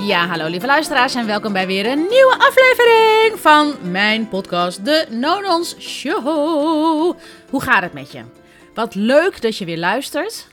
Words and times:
Ja, 0.00 0.26
hallo 0.26 0.46
lieve 0.46 0.66
luisteraars 0.66 1.14
en 1.14 1.26
welkom 1.26 1.52
bij 1.52 1.66
weer 1.66 1.86
een 1.86 1.98
nieuwe 1.98 2.36
aflevering 2.38 3.40
van 3.40 3.90
mijn 3.90 4.28
podcast, 4.28 4.84
de 4.84 5.06
Nonons 5.10 5.76
Show. 5.78 7.16
Hoe 7.50 7.62
gaat 7.62 7.82
het 7.82 7.92
met 7.92 8.12
je? 8.12 8.22
Wat 8.74 8.94
leuk 8.94 9.40
dat 9.42 9.56
je 9.56 9.64
weer 9.64 9.78
luistert 9.78 10.46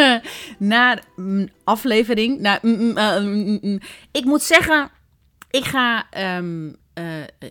naar 0.58 1.02
aflevering. 1.64 2.40
Naar, 2.40 2.58
mm, 2.62 2.76
mm, 2.78 2.94
mm, 3.20 3.58
mm. 3.62 3.80
ik 4.12 4.24
moet 4.24 4.42
zeggen, 4.42 4.90
ik 5.50 5.64
ga 5.64 6.06
ehm, 6.10 6.70
eh, 6.94 7.04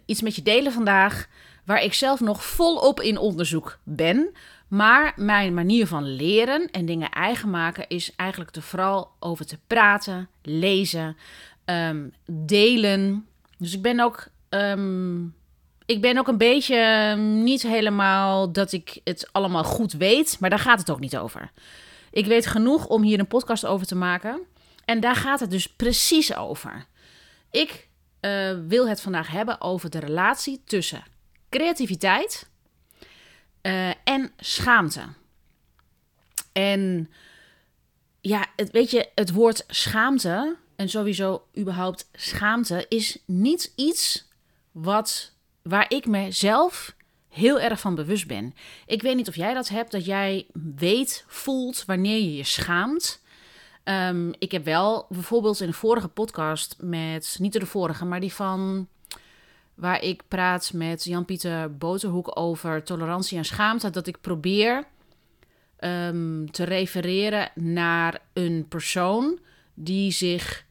iets 0.06 0.22
met 0.22 0.36
je 0.36 0.42
delen 0.42 0.72
vandaag 0.72 1.28
waar 1.66 1.84
ik 1.84 1.94
zelf 1.94 2.20
nog 2.20 2.46
volop 2.46 3.02
in 3.02 3.18
onderzoek 3.18 3.80
ben. 3.84 4.36
Maar 4.72 5.14
mijn 5.16 5.54
manier 5.54 5.88
van 5.88 6.16
leren 6.16 6.70
en 6.72 6.86
dingen 6.86 7.10
eigen 7.10 7.50
maken 7.50 7.88
is 7.88 8.16
eigenlijk 8.16 8.56
er 8.56 8.62
vooral 8.62 9.12
over 9.20 9.46
te 9.46 9.58
praten, 9.68 10.30
lezen, 10.42 11.18
ehm, 11.66 12.08
delen. 12.32 13.28
Dus 13.58 13.74
ik 13.74 13.82
ben 13.82 14.00
ook. 14.00 14.28
ehm, 14.50 15.24
ik 15.86 16.02
ben 16.02 16.18
ook 16.18 16.28
een 16.28 16.38
beetje 16.38 16.76
ehm, 16.76 17.44
niet 17.44 17.62
helemaal 17.62 18.52
dat 18.52 18.72
ik 18.72 19.00
het 19.04 19.30
allemaal 19.32 19.64
goed 19.64 19.94
weet, 19.94 20.38
maar 20.40 20.50
daar 20.50 20.60
gaat 20.60 20.80
het 20.80 20.92
ook 20.92 21.00
niet 21.00 21.18
over. 21.18 21.52
Ik 22.12 22.26
weet 22.26 22.46
genoeg 22.48 22.88
om 22.88 23.02
hier 23.02 23.20
een 23.20 23.28
podcast 23.28 23.66
over 23.66 23.88
te 23.88 23.96
maken. 23.96 24.40
En 24.86 25.00
daar 25.00 25.16
gaat 25.16 25.40
het 25.40 25.52
dus 25.52 25.68
precies 25.68 26.36
over. 26.36 26.86
Ik 27.50 27.88
eh, 28.20 28.52
wil 28.68 28.88
het 28.88 29.02
vandaag 29.02 29.28
hebben 29.28 29.62
over 29.62 29.90
de 29.90 30.00
relatie 30.00 30.62
tussen 30.66 31.04
creativiteit 31.50 32.50
eh, 33.62 33.90
en 33.90 34.32
schaamte. 34.38 35.02
En 36.52 37.10
ja, 38.22 38.46
het, 38.56 38.72
weet 38.72 38.92
je, 38.92 39.10
het 39.16 39.32
woord 39.32 39.64
schaamte 39.68 40.56
en 40.76 40.90
sowieso 40.90 41.48
überhaupt 41.58 42.10
schaamte 42.14 42.86
is 42.90 43.18
niet 43.26 43.74
iets 43.76 44.30
wat, 44.72 45.34
waar 45.62 45.86
ik 45.92 46.06
mezelf 46.06 46.96
heel 47.30 47.60
erg 47.60 47.80
van 47.80 47.96
bewust 47.96 48.28
ben. 48.28 48.54
Ik 48.86 49.02
weet 49.02 49.16
niet 49.16 49.28
of 49.28 49.36
jij 49.36 49.54
dat 49.54 49.70
hebt, 49.70 49.92
dat 49.92 50.06
jij 50.06 50.48
weet, 50.76 51.26
voelt 51.28 51.84
wanneer 51.86 52.18
je 52.18 52.36
je 52.36 52.44
schaamt. 52.44 53.22
Ehm, 53.84 54.32
ik 54.40 54.52
heb 54.52 54.66
wel 54.66 55.06
bijvoorbeeld 55.10 55.60
in 55.60 55.68
de 55.68 55.74
vorige 55.74 56.08
podcast 56.08 56.76
met, 56.80 57.38
niet 57.40 57.54
de 57.54 57.66
vorige, 57.66 58.06
maar 58.06 58.20
die 58.20 58.34
van 58.34 58.88
waar 59.76 60.04
ik 60.04 60.22
praat 60.28 60.74
met 60.74 61.04
Jan-Pieter 61.04 61.78
Boterhoek 61.78 62.40
over 62.40 62.84
tolerantie 62.84 63.38
en 63.38 63.46
schaamte, 63.46 63.90
dat 63.90 64.08
ik 64.08 64.22
probeer 64.22 64.88
ehm, 65.78 66.46
te 66.46 66.64
refereren 66.64 67.50
naar 67.56 68.20
een 68.34 68.66
persoon 68.70 69.40
die 69.74 70.12
zich 70.12 70.66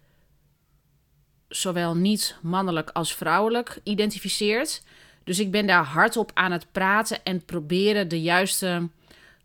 zowel 1.48 1.96
niet 1.96 2.36
mannelijk 2.42 2.90
als 2.90 3.14
vrouwelijk 3.14 3.80
identificeert. 3.82 4.82
Dus 5.24 5.38
ik 5.38 5.50
ben 5.50 5.66
daar 5.66 5.84
hardop 5.84 6.30
aan 6.34 6.52
het 6.52 6.66
praten 6.72 7.24
en 7.24 7.44
proberen 7.44 8.08
de 8.08 8.22
juiste 8.22 8.88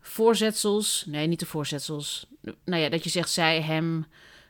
voorzetsels, 0.00 1.04
nee, 1.06 1.26
niet 1.26 1.40
de 1.40 1.46
voorzetsels, 1.46 2.26
nou 2.64 2.82
ja, 2.82 2.88
dat 2.88 3.04
je 3.04 3.10
zegt 3.10 3.30
zij, 3.30 3.62
hem, 3.62 4.06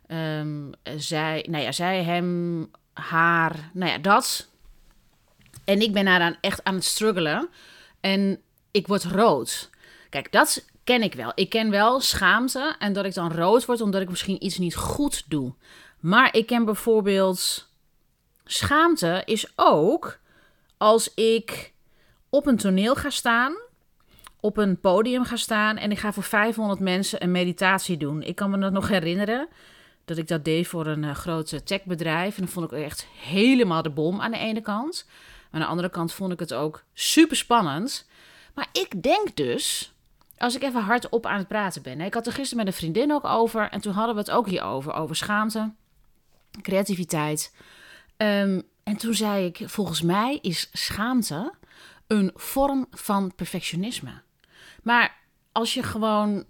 ehm, 0.06 0.70
zij, 0.96 1.46
nou 1.48 1.62
ja, 1.62 1.72
zij, 1.72 2.02
hem, 2.02 2.70
haar, 2.92 3.70
nou 3.72 3.90
ja, 3.90 3.98
dat. 3.98 4.48
En 5.66 5.80
ik 5.80 5.92
ben 5.92 6.04
daaraan 6.04 6.36
echt 6.40 6.64
aan 6.64 6.74
het 6.74 6.84
struggelen. 6.84 7.48
En 8.00 8.40
ik 8.70 8.86
word 8.86 9.04
rood. 9.04 9.70
Kijk, 10.10 10.32
dat 10.32 10.64
ken 10.84 11.02
ik 11.02 11.14
wel. 11.14 11.32
Ik 11.34 11.48
ken 11.48 11.70
wel 11.70 12.00
schaamte 12.00 12.74
en 12.78 12.92
dat 12.92 13.04
ik 13.04 13.14
dan 13.14 13.32
rood 13.32 13.64
word 13.64 13.80
omdat 13.80 14.00
ik 14.00 14.08
misschien 14.08 14.44
iets 14.44 14.58
niet 14.58 14.76
goed 14.76 15.24
doe. 15.28 15.54
Maar 16.00 16.34
ik 16.36 16.46
ken 16.46 16.64
bijvoorbeeld 16.64 17.70
schaamte 18.44 19.22
is 19.24 19.52
ook 19.56 20.18
als 20.76 21.14
ik 21.14 21.72
op 22.28 22.46
een 22.46 22.56
toneel 22.56 22.94
ga 22.94 23.10
staan, 23.10 23.56
op 24.40 24.56
een 24.56 24.80
podium 24.80 25.24
ga 25.24 25.36
staan 25.36 25.76
en 25.76 25.90
ik 25.90 25.98
ga 25.98 26.12
voor 26.12 26.22
500 26.22 26.80
mensen 26.80 27.22
een 27.22 27.30
meditatie 27.30 27.96
doen. 27.96 28.22
Ik 28.22 28.34
kan 28.34 28.50
me 28.50 28.58
dat 28.58 28.72
nog 28.72 28.88
herinneren 28.88 29.48
dat 30.04 30.16
ik 30.16 30.28
dat 30.28 30.44
deed 30.44 30.66
voor 30.66 30.86
een 30.86 31.02
uh, 31.02 31.14
groot 31.14 31.66
techbedrijf 31.66 32.36
en 32.36 32.42
dat 32.42 32.52
vond 32.52 32.72
ik 32.72 32.78
echt 32.78 33.06
helemaal 33.20 33.82
de 33.82 33.90
bom 33.90 34.20
aan 34.20 34.30
de 34.30 34.38
ene 34.38 34.60
kant. 34.60 35.06
Aan 35.56 35.62
de 35.62 35.68
andere 35.68 35.90
kant 35.90 36.12
vond 36.12 36.32
ik 36.32 36.38
het 36.38 36.54
ook 36.54 36.84
super 36.94 37.36
spannend. 37.36 38.06
Maar 38.54 38.68
ik 38.72 39.02
denk 39.02 39.36
dus, 39.36 39.94
als 40.38 40.56
ik 40.56 40.62
even 40.62 40.82
hardop 40.82 41.26
aan 41.26 41.38
het 41.38 41.48
praten 41.48 41.82
ben. 41.82 42.00
Ik 42.00 42.14
had 42.14 42.26
er 42.26 42.32
gisteren 42.32 42.64
met 42.64 42.74
een 42.74 42.78
vriendin 42.78 43.12
ook 43.12 43.24
over. 43.24 43.70
En 43.70 43.80
toen 43.80 43.92
hadden 43.92 44.14
we 44.14 44.20
het 44.20 44.30
ook 44.30 44.48
hierover. 44.48 44.92
Over 44.92 45.16
schaamte, 45.16 45.72
creativiteit. 46.62 47.54
Um, 48.16 48.62
en 48.82 48.96
toen 48.96 49.14
zei 49.14 49.46
ik, 49.46 49.62
volgens 49.64 50.02
mij 50.02 50.38
is 50.42 50.68
schaamte 50.72 51.52
een 52.06 52.30
vorm 52.34 52.86
van 52.90 53.34
perfectionisme. 53.34 54.22
Maar 54.82 55.16
als 55.52 55.74
je 55.74 55.82
gewoon 55.82 56.44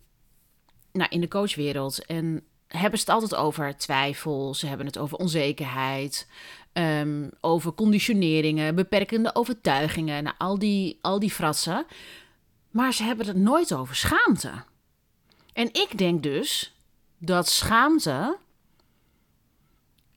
nou, 0.93 1.11
in 1.11 1.21
de 1.21 1.29
coachwereld 1.29 2.07
en 2.07 2.45
hebben 2.67 2.99
ze 2.99 3.05
het 3.05 3.15
altijd 3.15 3.41
over 3.41 3.77
twijfel, 3.77 4.55
ze 4.55 4.67
hebben 4.67 4.87
het 4.87 4.99
over 4.99 5.19
onzekerheid, 5.19 6.29
um, 6.79 7.31
over 7.41 7.75
conditioneringen, 7.75 8.75
beperkende 8.75 9.35
overtuigingen, 9.35 10.23
nou, 10.23 10.37
al, 10.39 10.59
die, 10.59 10.99
al 11.01 11.19
die 11.19 11.31
fratsen. 11.31 11.87
Maar 12.71 12.93
ze 12.93 13.03
hebben 13.03 13.27
het 13.27 13.37
nooit 13.37 13.75
over 13.75 13.97
schaamte. 13.97 14.53
En 15.53 15.67
ik 15.67 15.99
denk 15.99 16.23
dus 16.23 16.75
dat 17.19 17.49
schaamte 17.49 18.39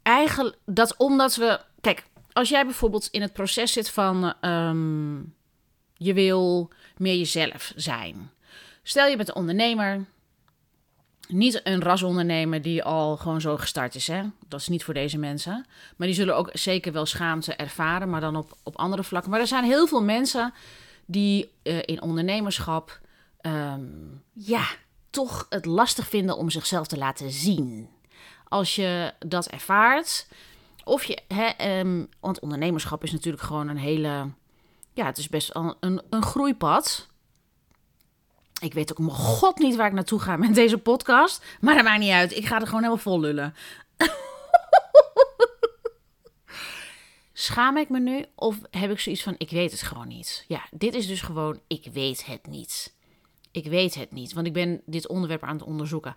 eigenlijk, 0.02 0.58
dat 0.66 0.98
omdat 0.98 1.36
we, 1.36 1.62
kijk, 1.82 2.04
als 2.32 2.50
jij 2.50 2.66
bijvoorbeeld 2.66 3.08
in 3.12 3.22
het 3.22 3.34
proces 3.34 3.74
zit 3.74 3.90
van 3.90 4.34
um, 4.42 5.36
je 5.94 6.14
wil 6.14 6.70
meer 6.98 7.16
jezelf 7.16 7.74
zijn. 7.76 8.32
Stel 8.84 9.08
je 9.08 9.16
bent 9.16 9.30
een 9.30 9.36
ondernemer, 9.36 10.06
niet 11.34 11.62
een 11.64 11.82
rasondernemer 11.82 12.62
die 12.62 12.84
al 12.84 13.18
gewoon 13.18 13.42
zo 13.42 13.58
gestart 13.58 13.96
is. 13.96 14.08
Hè? 14.08 14.22
Dat 14.48 14.60
is 14.60 14.68
niet 14.68 14.84
voor 14.84 14.94
deze 14.94 15.18
mensen. 15.18 15.66
Maar 15.96 16.08
die 16.08 16.16
zullen 16.16 16.36
ook 16.36 16.50
zeker 16.54 16.92
wel 16.92 17.06
schaamte 17.06 17.54
ervaren, 17.54 18.10
maar 18.10 18.22
dan 18.22 18.36
op, 18.36 18.58
op 18.64 18.76
andere 18.76 19.04
vlakken. 19.04 19.32
Maar 19.32 19.40
er 19.40 19.48
zijn 19.48 19.64
heel 19.64 19.88
veel 19.88 20.04
mensen 20.04 20.54
die 21.06 21.52
uh, 21.64 21.78
in 21.86 22.02
ondernemerschap 22.02 23.00
um, 23.42 24.24
ja, 24.34 24.68
toch 25.10 25.46
het 25.50 25.66
lastig 25.66 26.08
vinden 26.08 26.38
om 26.38 26.50
zichzelf 26.50 26.88
te 26.88 26.98
laten 26.98 27.32
zien. 27.32 27.90
Als 28.48 28.76
je 28.76 29.14
dat 29.20 29.48
ervaart, 29.48 30.28
of 30.84 31.04
je, 31.04 31.20
hè, 31.28 31.80
um, 31.80 32.10
want 32.20 32.40
ondernemerschap 32.40 33.04
is 33.04 33.12
natuurlijk 33.12 33.44
gewoon 33.44 33.68
een 33.68 33.78
hele, 33.78 34.30
ja, 34.94 35.06
het 35.06 35.18
is 35.18 35.30
best 35.30 35.50
een, 35.80 36.02
een 36.10 36.24
groeipad. 36.24 37.08
Ik 38.60 38.74
weet 38.74 38.92
ook 38.92 38.98
mijn 38.98 39.12
god 39.12 39.58
niet 39.58 39.76
waar 39.76 39.88
ik 39.88 39.94
naartoe 39.94 40.20
ga 40.20 40.38
met 40.38 40.56
deze 40.56 40.78
podcast. 40.78 41.46
Maar 41.62 41.76
dat 41.76 41.84
maakt 41.84 42.00
niet 42.00 42.12
uit. 42.12 42.36
Ik 42.36 42.46
ga 42.46 42.56
er 42.56 42.66
gewoon 42.66 42.82
helemaal 42.82 43.04
vol 43.04 43.20
lullen. 43.20 43.54
Schaam 47.34 47.78
ik 47.78 47.90
me 47.90 48.00
nu? 48.00 48.26
Of 48.36 48.58
heb 48.70 48.92
ik 48.92 49.00
zoiets 49.00 49.24
van, 49.24 49.36
ik 49.38 49.50
weet 49.50 49.72
het 49.72 49.82
gewoon 49.82 50.08
niet? 50.08 50.46
Ja, 50.48 50.66
dit 50.72 50.94
is 50.94 51.08
dus 51.08 51.22
gewoon, 51.22 51.60
ik 51.68 51.88
weet 51.94 52.26
het 52.26 52.48
niet. 52.48 52.94
Ik 53.52 53.66
weet 53.66 53.96
het 53.96 54.12
niet, 54.12 54.34
want 54.34 54.48
ik 54.48 54.54
ben 54.54 54.82
dit 54.86 55.08
onderwerp 55.08 55.44
aan 55.44 55.58
het 55.58 55.68
onderzoeken. 55.68 56.16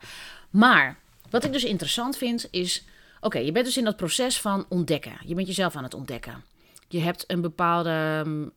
Maar, 0.51 0.99
wat 1.31 1.45
ik 1.45 1.53
dus 1.53 1.65
interessant 1.65 2.17
vind, 2.17 2.49
is... 2.51 2.85
Oké, 3.21 3.39
je 3.39 3.53
bent 3.53 3.67
dus 3.67 3.77
in 3.77 3.85
dat 3.85 3.97
proces 3.97 4.41
van 4.41 4.67
ontdekken. 4.69 5.19
Je 5.27 5.35
bent 5.35 5.47
jezelf 5.47 5.77
aan 5.77 5.83
het 5.83 5.95
ontdekken 5.95 6.45
je 6.93 7.01
hebt 7.01 7.25
een 7.27 7.41
bepaalde, 7.41 8.23
um, 8.25 8.53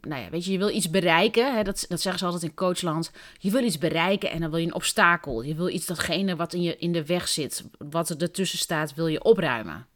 nou 0.00 0.22
ja, 0.22 0.30
weet 0.30 0.44
je, 0.44 0.52
je 0.52 0.58
wil 0.58 0.68
iets 0.68 0.90
bereiken. 0.90 1.54
Hè, 1.54 1.62
dat, 1.62 1.84
dat 1.88 2.00
zeggen 2.00 2.18
ze 2.18 2.24
altijd 2.24 2.42
in 2.42 2.54
coachland. 2.54 3.10
Je 3.38 3.50
wil 3.50 3.62
iets 3.62 3.78
bereiken 3.78 4.30
en 4.30 4.40
dan 4.40 4.50
wil 4.50 4.58
je 4.58 4.66
een 4.66 4.74
obstakel. 4.74 5.42
Je 5.42 5.54
wil 5.54 5.68
iets 5.68 5.86
datgene 5.86 6.36
wat 6.36 6.52
in, 6.52 6.62
je, 6.62 6.76
in 6.76 6.92
de 6.92 7.06
weg 7.06 7.28
zit, 7.28 7.64
wat 7.78 8.08
er 8.08 8.22
ertussen 8.22 8.58
staat, 8.58 8.94
wil 8.94 9.06
je 9.06 9.22
opruimen. 9.22 9.86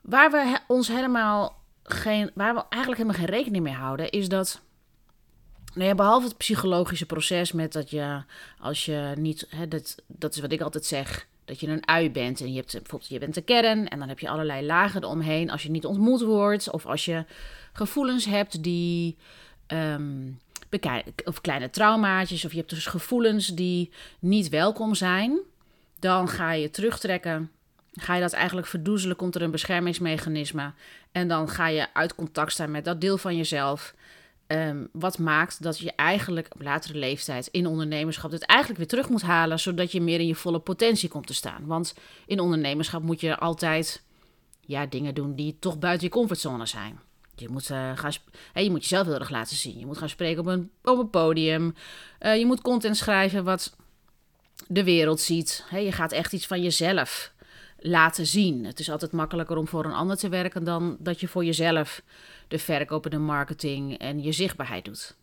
Waar 0.00 0.30
we 0.30 0.58
ons 0.66 0.88
helemaal 0.88 1.62
geen, 1.82 2.30
waar 2.34 2.54
we 2.54 2.64
eigenlijk 2.68 3.02
helemaal 3.02 3.26
geen 3.26 3.36
rekening 3.36 3.64
mee 3.64 3.74
houden, 3.74 4.10
is 4.10 4.28
dat. 4.28 4.62
Nou 5.74 5.88
ja, 5.88 5.94
behalve 5.94 6.26
het 6.26 6.36
psychologische 6.36 7.06
proces 7.06 7.52
met 7.52 7.72
dat 7.72 7.90
je, 7.90 8.22
als 8.58 8.84
je 8.84 9.12
niet, 9.16 9.46
hè, 9.48 9.68
dat, 9.68 9.94
dat 10.06 10.34
is 10.34 10.40
wat 10.40 10.52
ik 10.52 10.60
altijd 10.60 10.84
zeg, 10.84 11.26
dat 11.44 11.60
je 11.60 11.66
een 11.66 11.88
ui 11.88 12.10
bent 12.10 12.40
en 12.40 12.52
je 12.52 12.56
hebt 12.56 12.72
bijvoorbeeld 12.72 13.10
je 13.10 13.18
bent 13.18 13.34
de 13.34 13.42
kern 13.42 13.88
en 13.88 13.98
dan 13.98 14.08
heb 14.08 14.18
je 14.18 14.28
allerlei 14.28 14.66
lagen 14.66 15.02
eromheen 15.02 15.50
als 15.50 15.62
je 15.62 15.70
niet 15.70 15.84
ontmoet 15.84 16.22
wordt 16.22 16.70
of 16.70 16.86
als 16.86 17.04
je 17.04 17.24
gevoelens 17.72 18.24
hebt 18.24 18.62
die 18.62 19.16
um, 19.66 20.38
of 21.24 21.40
kleine 21.40 21.70
traumaatjes 21.70 22.44
of 22.44 22.50
je 22.50 22.56
hebt 22.56 22.70
dus 22.70 22.86
gevoelens 22.86 23.46
die 23.46 23.90
niet 24.18 24.48
welkom 24.48 24.94
zijn, 24.94 25.38
dan 25.98 26.28
ga 26.28 26.52
je 26.52 26.70
terugtrekken. 26.70 27.50
Ga 27.92 28.14
je 28.14 28.20
dat 28.20 28.32
eigenlijk 28.32 28.66
verdoezelen, 28.66 29.16
komt 29.16 29.34
er 29.34 29.42
een 29.42 29.50
beschermingsmechanisme 29.50 30.72
en 31.12 31.28
dan 31.28 31.48
ga 31.48 31.68
je 31.68 31.86
uit 31.92 32.14
contact 32.14 32.52
staan 32.52 32.70
met 32.70 32.84
dat 32.84 33.00
deel 33.00 33.18
van 33.18 33.36
jezelf 33.36 33.94
Ehm, 34.46 34.84
wat 34.92 35.18
maakt 35.18 35.62
dat 35.62 35.78
je 35.78 35.92
eigenlijk 35.92 36.48
op 36.54 36.62
latere 36.62 36.98
leeftijd 36.98 37.46
in 37.46 37.66
ondernemerschap 37.66 38.30
het 38.30 38.46
eigenlijk 38.46 38.78
weer 38.78 38.88
terug 38.88 39.08
moet 39.08 39.22
halen, 39.22 39.60
zodat 39.60 39.92
je 39.92 40.00
meer 40.00 40.20
in 40.20 40.26
je 40.26 40.34
volle 40.34 40.58
potentie 40.58 41.08
komt 41.08 41.26
te 41.26 41.34
staan. 41.34 41.66
Want 41.66 41.94
in 42.26 42.40
ondernemerschap 42.40 43.02
moet 43.02 43.20
je 43.20 43.38
altijd 43.38 44.02
ja, 44.60 44.86
dingen 44.86 45.14
doen 45.14 45.34
die 45.34 45.56
toch 45.58 45.78
buiten 45.78 46.06
je 46.06 46.12
comfortzone 46.12 46.66
zijn. 46.66 47.00
Je 47.34 47.48
moet, 47.48 47.70
uh, 47.70 47.90
gaan 47.94 48.12
je 48.54 48.70
moet 48.70 48.82
jezelf 48.82 49.06
heel 49.06 49.18
erg 49.18 49.30
laten 49.30 49.56
zien. 49.56 49.78
Je 49.78 49.86
moet 49.86 49.98
gaan 49.98 50.08
spreken 50.08 50.40
op 50.40 50.46
een, 50.46 50.70
op 50.82 50.98
een 50.98 51.10
podium. 51.10 51.74
Uh, 52.20 52.38
je 52.38 52.46
moet 52.46 52.60
content 52.60 52.96
schrijven 52.96 53.44
wat 53.44 53.76
de 54.66 54.84
wereld 54.84 55.20
ziet. 55.20 55.64
je 55.70 55.92
gaat 55.92 56.12
echt 56.12 56.32
iets 56.32 56.46
van 56.46 56.62
jezelf 56.62 57.32
laten 57.78 58.26
zien. 58.26 58.64
Het 58.64 58.80
is 58.80 58.90
altijd 58.90 59.12
makkelijker 59.12 59.56
om 59.56 59.68
voor 59.68 59.84
een 59.84 59.92
ander 59.92 60.16
te 60.16 60.28
werken 60.28 60.64
dan 60.64 60.96
dat 60.98 61.20
je 61.20 61.28
voor 61.28 61.44
jezelf 61.44 62.02
de 62.48 62.58
verkoop 62.58 63.04
en 63.04 63.10
de 63.10 63.18
marketing 63.18 63.98
en 63.98 64.22
je 64.22 64.32
zichtbaarheid 64.32 64.84
doet. 64.84 65.16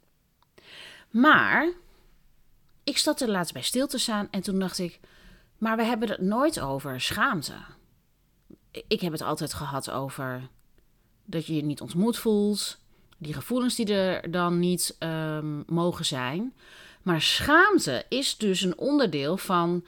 Maar 1.10 1.74
ik 2.84 2.98
zat 2.98 3.22
er 3.22 3.30
laatst 3.30 3.54
bij 3.54 3.62
stil 3.62 3.88
te 3.88 3.98
staan 3.98 4.28
en 4.32 4.42
toen 4.42 4.60
dacht 4.60 4.80
ik, 4.80 5.00
maar 5.58 5.78
we 5.78 5.84
hebben 5.84 6.10
het 6.10 6.22
nooit 6.22 6.60
over 6.60 7.02
schaamte. 7.02 7.54
Ik 8.88 9.02
heb 9.02 9.12
het 9.12 9.22
altijd 9.22 9.54
gehad 9.54 9.90
over 9.90 10.50
dat 11.26 11.46
je 11.46 11.56
je 11.56 11.64
niet 11.64 11.82
ontmoet 11.82 12.18
voelt, 12.18 12.80
die 13.18 13.34
gevoelens 13.34 13.76
die 13.76 13.94
er 13.94 14.32
dan 14.32 14.60
niet 14.60 14.96
um, 15.00 15.64
mogen 15.68 16.06
zijn. 16.06 16.54
Maar 17.02 17.22
schaamte 17.22 18.06
is 18.10 18.38
dus 18.38 18.62
een 18.62 18.78
onderdeel 18.78 19.38
van 19.38 19.86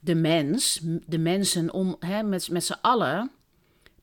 de 0.00 0.14
mens, 0.14 0.80
de 1.06 1.18
mensen 1.18 1.72
om, 1.72 1.96
hè, 2.00 2.22
met, 2.22 2.48
met 2.50 2.64
z'n 2.64 2.78
allen, 2.80 3.30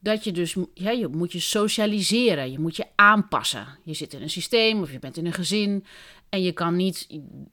dat 0.08 0.24
je 0.24 0.32
dus, 0.32 0.56
ja, 0.74 0.92
je 0.92 1.08
moet 1.08 1.32
je 1.32 1.40
socialiseren, 1.40 2.52
je 2.52 2.60
moet 2.60 2.76
je 2.76 2.86
aanpassen. 2.96 3.68
Je 3.84 3.94
zit 3.94 4.14
in 4.14 4.22
een 4.22 4.30
systeem 4.30 4.82
of 4.82 4.92
je 4.92 5.00
bent 5.00 5.18
in 5.18 5.26
een 5.26 5.34
gezin 5.34 5.86
en 6.30 6.42
je 6.42 6.52
kan 6.52 6.76
niet 6.76 7.08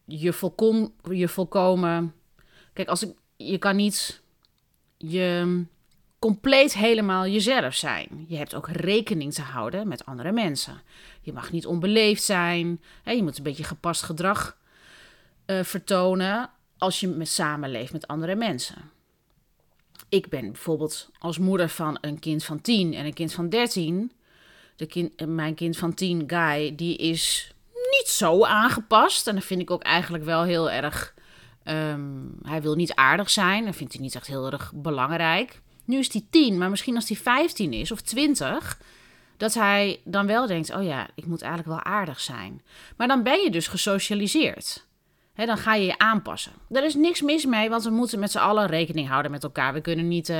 je, 0.05 0.33
volkom, 0.33 0.95
je 1.11 1.29
volkomen, 1.29 2.15
kijk, 2.73 2.89
als 2.89 3.03
ik, 3.03 3.17
je 3.37 3.59
kan 3.59 3.77
niet 3.77 4.23
je 4.97 5.62
compleet 6.19 6.75
helemaal 6.75 7.27
jezelf 7.27 7.75
zijn. 7.75 8.25
Je 8.29 8.37
hebt 8.37 8.55
ook 8.55 8.69
rekening 8.69 9.35
te 9.35 9.43
houden 9.43 9.89
met 9.89 10.06
andere 10.06 10.33
mensen. 10.33 10.83
Je 11.21 11.33
mag 11.33 11.53
niet 11.53 11.67
onbeleefd 11.67 12.23
zijn, 12.23 12.81
hè, 13.03 13.12
je 13.12 13.23
moet 13.23 13.37
een 13.37 13.45
beetje 13.45 13.65
gepast 13.65 14.03
gedrag 14.03 14.56
uh, 15.47 15.62
vertonen 15.62 16.51
als 16.79 17.01
je 17.01 17.09
met 17.09 17.29
samenleeft 17.29 17.93
met 17.93 18.06
andere 18.06 18.35
mensen. 18.35 18.94
Ik 20.09 20.29
ben 20.29 20.53
bijvoorbeeld 20.53 21.11
als 21.19 21.39
moeder 21.39 21.69
van 21.69 21.99
een 22.01 22.19
kind 22.19 22.45
van 22.45 22.61
10 22.61 22.95
en 22.95 23.06
een 23.06 23.15
kind 23.15 23.33
van 23.33 23.49
13. 23.49 24.12
De 24.77 24.87
kind, 24.87 25.27
mijn 25.27 25.55
kind 25.55 25.77
van 25.77 25.95
10, 25.95 26.25
Guy, 26.27 26.75
die 26.75 26.97
is 26.97 27.55
niet 27.73 28.09
zo 28.09 28.45
aangepast. 28.45 29.27
En 29.27 29.35
dat 29.35 29.45
vind 29.45 29.61
ik 29.61 29.71
ook 29.71 29.83
eigenlijk 29.83 30.25
wel 30.25 30.43
heel 30.43 30.71
erg. 30.71 31.15
Um, 31.65 32.39
hij 32.43 32.62
wil 32.62 32.75
niet 32.75 32.95
aardig 32.95 33.31
zijn. 33.31 33.65
Dat 33.65 33.77
vindt 33.77 33.93
hij 33.93 34.03
niet 34.03 34.15
echt 34.15 34.27
heel 34.27 34.51
erg 34.51 34.73
belangrijk. 34.75 35.61
Nu 35.85 35.99
is 35.99 36.12
hij 36.12 36.27
10, 36.31 36.59
maar 36.59 36.71
misschien 36.71 36.95
als 36.95 37.09
hij 37.09 37.17
15 37.17 37.73
is 37.73 37.93
of 37.93 38.01
20 38.01 38.79
dat 39.37 39.55
hij 39.55 40.01
dan 40.05 40.27
wel 40.27 40.47
denkt: 40.47 40.75
oh 40.75 40.83
ja, 40.83 41.09
ik 41.15 41.27
moet 41.27 41.43
eigenlijk 41.43 41.83
wel 41.83 41.93
aardig 41.93 42.21
zijn. 42.21 42.62
Maar 42.97 43.09
dan 43.09 43.23
ben 43.23 43.43
je 43.43 43.51
dus 43.51 43.69
gesocialiseerd 43.69 44.87
dan 45.34 45.58
ga 45.58 45.75
je 45.75 45.86
je 45.86 45.98
aanpassen. 45.98 46.52
Er 46.70 46.84
is 46.84 46.94
niks 46.94 47.22
mis 47.22 47.44
mee, 47.44 47.69
want 47.69 47.84
we 47.84 47.90
moeten 47.90 48.19
met 48.19 48.31
z'n 48.31 48.38
allen 48.38 48.66
rekening 48.66 49.08
houden 49.08 49.31
met 49.31 49.42
elkaar. 49.44 49.72
We 49.72 49.81
kunnen 49.81 50.08
niet, 50.08 50.28
uh, 50.28 50.36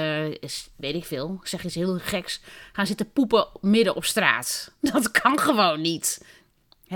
weet 0.77 0.95
ik 0.95 1.05
veel, 1.05 1.39
ik 1.41 1.47
zeg 1.47 1.65
iets 1.65 1.75
heel 1.75 1.99
geks, 1.99 2.41
gaan 2.73 2.87
zitten 2.87 3.13
poepen 3.13 3.47
midden 3.61 3.95
op 3.95 4.05
straat. 4.05 4.73
Dat 4.93 5.11
kan 5.11 5.39
gewoon 5.39 5.81
niet. 5.81 6.27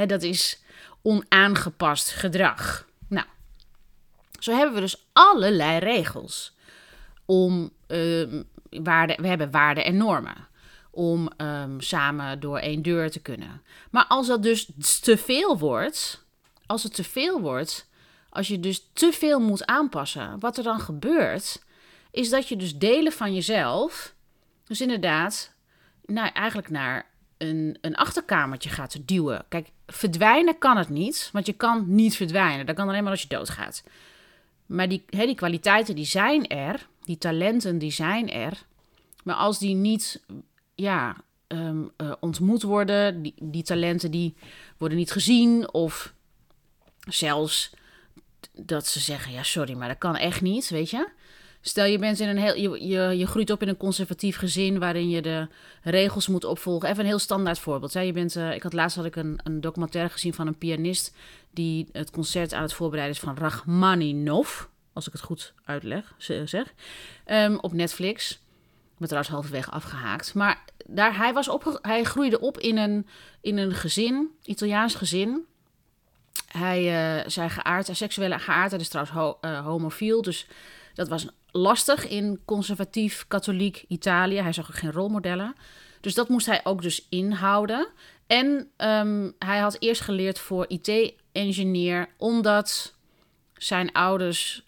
dat 0.06 0.22
is 0.22 0.62
onaangepast 1.02 2.10
gedrag. 2.10 2.86
Nou, 3.08 3.26
zo 4.38 4.52
hebben 4.52 4.74
we 4.74 4.80
dus 4.80 5.06
allerlei 5.12 5.78
regels 5.78 6.56
om 7.24 7.70
uh, 7.88 8.42
waarde, 8.70 9.16
we 9.20 9.28
hebben 9.28 9.50
waarden 9.50 9.84
en 9.84 9.96
normen 9.96 10.46
om 10.90 11.30
um, 11.36 11.80
samen 11.80 12.40
door 12.40 12.58
één 12.58 12.82
deur 12.82 13.10
te 13.10 13.20
kunnen. 13.20 13.62
Maar 13.90 14.04
als 14.04 14.26
dat 14.26 14.42
dus 14.42 14.70
te 15.00 15.16
veel 15.16 15.58
wordt, 15.58 16.24
als 16.66 16.82
het 16.82 16.94
te 16.94 17.04
veel 17.04 17.40
wordt, 17.40 17.87
als 18.28 18.48
je 18.48 18.60
dus 18.60 18.88
te 18.92 19.12
veel 19.12 19.40
moet 19.40 19.66
aanpassen, 19.66 20.40
wat 20.40 20.56
er 20.56 20.64
dan 20.64 20.80
gebeurt, 20.80 21.62
is 22.10 22.30
dat 22.30 22.48
je 22.48 22.56
dus 22.56 22.78
delen 22.78 23.12
van 23.12 23.34
jezelf, 23.34 24.14
dus 24.64 24.80
inderdaad, 24.80 25.52
nou, 26.06 26.30
eigenlijk 26.32 26.70
naar 26.70 27.06
een, 27.38 27.78
een 27.80 27.96
achterkamertje 27.96 28.70
gaat 28.70 29.08
duwen. 29.08 29.44
Kijk, 29.48 29.70
verdwijnen 29.86 30.58
kan 30.58 30.76
het 30.76 30.88
niet, 30.88 31.30
want 31.32 31.46
je 31.46 31.52
kan 31.52 31.84
niet 31.86 32.16
verdwijnen. 32.16 32.66
Dat 32.66 32.76
kan 32.76 32.88
alleen 32.88 33.02
maar 33.02 33.12
als 33.12 33.22
je 33.22 33.28
doodgaat. 33.28 33.82
Maar 34.66 34.88
die, 34.88 35.04
hè, 35.06 35.26
die 35.26 35.34
kwaliteiten 35.34 35.94
die 35.94 36.04
zijn 36.04 36.46
er, 36.46 36.86
die 37.04 37.18
talenten 37.18 37.78
die 37.78 37.90
zijn 37.90 38.30
er. 38.30 38.62
Maar 39.24 39.34
als 39.34 39.58
die 39.58 39.74
niet 39.74 40.22
ja, 40.74 41.16
ehm, 41.46 41.82
eh, 41.96 42.12
ontmoet 42.20 42.62
worden, 42.62 43.22
die, 43.22 43.34
die 43.40 43.62
talenten 43.62 44.10
die 44.10 44.34
worden 44.78 44.98
niet 44.98 45.12
gezien 45.12 45.72
of 45.72 46.12
zelfs 47.08 47.70
dat 48.52 48.86
ze 48.86 49.00
zeggen: 49.00 49.32
ja, 49.32 49.42
sorry, 49.42 49.74
maar 49.74 49.88
dat 49.88 49.98
kan 49.98 50.16
echt 50.16 50.40
niet, 50.40 50.68
weet 50.68 50.90
je. 50.90 51.08
Stel 51.60 51.84
je 51.84 51.98
bent 51.98 52.20
in 52.20 52.28
een 52.28 52.38
heel, 52.38 52.54
je, 52.54 52.86
je, 52.86 53.18
je 53.18 53.26
groeit 53.26 53.50
op 53.50 53.62
in 53.62 53.68
een 53.68 53.76
conservatief 53.76 54.36
gezin 54.36 54.78
waarin 54.78 55.08
je 55.08 55.22
de 55.22 55.48
regels 55.82 56.28
moet 56.28 56.44
opvolgen. 56.44 56.88
Even 56.88 57.00
een 57.00 57.06
heel 57.06 57.18
standaard 57.18 57.58
voorbeeld. 57.58 57.92
Je 57.92 58.12
bent, 58.12 58.36
uh, 58.36 58.54
ik 58.54 58.62
had 58.62 58.72
laatst 58.72 58.96
had 58.96 59.04
ik 59.04 59.16
een, 59.16 59.40
een 59.42 59.60
documentaire 59.60 60.12
gezien 60.12 60.34
van 60.34 60.46
een 60.46 60.58
pianist 60.58 61.14
die 61.50 61.88
het 61.92 62.10
concert 62.10 62.52
aan 62.52 62.62
het 62.62 62.72
voorbereiden 62.72 63.16
is 63.16 63.22
van 63.22 63.36
Rachmaninov, 63.36 64.64
als 64.92 65.06
ik 65.06 65.12
het 65.12 65.22
goed 65.22 65.54
uitleg, 65.64 66.14
zeg, 66.18 66.74
um, 67.26 67.58
op 67.58 67.72
Netflix. 67.72 68.30
Ik 68.30 68.98
ben 68.98 69.08
trouwens 69.08 69.34
halverwege 69.34 69.70
afgehaakt. 69.70 70.34
Maar 70.34 70.64
daar, 70.86 71.16
hij, 71.16 71.32
was 71.32 71.48
op, 71.48 71.78
hij 71.82 72.04
groeide 72.04 72.40
op 72.40 72.58
in 72.58 72.76
een, 72.76 73.06
in 73.40 73.56
een 73.56 73.72
gezin, 73.72 74.30
Italiaans 74.44 74.94
gezin. 74.94 75.46
Hij, 76.46 76.82
uh, 77.18 77.24
zijn 77.26 77.50
geaard, 77.50 77.88
seksuele 77.92 78.38
geaardheid 78.38 78.80
is 78.80 78.88
trouwens 78.88 79.16
ho, 79.16 79.38
uh, 79.40 79.60
homofiel. 79.64 80.22
Dus 80.22 80.46
dat 80.94 81.08
was 81.08 81.26
lastig 81.50 82.08
in 82.08 82.40
conservatief 82.44 83.24
katholiek 83.28 83.84
Italië. 83.88 84.40
Hij 84.40 84.52
zag 84.52 84.70
ook 84.70 84.76
geen 84.76 84.92
rolmodellen. 84.92 85.54
Dus 86.00 86.14
dat 86.14 86.28
moest 86.28 86.46
hij 86.46 86.60
ook 86.64 86.82
dus 86.82 87.06
inhouden. 87.08 87.88
En 88.26 88.70
um, 88.76 89.34
hij 89.38 89.58
had 89.58 89.76
eerst 89.78 90.00
geleerd 90.00 90.38
voor 90.38 90.64
IT-engineer, 90.68 92.08
omdat 92.16 92.94
zijn 93.54 93.92
ouders 93.92 94.62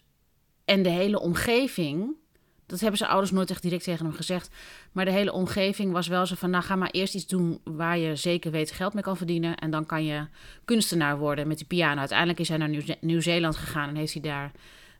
en 0.65 0.83
de 0.83 0.89
hele 0.89 1.19
omgeving 1.19 2.15
dat 2.71 2.79
hebben 2.79 2.97
zijn 2.97 3.09
ouders 3.09 3.31
nooit 3.31 3.49
echt 3.49 3.61
direct 3.61 3.83
tegen 3.83 4.05
hem 4.05 4.15
gezegd. 4.15 4.49
Maar 4.91 5.05
de 5.05 5.11
hele 5.11 5.31
omgeving 5.31 5.91
was 5.91 6.07
wel 6.07 6.25
zo 6.25 6.35
van: 6.35 6.49
nou, 6.49 6.63
ga 6.63 6.75
maar 6.75 6.89
eerst 6.89 7.15
iets 7.15 7.27
doen 7.27 7.59
waar 7.63 7.97
je 7.97 8.15
zeker 8.15 8.51
weet 8.51 8.71
geld 8.71 8.93
mee 8.93 9.03
kan 9.03 9.17
verdienen. 9.17 9.55
En 9.57 9.71
dan 9.71 9.85
kan 9.85 10.05
je 10.05 10.27
kunstenaar 10.65 11.17
worden 11.17 11.47
met 11.47 11.57
die 11.57 11.67
piano. 11.67 11.99
Uiteindelijk 11.99 12.39
is 12.39 12.49
hij 12.49 12.57
naar 12.57 12.97
Nieuw-Zeeland 12.99 13.55
gegaan 13.55 13.89
en 13.89 13.95
heeft 13.95 14.13
hij 14.13 14.21
daar 14.21 14.51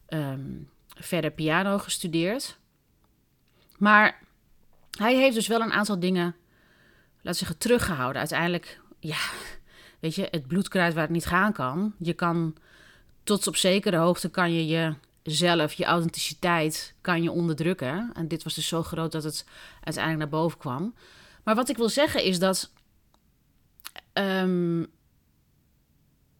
um, 0.10 0.70
verder 0.88 1.32
piano 1.32 1.78
gestudeerd. 1.78 2.58
Maar 3.78 4.20
hij 4.98 5.16
heeft 5.16 5.36
dus 5.36 5.48
wel 5.48 5.62
een 5.62 5.72
aantal 5.72 6.00
dingen, 6.00 6.36
laten 7.22 7.40
zeggen, 7.40 7.58
teruggehouden. 7.58 8.20
Uiteindelijk, 8.20 8.82
ja, 9.00 9.20
weet 10.00 10.16
je, 10.16 10.28
het 10.32 10.48
bloedkruid 10.48 10.94
waar 10.94 11.04
het 11.04 11.12
niet 11.12 11.26
gaan 11.26 11.54
kan. 11.54 11.94
Je 11.98 12.14
kan 12.14 12.56
tot 13.24 13.48
op 13.48 13.56
zekere 13.56 13.98
hoogte 13.98 14.30
kan 14.30 14.54
je 14.54 14.68
je 14.68 14.94
zelf, 15.24 15.74
je 15.74 15.86
authenticiteit, 15.86 16.94
kan 17.02 17.24
je 17.24 17.32
onderdrukken. 17.32 18.12
En 18.14 18.28
dit 18.28 18.44
was 18.44 18.54
dus 18.54 18.68
zo 18.68 18.84
groot 18.84 19.12
dat 19.12 19.24
het 19.24 19.46
uiteindelijk 19.84 20.32
naar 20.32 20.42
boven 20.42 20.58
kwam. 20.58 20.96
Maar 21.44 21.56
wat 21.56 21.70
ik 21.70 21.78
wil 21.78 21.90
zeggen 21.90 22.24
is 22.24 22.40
dat. 22.40 22.72
Um, 24.14 24.88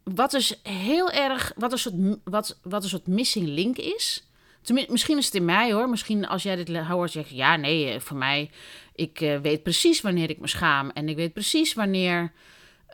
wat 0.04 0.32
dus 0.32 0.60
heel 0.64 1.12
erg. 1.12 1.54
Wat 1.56 1.72
een 1.72 1.78
soort, 1.78 1.96
wat, 2.24 2.60
wat 2.64 2.84
een 2.84 2.90
soort 2.90 3.08
missing 3.08 3.48
link 3.48 3.78
is. 3.78 4.30
Tenminste, 4.62 4.92
misschien 4.92 5.18
is 5.18 5.26
het 5.26 5.36
in 5.36 5.46
mij 5.46 5.74
hoor. 5.74 5.90
Misschien 5.90 6.28
als 6.28 6.44
jij 6.44 6.56
dit 6.56 6.78
hoort, 6.78 7.12
zeg 7.12 7.30
ja, 7.30 7.56
nee, 7.56 7.94
eh, 7.94 8.00
voor 8.00 8.18
mij. 8.18 8.52
Ik 8.96 9.22
uh, 9.22 9.40
weet 9.40 9.64
precies 9.64 10.02
wanneer 10.02 10.30
ik 10.30 10.40
me 10.40 10.48
schaam. 10.48 10.90
En 10.90 11.10
ik 11.10 11.16
weet 11.16 11.34
precies 11.34 11.74
wanneer. 11.74 12.32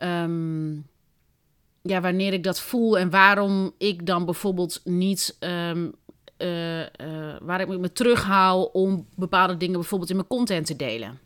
Um, 0.02 0.86
ja, 1.82 2.00
wanneer 2.00 2.32
ik 2.32 2.42
dat 2.42 2.60
voel 2.60 2.98
en 2.98 3.10
waarom 3.10 3.72
ik 3.78 4.06
dan 4.06 4.24
bijvoorbeeld 4.24 4.80
niet. 4.84 5.36
Um, 5.40 5.94
uh, 6.38 6.80
uh, 6.80 6.86
waar 7.40 7.60
ik 7.60 7.68
me 7.68 7.92
terughaal 7.92 8.64
om 8.64 9.06
bepaalde 9.14 9.56
dingen 9.56 9.78
bijvoorbeeld 9.78 10.10
in 10.10 10.16
mijn 10.16 10.28
content 10.28 10.66
te 10.66 10.76
delen. 10.76 11.18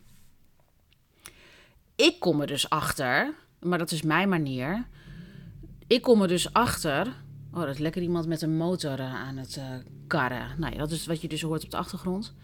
Ik 1.96 2.20
kom 2.20 2.40
er 2.40 2.46
dus 2.46 2.70
achter, 2.70 3.34
maar 3.60 3.78
dat 3.78 3.90
is 3.90 4.02
mijn 4.02 4.28
manier. 4.28 4.86
Ik 5.86 6.02
kom 6.02 6.22
er 6.22 6.28
dus 6.28 6.52
achter. 6.52 7.06
Oh, 7.52 7.60
dat 7.60 7.68
is 7.68 7.78
lekker 7.78 8.02
iemand 8.02 8.26
met 8.26 8.42
een 8.42 8.56
motor 8.56 8.98
uh, 8.98 9.14
aan 9.14 9.36
het 9.36 9.60
karren. 10.06 10.46
Nou 10.56 10.72
ja, 10.72 10.78
dat 10.78 10.90
is 10.90 11.06
wat 11.06 11.20
je 11.20 11.28
dus 11.28 11.42
hoort 11.42 11.64
op 11.64 11.70
de 11.70 11.76
achtergrond. 11.76 12.34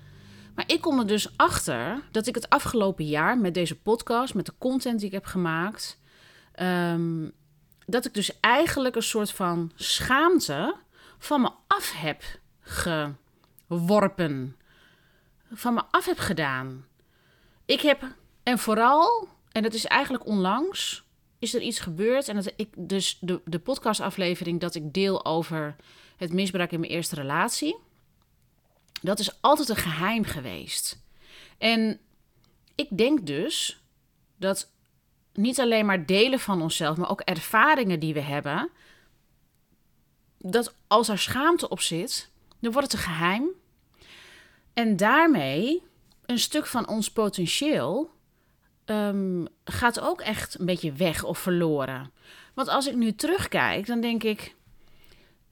Maar 0.54 0.64
ik 0.66 0.80
kom 0.80 0.98
er 0.98 1.06
dus 1.06 1.36
achter 1.36 2.02
dat 2.10 2.26
ik 2.26 2.34
het 2.34 2.48
afgelopen 2.48 3.04
jaar 3.04 3.38
met 3.38 3.54
deze 3.54 3.80
podcast, 3.80 4.34
met 4.34 4.46
de 4.46 4.54
content 4.58 4.98
die 4.98 5.06
ik 5.06 5.14
heb 5.14 5.24
gemaakt, 5.24 5.98
Ehm, 6.58 7.28
dat 7.90 8.04
ik 8.04 8.14
dus 8.14 8.40
eigenlijk 8.40 8.96
een 8.96 9.02
soort 9.02 9.30
van 9.30 9.72
schaamte 9.74 10.76
van 11.18 11.40
me 11.40 11.50
af 11.66 11.92
heb 11.92 12.22
geworpen. 12.60 14.56
Van 15.52 15.74
me 15.74 15.82
af 15.90 16.04
heb 16.04 16.18
gedaan. 16.18 16.86
Ik 17.64 17.80
heb, 17.80 18.02
en 18.42 18.58
vooral, 18.58 19.28
en 19.52 19.62
dat 19.62 19.74
is 19.74 19.84
eigenlijk 19.84 20.26
onlangs, 20.26 21.04
is 21.38 21.54
er 21.54 21.60
iets 21.60 21.78
gebeurd. 21.78 22.28
En 22.28 22.34
dat 22.36 22.52
ik 22.56 22.68
dus 22.76 23.18
de, 23.20 23.40
de 23.44 23.58
podcastaflevering 23.58 24.60
dat 24.60 24.74
ik 24.74 24.92
deel 24.94 25.24
over 25.24 25.76
het 26.16 26.32
misbruik 26.32 26.72
in 26.72 26.80
mijn 26.80 26.92
eerste 26.92 27.14
relatie. 27.14 27.76
Dat 29.00 29.18
is 29.18 29.40
altijd 29.40 29.68
een 29.68 29.76
geheim 29.76 30.24
geweest. 30.24 31.02
En 31.58 32.00
ik 32.74 32.96
denk 32.96 33.26
dus 33.26 33.82
dat 34.36 34.70
niet 35.38 35.60
alleen 35.60 35.86
maar 35.86 36.06
delen 36.06 36.40
van 36.40 36.62
onszelf, 36.62 36.96
maar 36.96 37.10
ook 37.10 37.20
ervaringen 37.20 38.00
die 38.00 38.14
we 38.14 38.20
hebben, 38.20 38.70
dat 40.38 40.74
als 40.86 41.08
er 41.08 41.18
schaamte 41.18 41.68
op 41.68 41.80
zit, 41.80 42.30
dan 42.60 42.72
wordt 42.72 42.92
het 42.92 43.00
een 43.00 43.06
geheim. 43.06 43.48
En 44.74 44.96
daarmee 44.96 45.82
een 46.26 46.38
stuk 46.38 46.66
van 46.66 46.88
ons 46.88 47.10
potentieel 47.10 48.10
um, 48.84 49.46
gaat 49.64 50.00
ook 50.00 50.20
echt 50.20 50.58
een 50.58 50.66
beetje 50.66 50.92
weg 50.92 51.24
of 51.24 51.38
verloren. 51.38 52.12
Want 52.54 52.68
als 52.68 52.86
ik 52.86 52.94
nu 52.94 53.14
terugkijk, 53.14 53.86
dan 53.86 54.00
denk 54.00 54.22
ik, 54.22 54.54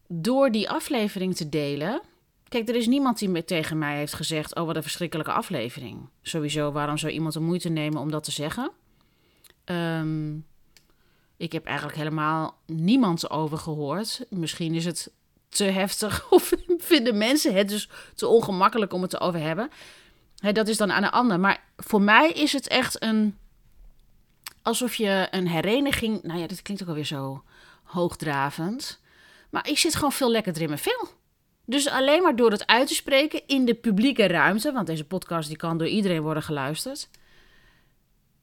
door 0.09 0.51
die 0.51 0.71
aflevering 0.71 1.37
te 1.37 1.49
delen. 1.49 2.01
Kijk, 2.49 2.69
er 2.69 2.75
is 2.75 2.87
niemand 2.87 3.19
die 3.19 3.45
tegen 3.45 3.79
mij 3.79 3.97
heeft 3.97 4.13
gezegd: 4.13 4.55
Oh, 4.55 4.67
wat 4.67 4.77
een 4.77 4.83
verschrikkelijke 4.83 5.33
aflevering. 5.33 6.09
Sowieso, 6.23 6.73
waarom 6.73 6.99
zou 6.99 7.13
iemand 7.13 7.35
de 7.35 7.41
moeite 7.41 7.69
nemen 7.69 8.01
om 8.01 8.11
dat 8.11 8.25
te 8.25 8.31
zeggen? 8.31 8.71
Um, 9.71 10.47
ik 11.37 11.53
heb 11.53 11.65
eigenlijk 11.65 11.97
helemaal 11.97 12.59
niemand 12.67 13.31
over 13.31 13.59
gehoord. 13.59 14.27
Misschien 14.31 14.75
is 14.75 14.85
het 14.85 15.11
te 15.49 15.65
heftig 15.65 16.27
of 16.31 16.53
vinden 16.79 17.19
mensen 17.19 17.55
het 17.55 17.69
dus 17.69 17.89
te 18.15 18.27
ongemakkelijk 18.27 18.93
om 18.93 19.03
het 19.03 19.11
te 19.11 19.21
over 19.21 19.41
hebben. 19.41 19.71
dat 20.53 20.69
is 20.69 20.77
dan 20.77 20.93
aan 20.93 21.03
de 21.03 21.11
ander. 21.11 21.41
Maar 21.41 21.65
voor 21.77 22.03
mij 22.03 22.31
is 22.33 22.53
het 22.53 22.69
echt 22.69 23.03
een. 23.03 23.39
alsof 24.63 24.95
je 24.95 25.29
een 25.31 25.49
hereniging. 25.49 26.23
Nou 26.23 26.41
ja, 26.41 26.47
dat 26.47 26.63
klinkt 26.63 26.83
ook 26.83 26.89
alweer 26.89 27.05
zo 27.05 27.45
hoogdravend. 27.83 29.01
Maar 29.51 29.69
ik 29.69 29.79
zit 29.79 29.95
gewoon 29.95 30.13
veel 30.13 30.31
lekkerder 30.31 30.63
in 30.63 30.69
mijn 30.69 30.81
vel. 30.81 31.09
Dus 31.65 31.89
alleen 31.89 32.23
maar 32.23 32.37
door 32.37 32.51
het 32.51 32.67
uit 32.67 32.89
te 32.89 32.95
spreken 32.95 33.47
in 33.47 33.65
de 33.65 33.75
publieke 33.75 34.27
ruimte, 34.27 34.73
want 34.73 34.87
deze 34.87 35.05
podcast 35.05 35.49
die 35.49 35.57
kan 35.57 35.79
door 35.79 35.89
iedereen 35.89 36.23
worden 36.23 36.43
geluisterd, 36.43 37.09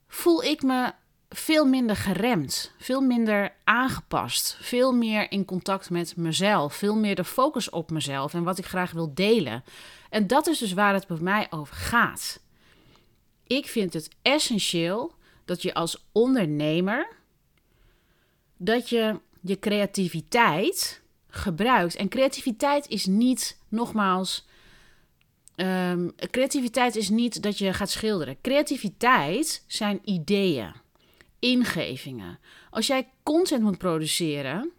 voel 0.08 0.44
ik 0.44 0.62
me 0.62 0.94
veel 1.34 1.66
minder 1.66 1.96
geremd, 1.96 2.72
veel 2.78 3.02
minder 3.02 3.54
aangepast, 3.64 4.58
veel 4.62 4.94
meer 4.94 5.32
in 5.32 5.46
contact 5.46 5.90
met 5.90 6.18
mezelf, 6.18 6.76
veel 6.76 6.96
meer 6.96 7.16
de 7.16 7.24
focus 7.24 7.70
op 7.70 7.92
mezelf 7.92 8.34
en 8.34 8.44
wat 8.44 8.58
ik 8.58 8.66
graag 8.66 8.92
wil 8.92 9.14
delen. 9.14 9.64
En 10.10 10.28
dat 10.28 10.48
is 10.48 10.58
dus 10.58 10.74
waar 10.74 10.94
het 10.94 11.08
bij 11.08 11.18
mij 11.18 11.48
over 11.50 11.76
gaat. 11.76 12.40
Ik 13.48 13.68
vind 13.68 13.94
het 13.94 14.10
essentieel 14.22 15.14
dat 15.46 15.62
je 15.62 15.74
als 15.74 16.06
ondernemer 16.12 17.08
dat 18.58 18.90
je 18.90 19.20
je 19.42 19.60
creativiteit 19.60 21.02
gebruikt. 21.28 21.96
En 21.96 22.10
creativiteit 22.10 22.88
is 22.88 23.06
niet, 23.06 23.58
nogmaals, 23.68 24.46
um, 25.56 26.16
creativiteit 26.32 26.96
is 26.96 27.10
niet 27.10 27.42
dat 27.44 27.58
je 27.58 27.74
gaat 27.74 27.90
schilderen. 27.90 28.38
Creativiteit 28.42 29.64
zijn 29.68 30.00
ideeën 30.04 30.83
ingevingen. 31.44 32.40
Als 32.70 32.88
jij 32.88 33.10
content 33.24 33.64
moet 33.64 33.78
produceren, 33.78 34.72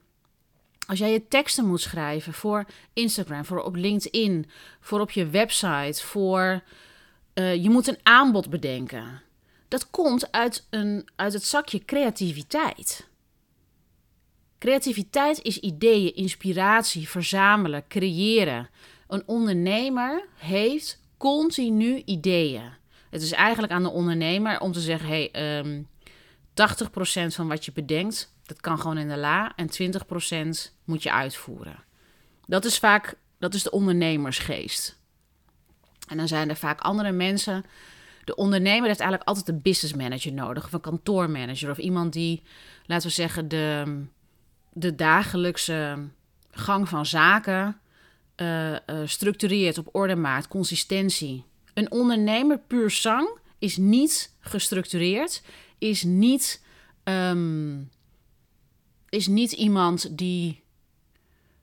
als 0.86 0.98
jij 0.98 1.12
je 1.12 1.28
teksten 1.28 1.66
moet 1.66 1.80
schrijven 1.80 2.32
voor 2.32 2.64
Instagram, 2.92 3.44
voor 3.44 3.62
op 3.62 3.74
LinkedIn, 3.74 4.46
voor 4.80 5.00
op 5.00 5.10
je 5.10 5.26
website, 5.26 6.06
voor 6.06 6.62
uh, 7.34 7.62
je 7.62 7.70
moet 7.70 7.88
een 7.88 7.98
aanbod 8.02 8.50
bedenken. 8.50 9.22
Dat 9.68 9.90
komt 9.90 10.32
uit, 10.32 10.66
een, 10.70 11.08
uit 11.16 11.32
het 11.32 11.44
zakje 11.44 11.84
creativiteit. 11.84 13.08
Creativiteit 14.58 15.42
is 15.42 15.58
ideeën, 15.58 16.14
inspiratie, 16.14 17.08
verzamelen, 17.08 17.84
creëren. 17.88 18.68
Een 19.08 19.22
ondernemer 19.26 20.26
heeft 20.36 21.00
continu 21.16 22.02
ideeën. 22.04 22.72
Het 23.10 23.22
is 23.22 23.32
eigenlijk 23.32 23.72
aan 23.72 23.82
de 23.82 23.90
ondernemer 23.90 24.60
om 24.60 24.72
te 24.72 24.80
zeggen: 24.80 25.08
hey, 25.08 25.58
um, 25.58 25.88
80% 26.54 27.34
van 27.34 27.48
wat 27.48 27.64
je 27.64 27.72
bedenkt, 27.72 28.34
dat 28.46 28.60
kan 28.60 28.78
gewoon 28.78 28.98
in 28.98 29.08
de 29.08 29.16
la. 29.16 29.52
En 29.56 29.68
20% 30.68 30.72
moet 30.84 31.02
je 31.02 31.12
uitvoeren. 31.12 31.84
Dat 32.46 32.64
is 32.64 32.78
vaak, 32.78 33.14
dat 33.38 33.54
is 33.54 33.62
de 33.62 33.70
ondernemersgeest. 33.70 35.02
En 36.08 36.16
dan 36.16 36.28
zijn 36.28 36.48
er 36.48 36.56
vaak 36.56 36.80
andere 36.80 37.12
mensen. 37.12 37.64
De 38.24 38.34
ondernemer 38.34 38.86
heeft 38.86 39.00
eigenlijk 39.00 39.28
altijd 39.28 39.48
een 39.48 39.62
business 39.62 39.94
manager 39.94 40.32
nodig. 40.32 40.64
Of 40.64 40.72
een 40.72 40.80
kantoormanager. 40.80 41.70
Of 41.70 41.78
iemand 41.78 42.12
die, 42.12 42.42
laten 42.86 43.08
we 43.08 43.14
zeggen, 43.14 43.48
de, 43.48 44.04
de 44.72 44.94
dagelijkse 44.94 46.08
gang 46.50 46.88
van 46.88 47.06
zaken 47.06 47.78
uh, 48.36 48.70
uh, 48.70 48.78
structureert, 49.04 49.78
op 49.78 49.88
orde 49.92 50.16
maakt, 50.16 50.48
consistentie. 50.48 51.44
Een 51.74 51.90
ondernemer 51.90 52.58
puur 52.58 52.90
zang 52.90 53.38
is 53.58 53.76
niet 53.76 54.34
gestructureerd 54.40 55.42
is 55.78 56.02
niet, 56.02 56.62
ehm, 57.04 57.80
is 59.08 59.26
niet 59.26 59.52
iemand 59.52 60.18
die, 60.18 60.62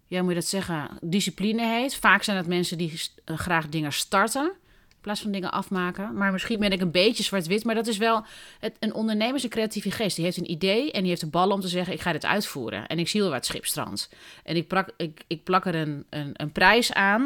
ja, 0.05 0.21
moet 0.21 0.29
je 0.29 0.35
dat 0.35 0.47
zeggen, 0.47 0.97
discipline 1.01 1.65
heeft. 1.65 1.95
Vaak 1.95 2.23
zijn 2.23 2.37
het 2.37 2.47
mensen 2.47 2.77
die 2.77 3.01
eh, 3.25 3.37
graag 3.37 3.69
dingen 3.69 3.93
starten. 3.93 4.51
In 4.89 5.07
plaats 5.07 5.21
van 5.21 5.31
dingen 5.31 5.51
afmaken. 5.51 6.13
Maar 6.13 6.31
misschien 6.31 6.59
ben 6.59 6.71
ik 6.71 6.81
een 6.81 6.91
beetje 6.91 7.23
zwart-wit. 7.23 7.63
Maar 7.63 7.75
dat 7.75 7.87
is 7.87 7.97
wel. 7.97 8.25
Het, 8.59 8.75
een 8.79 8.93
ondernemer 8.93 9.35
is 9.35 9.43
een 9.43 9.49
creatieve 9.49 9.91
geest. 9.91 10.15
Die 10.15 10.25
heeft 10.25 10.37
een 10.37 10.51
idee 10.51 10.91
en 10.91 10.99
die 10.99 11.09
heeft 11.09 11.21
de 11.21 11.27
bal 11.27 11.49
om 11.49 11.61
te 11.61 11.67
zeggen: 11.67 11.93
ik 11.93 12.01
ga 12.01 12.11
dit 12.11 12.25
uitvoeren. 12.25 12.87
En 12.87 12.99
ik 12.99 13.07
zie 13.07 13.21
wel 13.21 13.29
wat 13.29 13.45
schipstrand. 13.45 14.09
En 14.43 14.55
ik, 14.55 14.67
plak, 14.67 14.89
ik, 14.97 15.23
ik 15.27 15.43
plak 15.43 15.65
er 15.65 15.75
een, 15.75 16.05
een, 16.09 16.31
een 16.33 16.51
prijs 16.51 16.93
aan. 16.93 17.21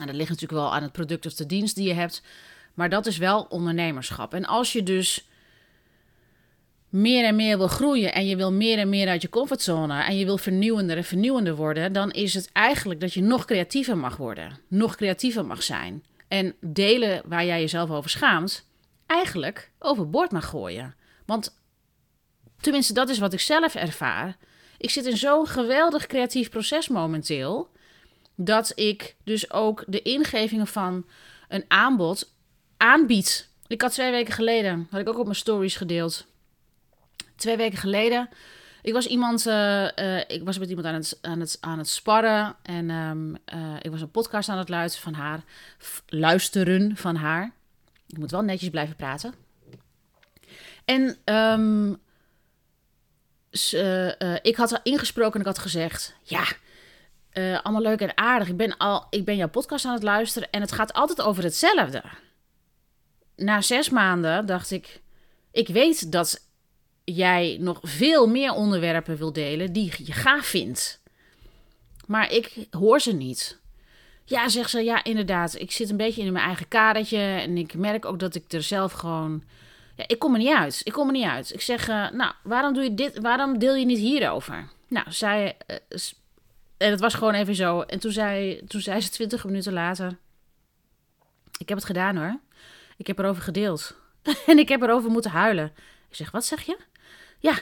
En 0.00 0.06
dat 0.06 0.14
ligt 0.14 0.30
natuurlijk 0.30 0.60
wel 0.60 0.74
aan 0.74 0.82
het 0.82 0.92
product 0.92 1.26
of 1.26 1.34
de 1.34 1.46
dienst 1.46 1.74
die 1.74 1.88
je 1.88 1.94
hebt. 1.94 2.22
Maar 2.74 2.88
dat 2.88 3.06
is 3.06 3.16
wel 3.16 3.42
ondernemerschap. 3.42 4.34
En 4.34 4.44
als 4.44 4.72
je 4.72 4.82
dus 4.82 5.28
meer 6.88 7.24
en 7.24 7.36
meer 7.36 7.58
wil 7.58 7.68
groeien 7.68 8.12
en 8.12 8.26
je 8.26 8.36
wil 8.36 8.52
meer 8.52 8.78
en 8.78 8.88
meer 8.88 9.08
uit 9.08 9.22
je 9.22 9.28
comfortzone 9.28 10.02
en 10.02 10.16
je 10.18 10.24
wil 10.24 10.38
vernieuwender 10.38 10.96
en 10.96 11.04
vernieuwender 11.04 11.56
worden, 11.56 11.92
dan 11.92 12.10
is 12.10 12.34
het 12.34 12.50
eigenlijk 12.52 13.00
dat 13.00 13.14
je 13.14 13.22
nog 13.22 13.44
creatiever 13.44 13.96
mag 13.96 14.16
worden, 14.16 14.58
nog 14.68 14.96
creatiever 14.96 15.44
mag 15.46 15.62
zijn. 15.62 16.04
En 16.28 16.54
delen 16.60 17.22
waar 17.24 17.44
jij 17.44 17.60
jezelf 17.60 17.90
over 17.90 18.10
schaamt, 18.10 18.66
eigenlijk 19.06 19.70
overboord 19.78 20.30
mag 20.30 20.48
gooien. 20.48 20.94
Want 21.26 21.58
tenminste, 22.60 22.92
dat 22.92 23.08
is 23.08 23.18
wat 23.18 23.32
ik 23.32 23.40
zelf 23.40 23.74
ervaar. 23.74 24.36
Ik 24.78 24.90
zit 24.90 25.06
in 25.06 25.16
zo'n 25.16 25.46
geweldig 25.46 26.06
creatief 26.06 26.50
proces 26.50 26.88
momenteel, 26.88 27.70
dat 28.34 28.72
ik 28.74 29.16
dus 29.24 29.50
ook 29.50 29.84
de 29.86 30.02
ingevingen 30.02 30.66
van 30.66 31.06
een 31.48 31.64
aanbod 31.68 32.32
aanbied. 32.76 33.48
Ik 33.66 33.82
had 33.82 33.92
twee 33.92 34.10
weken 34.10 34.34
geleden, 34.34 34.86
had 34.90 35.00
ik 35.00 35.08
ook 35.08 35.18
op 35.18 35.24
mijn 35.24 35.36
stories 35.36 35.76
gedeeld 35.76 36.26
twee 37.36 37.56
weken 37.56 37.78
geleden. 37.78 38.28
Ik 38.86 38.92
was 38.92 39.06
iemand, 39.06 39.46
uh, 39.46 40.18
ik 40.18 40.40
was 40.44 40.58
met 40.58 40.68
iemand 40.68 40.86
aan 40.86 40.94
het, 40.94 41.18
aan 41.20 41.40
het, 41.40 41.58
aan 41.60 41.78
het 41.78 41.88
sparren. 41.88 42.56
En 42.62 42.90
um, 42.90 43.36
ik 43.80 43.90
was 43.90 44.00
een 44.00 44.10
podcast 44.10 44.48
aan 44.48 44.58
het 44.58 44.68
luisteren 44.68 45.12
van 45.12 45.22
haar. 45.22 45.44
Luisteren 46.06 46.96
van 46.96 47.16
haar. 47.16 47.52
Ik 48.06 48.18
moet 48.18 48.30
wel 48.30 48.42
netjes 48.42 48.70
blijven 48.70 48.96
praten. 48.96 49.34
En 50.84 51.16
um, 51.34 52.00
ik 54.42 54.56
had 54.56 54.70
haar 54.70 54.80
ingesproken 54.82 55.34
en 55.34 55.40
ik 55.40 55.46
had 55.46 55.58
gezegd: 55.58 56.14
Ja, 56.22 56.44
allemaal 57.62 57.82
leuk 57.82 58.00
en 58.00 58.16
aardig. 58.16 58.48
Ik 58.48 58.56
ben, 58.56 58.76
al, 58.76 59.06
ik 59.10 59.24
ben 59.24 59.36
jouw 59.36 59.48
podcast 59.48 59.84
aan 59.84 59.94
het 59.94 60.02
luisteren 60.02 60.50
en 60.50 60.60
het 60.60 60.72
gaat 60.72 60.92
altijd 60.92 61.22
over 61.22 61.42
hetzelfde. 61.42 62.02
Na 63.36 63.60
zes 63.60 63.90
maanden 63.90 64.46
dacht 64.46 64.70
ik: 64.70 65.00
Ik 65.50 65.68
weet 65.68 66.12
dat 66.12 66.45
jij 67.14 67.56
nog 67.60 67.80
veel 67.82 68.26
meer 68.28 68.52
onderwerpen 68.52 69.16
wil 69.16 69.32
delen 69.32 69.72
die 69.72 69.92
je 70.04 70.12
gaaf 70.12 70.46
vindt. 70.46 71.00
Maar 72.06 72.32
ik 72.32 72.66
hoor 72.70 73.00
ze 73.00 73.12
niet. 73.12 73.58
Ja, 74.24 74.48
zegt 74.48 74.70
ze, 74.70 74.84
ja, 74.84 75.04
inderdaad. 75.04 75.54
Ik 75.54 75.72
zit 75.72 75.90
een 75.90 75.96
beetje 75.96 76.22
in 76.22 76.32
mijn 76.32 76.44
eigen 76.44 76.68
kadertje. 76.68 77.18
En 77.18 77.56
ik 77.56 77.74
merk 77.74 78.04
ook 78.04 78.18
dat 78.18 78.34
ik 78.34 78.52
er 78.52 78.62
zelf 78.62 78.92
gewoon. 78.92 79.42
Ja, 79.96 80.04
ik 80.06 80.18
kom 80.18 80.32
er 80.32 80.38
niet 80.38 80.54
uit. 80.54 80.80
Ik 80.84 80.92
kom 80.92 81.06
er 81.06 81.12
niet 81.12 81.24
uit. 81.24 81.52
Ik 81.54 81.60
zeg, 81.60 81.88
uh, 81.88 82.10
nou, 82.10 82.32
waarom 82.42 82.74
doe 82.74 82.82
je 82.82 82.94
dit? 82.94 83.18
Waarom 83.20 83.58
deel 83.58 83.74
je 83.74 83.84
niet 83.84 83.98
hierover? 83.98 84.68
Nou, 84.88 85.12
zij. 85.12 85.56
Uh, 85.66 85.76
en 86.76 86.90
het 86.90 87.00
was 87.00 87.14
gewoon 87.14 87.34
even 87.34 87.54
zo. 87.54 87.80
En 87.80 87.98
toen 87.98 88.12
zei, 88.12 88.60
toen 88.66 88.80
zei 88.80 89.00
ze 89.00 89.10
twintig 89.10 89.44
minuten 89.44 89.72
later: 89.72 90.18
Ik 91.58 91.68
heb 91.68 91.78
het 91.78 91.86
gedaan 91.86 92.16
hoor. 92.16 92.40
Ik 92.96 93.06
heb 93.06 93.18
erover 93.18 93.42
gedeeld. 93.42 93.94
en 94.46 94.58
ik 94.58 94.68
heb 94.68 94.82
erover 94.82 95.10
moeten 95.10 95.30
huilen. 95.30 95.72
Ik 96.08 96.16
zeg, 96.16 96.30
wat 96.30 96.44
zeg 96.44 96.62
je? 96.62 96.76
Ja, 97.38 97.54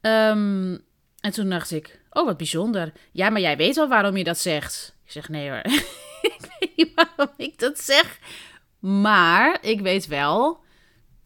Ehm, 0.00 0.78
en 1.20 1.32
toen 1.32 1.48
dacht 1.48 1.70
ik, 1.70 2.00
oh 2.10 2.24
wat 2.24 2.36
bijzonder. 2.36 2.92
Ja, 3.12 3.30
maar 3.30 3.40
jij 3.40 3.56
weet 3.56 3.76
wel 3.76 3.88
waarom 3.88 4.16
je 4.16 4.24
dat 4.24 4.38
zegt. 4.38 4.96
Ik 5.04 5.10
zeg, 5.10 5.28
nee 5.28 5.50
hoor, 5.50 5.64
ik 6.36 6.38
weet 6.58 6.76
niet 6.76 6.92
waarom 6.94 7.34
ik 7.36 7.58
dat 7.58 7.80
zeg. 7.80 8.18
Maar 8.78 9.58
ik 9.60 9.80
weet 9.80 10.06
wel 10.06 10.60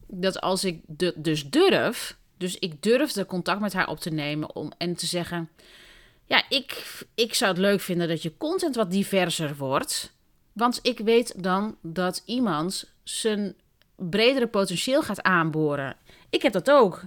dat 0.07 0.41
als 0.41 0.65
ik 0.65 0.81
dus 1.15 1.51
durf, 1.51 2.17
dus 2.39 2.59
ik 2.59 2.83
durfde 2.83 3.27
contact 3.27 3.61
met 3.61 3.73
haar 3.73 3.89
op 3.89 4.01
te 4.01 4.11
nemen 4.11 4.55
om, 4.55 4.73
en 4.79 4.95
te 4.95 5.07
zeggen, 5.07 5.51
ja, 6.25 6.43
ik, 6.49 6.85
ik 7.15 7.35
zou 7.35 7.51
het 7.51 7.61
leuk 7.61 7.81
vinden 7.81 8.09
dat 8.09 8.23
je 8.23 8.37
content 8.37 8.77
wat 8.77 8.91
diverser 8.91 9.57
wordt. 9.57 10.13
Want 10.53 10.79
ik 10.83 10.99
weet 10.99 11.43
dan 11.43 11.77
dat 11.83 12.23
iemand 12.25 12.93
zijn 13.03 13.55
bredere 13.97 14.47
potentieel 14.47 15.03
gaat 15.03 15.23
aanboren. 15.23 15.97
Ik 16.31 16.43
heb 16.43 16.53
dat 16.53 16.71
ook. 16.71 17.05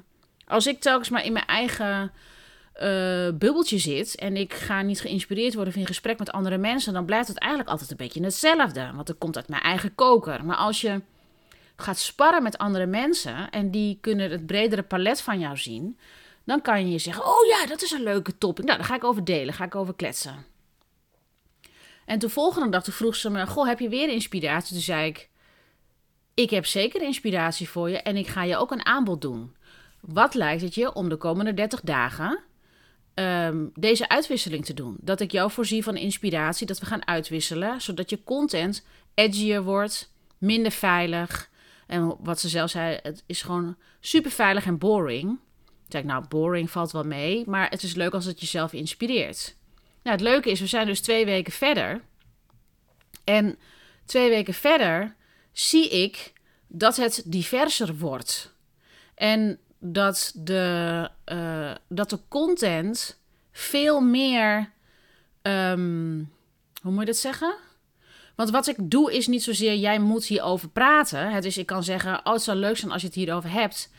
Als 0.48 0.68
ik 0.68 0.80
telkens 0.80 1.10
maar 1.10 1.25
in 1.25 1.34
mijn 1.34 1.46
eigen 1.46 2.12
uh, 2.82 3.30
bubbeltje 3.34 3.77
zit 3.77 4.16
en 4.16 4.38
ik 4.38 4.54
ga 4.54 4.82
niet 4.82 5.01
geïnspireerd 5.01 5.54
worden 5.54 5.74
of 5.74 5.80
in 5.80 5.88
gesprek 5.88 6.20
met 6.20 6.32
andere 6.32 6.58
mensen, 6.58 6.94
dan 6.94 7.06
blijft 7.06 7.27
het 7.27 7.38
eigenlijk 7.38 7.72
altijd 7.72 7.92
een 7.92 7.98
beetje 7.98 8.24
hetzelfde. 8.24 8.92
Want 8.96 9.08
het 9.08 9.18
komt 9.18 9.36
uit 9.36 9.48
mijn 9.48 9.62
eigen 9.62 9.96
koker. 9.96 10.46
Maar 10.46 10.56
als 10.56 10.82
je 10.82 11.01
gaat 11.75 11.98
sparren 12.00 12.44
met 12.44 12.58
andere 12.58 12.86
mensen 12.86 13.50
en 13.50 13.72
die 13.72 13.98
kunnen 14.01 14.32
het 14.32 14.46
bredere 14.46 14.84
palet 14.84 15.22
van 15.22 15.39
jou 15.39 15.58
zien, 15.58 16.00
dan 16.44 16.62
kan 16.62 16.92
je 16.92 16.98
zeggen: 16.98 17.25
Oh 17.25 17.46
ja, 17.48 17.66
dat 17.66 17.82
is 17.82 17.92
een 17.92 18.04
leuke 18.04 18.38
topic. 18.38 18.66
Nou, 18.66 18.77
daar 18.77 18.88
ga 18.88 18.96
ik 18.96 19.04
over 19.04 19.24
delen, 19.24 19.54
ga 19.54 19.63
ik 19.63 19.75
over 19.75 19.96
kletsen. 19.96 20.46
En 22.06 22.20
de 22.20 22.30
volgende 22.30 22.70
dag 22.70 22.84
vroeg 22.84 23.16
ze 23.16 23.30
me: 23.30 23.48
Goh, 23.48 23.68
heb 23.68 23.80
je 23.80 23.89
weer 23.89 24.10
inspiratie? 24.10 24.74
Toen 24.74 24.84
zei 24.84 25.08
ik: 25.08 25.30
Ik 26.34 26.50
heb 26.50 26.66
zeker 26.66 27.01
inspiratie 27.01 27.70
voor 27.70 27.89
je 27.89 27.98
en 28.01 28.18
ik 28.18 28.27
ga 28.27 28.44
je 28.44 28.58
ook 28.58 28.72
een 28.72 28.86
aanbod 28.86 29.22
doen. 29.22 29.56
Wat 30.00 30.34
lijkt 30.34 30.62
het 30.62 30.75
je 30.75 30.94
om 30.94 31.10
de 31.10 31.18
komende 31.18 31.54
30 31.54 31.82
dagen 31.82 32.44
Ehm, 33.18 33.66
deze 33.74 34.10
uitwisseling 34.10 34.66
te 34.66 34.74
doen. 34.74 34.98
Dat 35.00 35.20
ik 35.20 35.32
jou 35.32 35.51
voorzie 35.51 35.84
van 35.84 35.96
inspiratie, 35.96 36.68
dat 36.68 36.80
we 36.80 36.86
gaan 36.86 37.08
uitwisselen, 37.08 37.82
zodat 37.82 38.10
je 38.10 38.24
content 38.24 38.86
edgier 39.13 39.63
wordt, 39.63 40.12
minder 40.38 40.72
veilig. 40.72 41.50
En 41.88 42.16
wat 42.20 42.39
ze 42.39 42.50
zelf 42.50 42.70
zei, 42.70 43.00
het 43.01 43.24
is 43.25 43.42
gewoon 43.42 43.77
super 44.00 44.32
veilig 44.32 44.66
en 44.66 44.77
boring. 44.77 45.32
Ik 45.86 45.92
zei, 45.92 46.04
nou, 46.04 46.27
boring 46.27 46.72
valt 46.72 46.92
wel 46.92 47.04
mee, 47.04 47.44
maar 47.48 47.70
het 47.70 47.84
is 47.84 47.96
leuk 47.96 48.13
als 48.13 48.25
het 48.25 48.39
jezelf 48.39 48.74
inspireert. 48.74 49.56
Nou, 50.04 50.16
het 50.16 50.25
leuke 50.25 50.51
is, 50.51 50.60
we 50.60 50.68
zijn 50.68 50.86
dus 50.86 51.01
twee 51.01 51.25
weken 51.25 51.54
verder. 51.54 52.01
En 53.24 53.58
twee 54.06 54.30
weken 54.30 54.54
verder 54.54 55.16
zie 55.51 55.89
ik 55.89 56.34
dat 56.68 56.98
het 56.98 57.24
diverser 57.25 57.96
wordt. 57.96 58.54
En 59.16 59.60
dat 59.79 60.31
de, 60.36 61.10
uh, 61.25 61.72
dat 61.89 62.10
de 62.10 62.19
content 62.27 63.19
veel 63.51 64.01
meer. 64.01 64.72
Um, 65.41 66.31
hoe 66.81 66.91
moet 66.91 67.00
je 67.00 67.05
dat 67.05 67.17
zeggen? 67.17 67.55
Want 68.36 68.50
wat 68.50 68.67
ik 68.67 68.75
doe 68.79 69.13
is 69.13 69.27
niet 69.27 69.43
zozeer 69.43 69.75
jij 69.75 70.00
moet 70.00 70.25
hierover 70.25 70.69
praten. 70.69 71.31
Het 71.31 71.46
is, 71.46 71.57
ik 71.57 71.65
kan 71.65 71.84
zeggen, 71.84 72.19
oh, 72.24 72.34
het 72.34 72.41
zou 72.41 72.57
leuk 72.57 72.77
zijn 72.77 72.91
als 72.91 73.01
je 73.01 73.07
het 73.07 73.15
hierover 73.15 73.51
hebt. 73.51 73.91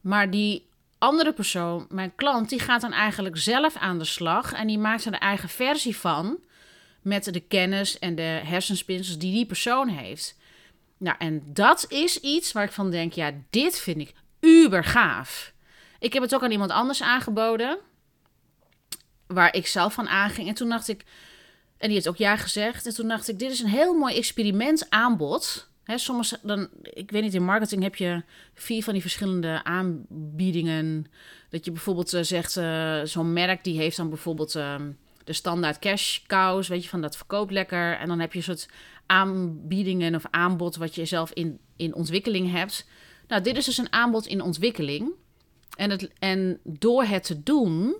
Maar 0.00 0.30
die 0.30 0.68
andere 0.98 1.32
persoon, 1.32 1.86
mijn 1.88 2.14
klant, 2.14 2.48
die 2.48 2.60
gaat 2.60 2.80
dan 2.80 2.92
eigenlijk 2.92 3.36
zelf 3.36 3.76
aan 3.76 3.98
de 3.98 4.04
slag. 4.04 4.52
En 4.52 4.66
die 4.66 4.78
maakt 4.78 5.04
een 5.04 5.18
eigen 5.18 5.48
versie 5.48 5.96
van. 5.96 6.38
Met 7.02 7.24
de 7.24 7.40
kennis 7.40 7.98
en 7.98 8.14
de 8.14 8.40
hersenspinsels 8.44 9.18
die 9.18 9.32
die 9.32 9.46
persoon 9.46 9.88
heeft. 9.88 10.38
Nou, 10.98 11.16
en 11.18 11.42
dat 11.46 11.86
is 11.88 12.20
iets 12.20 12.52
waar 12.52 12.64
ik 12.64 12.72
van 12.72 12.90
denk, 12.90 13.12
ja, 13.12 13.32
dit 13.50 13.78
vind 13.78 14.00
ik 14.00 14.14
uber 14.62 14.84
gaaf. 14.84 15.52
Ik 15.98 16.12
heb 16.12 16.22
het 16.22 16.34
ook 16.34 16.42
aan 16.42 16.50
iemand 16.50 16.70
anders 16.70 17.02
aangeboden. 17.02 17.78
Waar 19.26 19.54
ik 19.54 19.66
zelf 19.66 19.94
van 19.94 20.08
aanging. 20.08 20.48
En 20.48 20.54
toen 20.54 20.68
dacht 20.68 20.88
ik. 20.88 21.04
En 21.76 21.86
die 21.86 21.96
heeft 21.96 22.08
ook 22.08 22.16
ja 22.16 22.36
gezegd. 22.36 22.86
En 22.86 22.94
toen 22.94 23.08
dacht 23.08 23.28
ik: 23.28 23.38
dit 23.38 23.50
is 23.50 23.60
een 23.60 23.68
heel 23.68 23.94
mooi 23.94 24.16
experiment 24.16 24.90
aanbod. 24.90 25.70
He, 25.84 25.98
soms 25.98 26.36
dan, 26.42 26.68
ik 26.82 27.10
weet 27.10 27.22
niet, 27.22 27.34
in 27.34 27.44
marketing 27.44 27.82
heb 27.82 27.96
je 27.96 28.22
vier 28.54 28.82
van 28.82 28.92
die 28.92 29.02
verschillende 29.02 29.64
aanbiedingen. 29.64 31.06
Dat 31.50 31.64
je 31.64 31.70
bijvoorbeeld 31.70 32.14
uh, 32.14 32.22
zegt, 32.22 32.56
uh, 32.56 33.00
zo'n 33.04 33.32
merk 33.32 33.64
die 33.64 33.78
heeft 33.78 33.96
dan 33.96 34.08
bijvoorbeeld 34.08 34.54
uh, 34.54 34.74
de 35.24 35.32
standaard 35.32 35.78
cash 35.78 36.20
cows, 36.26 36.68
weet 36.68 36.82
je, 36.82 36.88
van 36.88 37.00
dat 37.00 37.16
verkoopt 37.16 37.52
lekker. 37.52 37.96
En 37.98 38.08
dan 38.08 38.20
heb 38.20 38.32
je 38.32 38.38
een 38.38 38.44
soort 38.44 38.68
aanbiedingen 39.06 40.14
of 40.14 40.24
aanbod 40.30 40.76
wat 40.76 40.94
je 40.94 41.04
zelf 41.04 41.32
in, 41.32 41.58
in 41.76 41.94
ontwikkeling 41.94 42.52
hebt. 42.52 42.86
Nou, 43.28 43.42
dit 43.42 43.56
is 43.56 43.64
dus 43.64 43.78
een 43.78 43.92
aanbod 43.92 44.26
in 44.26 44.40
ontwikkeling. 44.40 45.10
En, 45.76 45.90
het, 45.90 46.10
en 46.18 46.60
door 46.64 47.04
het 47.04 47.24
te 47.24 47.42
doen, 47.42 47.96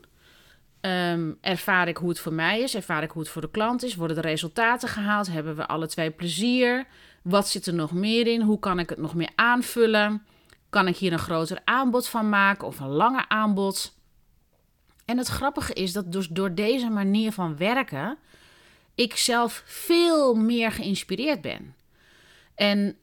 um, 0.81 1.39
ervaar 1.41 1.89
ik 1.89 1.97
hoe 1.97 2.09
het 2.09 2.19
voor 2.19 2.33
mij 2.33 2.61
is, 2.61 2.75
ervaar 2.75 3.03
ik 3.03 3.11
hoe 3.11 3.23
het 3.23 3.31
voor 3.31 3.43
de 3.43 3.51
klant 3.51 3.83
is, 3.83 3.95
worden 3.95 4.17
de 4.17 4.29
resultaten 4.29 4.89
gehaald, 4.89 5.27
hebben 5.27 5.57
we 5.57 5.67
alle 5.67 5.87
twee 5.87 6.11
plezier. 6.11 6.87
Wat 7.23 7.49
zit 7.49 7.67
er 7.67 7.75
nog 7.75 7.93
meer 7.93 8.27
in? 8.27 8.41
Hoe 8.41 8.59
kan 8.59 8.79
ik 8.79 8.89
het 8.89 8.99
nog 8.99 9.15
meer 9.15 9.31
aanvullen? 9.35 10.27
Kan 10.71 10.89
ik 10.89 10.97
hier 10.97 11.13
een 11.13 11.19
groter 11.19 11.61
aanbod 11.65 12.09
van 12.09 12.29
maken 12.29 12.67
of 12.67 12.81
een 12.81 12.89
langer 12.89 13.25
aanbod? 13.29 13.95
En 15.05 15.19
het 15.19 15.29
grappige 15.29 15.73
is 15.73 15.93
dat 15.93 16.13
dus 16.13 16.29
door 16.29 16.55
deze 16.55 16.89
manier 16.89 17.33
van 17.33 17.57
werken 17.57 18.19
ik 18.95 19.17
zelf 19.17 19.63
veel 19.67 20.35
meer 20.35 20.73
geïnspireerd 20.73 21.41
ben. 21.41 21.75
En, 22.55 22.97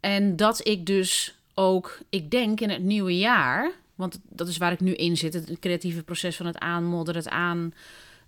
en 0.00 0.36
dat 0.36 0.66
ik 0.66 0.86
dus 0.86 1.38
ook, 1.54 1.98
ik 2.08 2.30
denk 2.30 2.60
in 2.60 2.70
het 2.70 2.82
nieuwe 2.82 3.18
jaar, 3.18 3.72
want 3.94 4.20
dat 4.28 4.48
is 4.48 4.56
waar 4.56 4.72
ik 4.72 4.80
nu 4.80 4.94
in 4.94 5.16
zit, 5.16 5.34
het 5.34 5.58
creatieve 5.58 6.02
proces 6.02 6.36
van 6.36 6.46
het 6.46 6.58
aanmodderen, 6.58 7.22
het 7.22 7.30
aan, 7.30 7.74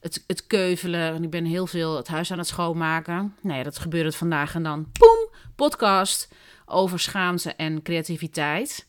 het, 0.01 0.25
het 0.27 0.47
keuvelen. 0.47 1.23
Ik 1.23 1.31
ben 1.31 1.45
heel 1.45 1.67
veel 1.67 1.97
het 1.97 2.09
huis 2.09 2.33
aan 2.33 2.39
het 2.39 2.47
schoonmaken. 2.47 3.35
Nee, 3.41 3.65
dat 3.65 3.79
gebeurt 3.79 4.05
het 4.05 4.17
vandaag 4.17 4.55
en 4.55 4.63
dan, 4.63 4.91
poem, 4.93 5.29
podcast 5.57 6.29
over 6.67 7.01
schaamte 7.01 7.55
en 7.55 7.83
creativiteit. 7.83 8.87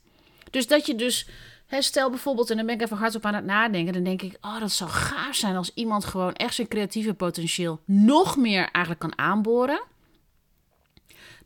Dus 0.51 0.67
dat 0.67 0.85
je 0.85 0.95
dus, 0.95 1.29
stel 1.69 2.09
bijvoorbeeld, 2.09 2.49
en 2.49 2.57
dan 2.57 2.65
ben 2.65 2.75
ik 2.75 2.81
even 2.81 2.97
hardop 2.97 3.25
aan 3.25 3.33
het 3.33 3.45
nadenken, 3.45 3.93
dan 3.93 4.03
denk 4.03 4.21
ik, 4.21 4.37
oh, 4.41 4.59
dat 4.59 4.71
zou 4.71 4.89
gaaf 4.89 5.35
zijn 5.35 5.55
als 5.55 5.71
iemand 5.73 6.05
gewoon 6.05 6.33
echt 6.33 6.55
zijn 6.55 6.67
creatieve 6.67 7.13
potentieel 7.13 7.81
nog 7.85 8.37
meer 8.37 8.69
eigenlijk 8.71 8.99
kan 8.99 9.17
aanboren. 9.17 9.83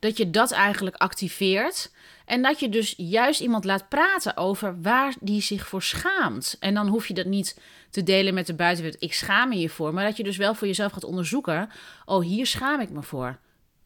Dat 0.00 0.16
je 0.16 0.30
dat 0.30 0.50
eigenlijk 0.50 0.96
activeert. 0.96 1.92
En 2.24 2.42
dat 2.42 2.60
je 2.60 2.68
dus 2.68 2.94
juist 2.96 3.40
iemand 3.40 3.64
laat 3.64 3.88
praten 3.88 4.36
over 4.36 4.82
waar 4.82 5.14
die 5.20 5.42
zich 5.42 5.66
voor 5.66 5.82
schaamt. 5.82 6.56
En 6.60 6.74
dan 6.74 6.88
hoef 6.88 7.08
je 7.08 7.14
dat 7.14 7.26
niet 7.26 7.60
te 7.90 8.02
delen 8.02 8.34
met 8.34 8.46
de 8.46 8.54
buitenwereld. 8.54 9.02
Ik 9.02 9.14
schaam 9.14 9.48
me 9.48 9.54
hiervoor. 9.54 9.94
Maar 9.94 10.04
dat 10.04 10.16
je 10.16 10.22
dus 10.22 10.36
wel 10.36 10.54
voor 10.54 10.66
jezelf 10.66 10.92
gaat 10.92 11.04
onderzoeken. 11.04 11.70
Oh, 12.04 12.22
hier 12.22 12.46
schaam 12.46 12.80
ik 12.80 12.90
me 12.90 13.02
voor. 13.02 13.38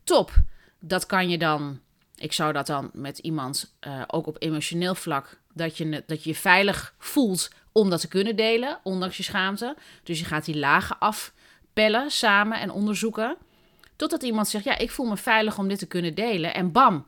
Top. 0.04 0.32
Dat 0.80 1.06
kan 1.06 1.28
je 1.28 1.38
dan. 1.38 1.80
Ik 2.16 2.32
zou 2.32 2.52
dat 2.52 2.66
dan 2.66 2.90
met 2.92 3.18
iemand, 3.18 3.74
uh, 3.86 4.02
ook 4.06 4.26
op 4.26 4.36
emotioneel 4.38 4.94
vlak, 4.94 5.40
dat 5.52 5.76
je, 5.76 6.02
dat 6.06 6.24
je 6.24 6.30
je 6.30 6.36
veilig 6.36 6.94
voelt 6.98 7.50
om 7.72 7.90
dat 7.90 8.00
te 8.00 8.08
kunnen 8.08 8.36
delen, 8.36 8.78
ondanks 8.82 9.16
je 9.16 9.22
schaamte. 9.22 9.76
Dus 10.02 10.18
je 10.18 10.24
gaat 10.24 10.44
die 10.44 10.58
lagen 10.58 10.98
afpellen 10.98 12.10
samen 12.10 12.60
en 12.60 12.70
onderzoeken. 12.70 13.36
Totdat 13.96 14.22
iemand 14.22 14.48
zegt: 14.48 14.64
Ja, 14.64 14.78
ik 14.78 14.90
voel 14.90 15.06
me 15.06 15.16
veilig 15.16 15.58
om 15.58 15.68
dit 15.68 15.78
te 15.78 15.86
kunnen 15.86 16.14
delen. 16.14 16.54
En 16.54 16.72
bam. 16.72 17.06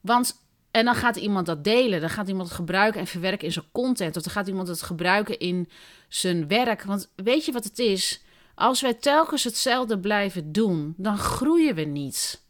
Want 0.00 0.40
en 0.70 0.84
dan 0.84 0.94
gaat 0.94 1.16
iemand 1.16 1.46
dat 1.46 1.64
delen. 1.64 2.00
Dan 2.00 2.10
gaat 2.10 2.28
iemand 2.28 2.48
het 2.48 2.56
gebruiken 2.56 3.00
en 3.00 3.06
verwerken 3.06 3.46
in 3.46 3.52
zijn 3.52 3.64
content. 3.72 4.16
Of 4.16 4.22
dan 4.22 4.32
gaat 4.32 4.46
iemand 4.46 4.68
het 4.68 4.82
gebruiken 4.82 5.38
in 5.38 5.68
zijn 6.08 6.48
werk. 6.48 6.82
Want 6.82 7.12
weet 7.16 7.44
je 7.44 7.52
wat 7.52 7.64
het 7.64 7.78
is? 7.78 8.22
Als 8.54 8.80
wij 8.80 8.94
telkens 8.94 9.44
hetzelfde 9.44 9.98
blijven 9.98 10.52
doen, 10.52 10.94
dan 10.96 11.18
groeien 11.18 11.74
we 11.74 11.82
niet. 11.82 12.42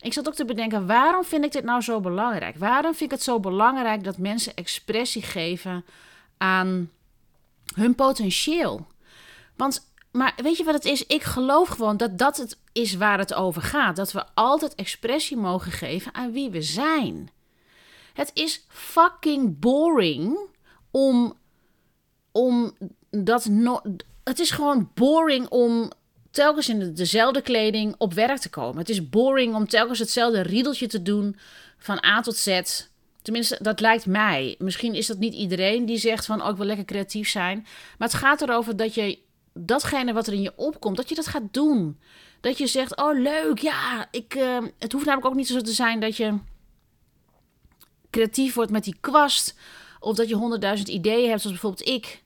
Ik 0.00 0.12
zat 0.12 0.28
ook 0.28 0.34
te 0.34 0.44
bedenken, 0.44 0.86
waarom 0.86 1.24
vind 1.24 1.44
ik 1.44 1.52
dit 1.52 1.64
nou 1.64 1.80
zo 1.80 2.00
belangrijk? 2.00 2.56
Waarom 2.56 2.94
vind 2.94 3.10
ik 3.10 3.16
het 3.16 3.22
zo 3.22 3.40
belangrijk 3.40 4.04
dat 4.04 4.18
mensen 4.18 4.54
expressie 4.54 5.22
geven 5.22 5.84
aan 6.36 6.90
hun 7.74 7.94
potentieel? 7.94 8.86
Want, 9.56 9.93
maar 10.16 10.34
weet 10.36 10.56
je 10.56 10.64
wat 10.64 10.74
het 10.74 10.84
is? 10.84 11.06
Ik 11.06 11.22
geloof 11.22 11.68
gewoon 11.68 11.96
dat 11.96 12.18
dat 12.18 12.36
het 12.36 12.58
is 12.72 12.94
waar 12.94 13.18
het 13.18 13.34
over 13.34 13.62
gaat. 13.62 13.96
Dat 13.96 14.12
we 14.12 14.24
altijd 14.34 14.74
expressie 14.74 15.36
mogen 15.36 15.72
geven 15.72 16.14
aan 16.14 16.32
wie 16.32 16.50
we 16.50 16.62
zijn. 16.62 17.30
Het 18.12 18.30
is 18.34 18.64
fucking 18.68 19.58
boring 19.58 20.38
om, 20.90 21.38
om 22.32 22.76
dat. 23.10 23.44
No 23.44 23.82
het 24.24 24.38
is 24.38 24.50
gewoon 24.50 24.90
boring 24.94 25.48
om 25.48 25.90
telkens 26.30 26.68
in 26.68 26.94
dezelfde 26.94 27.40
kleding 27.40 27.94
op 27.98 28.12
werk 28.12 28.38
te 28.38 28.50
komen. 28.50 28.78
Het 28.78 28.88
is 28.88 29.08
boring 29.08 29.54
om 29.54 29.68
telkens 29.68 29.98
hetzelfde 29.98 30.40
riedeltje 30.40 30.86
te 30.86 31.02
doen 31.02 31.36
van 31.78 32.04
A 32.04 32.20
tot 32.20 32.36
Z. 32.36 32.60
Tenminste, 33.22 33.58
dat 33.62 33.80
lijkt 33.80 34.06
mij. 34.06 34.54
Misschien 34.58 34.94
is 34.94 35.06
dat 35.06 35.18
niet 35.18 35.34
iedereen 35.34 35.86
die 35.86 35.98
zegt 35.98 36.26
van, 36.26 36.42
oh, 36.42 36.48
ik 36.48 36.56
wil 36.56 36.66
lekker 36.66 36.84
creatief 36.84 37.28
zijn. 37.28 37.66
Maar 37.98 38.08
het 38.08 38.16
gaat 38.16 38.42
erover 38.42 38.76
dat 38.76 38.94
je 38.94 39.18
datgene 39.54 40.12
wat 40.12 40.26
er 40.26 40.32
in 40.32 40.42
je 40.42 40.52
opkomt, 40.56 40.96
dat 40.96 41.08
je 41.08 41.14
dat 41.14 41.26
gaat 41.26 41.52
doen. 41.52 42.00
Dat 42.40 42.58
je 42.58 42.66
zegt, 42.66 42.96
oh 42.96 43.18
leuk, 43.18 43.58
ja, 43.58 44.08
ik, 44.10 44.34
uh, 44.34 44.58
het 44.78 44.92
hoeft 44.92 45.04
namelijk 45.04 45.30
ook 45.30 45.36
niet 45.36 45.46
zo 45.46 45.60
te 45.60 45.72
zijn 45.72 46.00
dat 46.00 46.16
je 46.16 46.38
creatief 48.10 48.54
wordt 48.54 48.70
met 48.70 48.84
die 48.84 48.96
kwast. 49.00 49.58
Of 50.00 50.16
dat 50.16 50.28
je 50.28 50.34
honderdduizend 50.34 50.88
ideeën 50.88 51.28
hebt, 51.28 51.40
zoals 51.40 51.60
bijvoorbeeld 51.60 51.88
ik. 51.88 52.22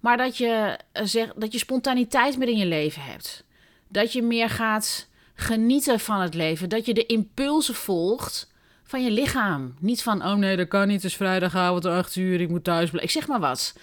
Maar 0.00 0.16
dat 0.16 0.36
je, 0.36 0.78
uh, 0.92 1.02
zeg, 1.04 1.32
dat 1.36 1.52
je 1.52 1.58
spontaniteit 1.58 2.38
meer 2.38 2.48
in 2.48 2.56
je 2.56 2.66
leven 2.66 3.02
hebt. 3.02 3.44
Dat 3.88 4.12
je 4.12 4.22
meer 4.22 4.48
gaat 4.48 5.08
genieten 5.34 6.00
van 6.00 6.20
het 6.20 6.34
leven. 6.34 6.68
Dat 6.68 6.86
je 6.86 6.94
de 6.94 7.06
impulsen 7.06 7.74
volgt 7.74 8.52
van 8.82 9.04
je 9.04 9.10
lichaam. 9.10 9.74
Niet 9.78 10.02
van, 10.02 10.24
oh 10.24 10.34
nee, 10.34 10.56
dat 10.56 10.68
kan 10.68 10.86
niet. 10.86 11.02
Het 11.02 11.10
is 11.10 11.16
vrijdagavond, 11.16 11.84
8 11.84 12.16
uur, 12.16 12.40
ik 12.40 12.48
moet 12.48 12.64
thuis 12.64 12.90
blijven. 12.90 13.02
Ik 13.02 13.10
zeg 13.10 13.26
maar 13.26 13.40
wat. 13.40 13.74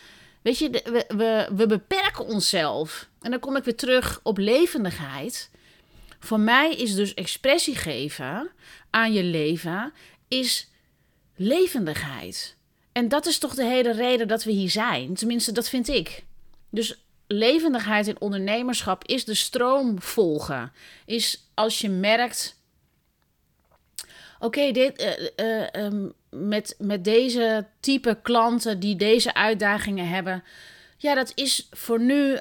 Weet 0.48 0.58
je, 0.58 0.70
we, 1.08 1.50
we, 1.56 1.68
beperken 1.68 2.26
onszelf. 2.26 3.10
En 3.22 3.32
dan 3.32 3.40
kom 3.40 3.56
ik 3.56 3.64
weer 3.64 3.76
terug 3.76 4.20
op 4.24 4.38
levendigheid. 4.38 5.50
Voor 6.20 6.40
mij 6.40 6.76
is 6.76 6.96
dus 6.96 7.14
expressie 7.14 7.76
geven 7.76 8.50
aan 8.90 9.14
je 9.14 9.24
leven, 9.24 9.94
is 10.28 10.70
levendigheid. 11.36 12.56
En 12.92 13.08
dat 13.08 13.26
is 13.26 13.38
toch 13.38 13.56
de 13.56 13.66
hele 13.66 13.92
reden 13.92 14.28
dat 14.28 14.44
we 14.44 14.52
hier 14.52 14.70
zijn. 14.70 15.14
Tenminste, 15.14 15.52
dat 15.52 15.70
vind 15.70 15.88
ik. 15.88 16.24
Dus 16.70 17.04
levendigheid 17.28 18.08
in 18.08 18.22
ondernemerschap 18.22 19.06
is 19.06 19.26
de 19.26 19.34
stroom 19.34 20.02
volgen. 20.02 20.72
Is 21.06 21.50
als 21.54 21.80
je 21.80 21.90
merkt. 21.90 22.62
Oké, 24.40 24.72
dit, 24.72 25.02
uh, 25.02 25.48
uh, 25.48 25.86
um, 25.86 26.14
met, 26.30 26.76
met 26.80 27.04
deze 27.04 27.66
type 27.80 28.20
klanten 28.22 28.80
die 28.80 28.96
deze 28.96 29.34
uitdagingen 29.34 30.08
hebben. 30.08 30.44
Ja, 30.98 31.16
dat 31.16 31.32
is 31.36 31.68
voor 31.72 32.00
nu. 32.00 32.38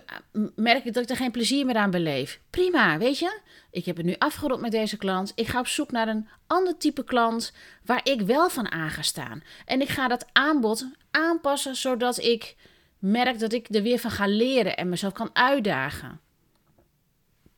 Merk 0.54 0.84
ik 0.84 0.92
dat 0.92 1.02
ik 1.02 1.10
er 1.10 1.16
geen 1.16 1.30
plezier 1.30 1.66
meer 1.66 1.76
aan 1.76 1.90
beleef. 1.90 2.40
Prima, 2.50 2.98
weet 2.98 3.18
je? 3.18 3.40
Ik 3.70 3.84
heb 3.84 3.96
het 3.96 4.06
nu 4.06 4.14
afgerond 4.18 4.60
met 4.60 4.70
deze 4.70 4.96
klant. 4.96 5.32
Ik 5.34 5.46
ga 5.46 5.58
op 5.58 5.66
zoek 5.66 5.90
naar 5.90 6.08
een 6.08 6.28
ander 6.46 6.76
type 6.76 7.04
klant 7.04 7.52
waar 7.84 8.00
ik 8.02 8.20
wel 8.20 8.50
van 8.50 8.70
aan 8.70 8.90
ga 8.90 9.02
staan. 9.02 9.42
En 9.64 9.80
ik 9.80 9.88
ga 9.88 10.08
dat 10.08 10.26
aanbod 10.32 10.86
aanpassen 11.10 11.76
zodat 11.76 12.18
ik 12.18 12.56
merk 12.98 13.38
dat 13.38 13.52
ik 13.52 13.74
er 13.74 13.82
weer 13.82 13.98
van 13.98 14.10
ga 14.10 14.26
leren 14.26 14.76
en 14.76 14.88
mezelf 14.88 15.12
kan 15.12 15.30
uitdagen. 15.32 16.20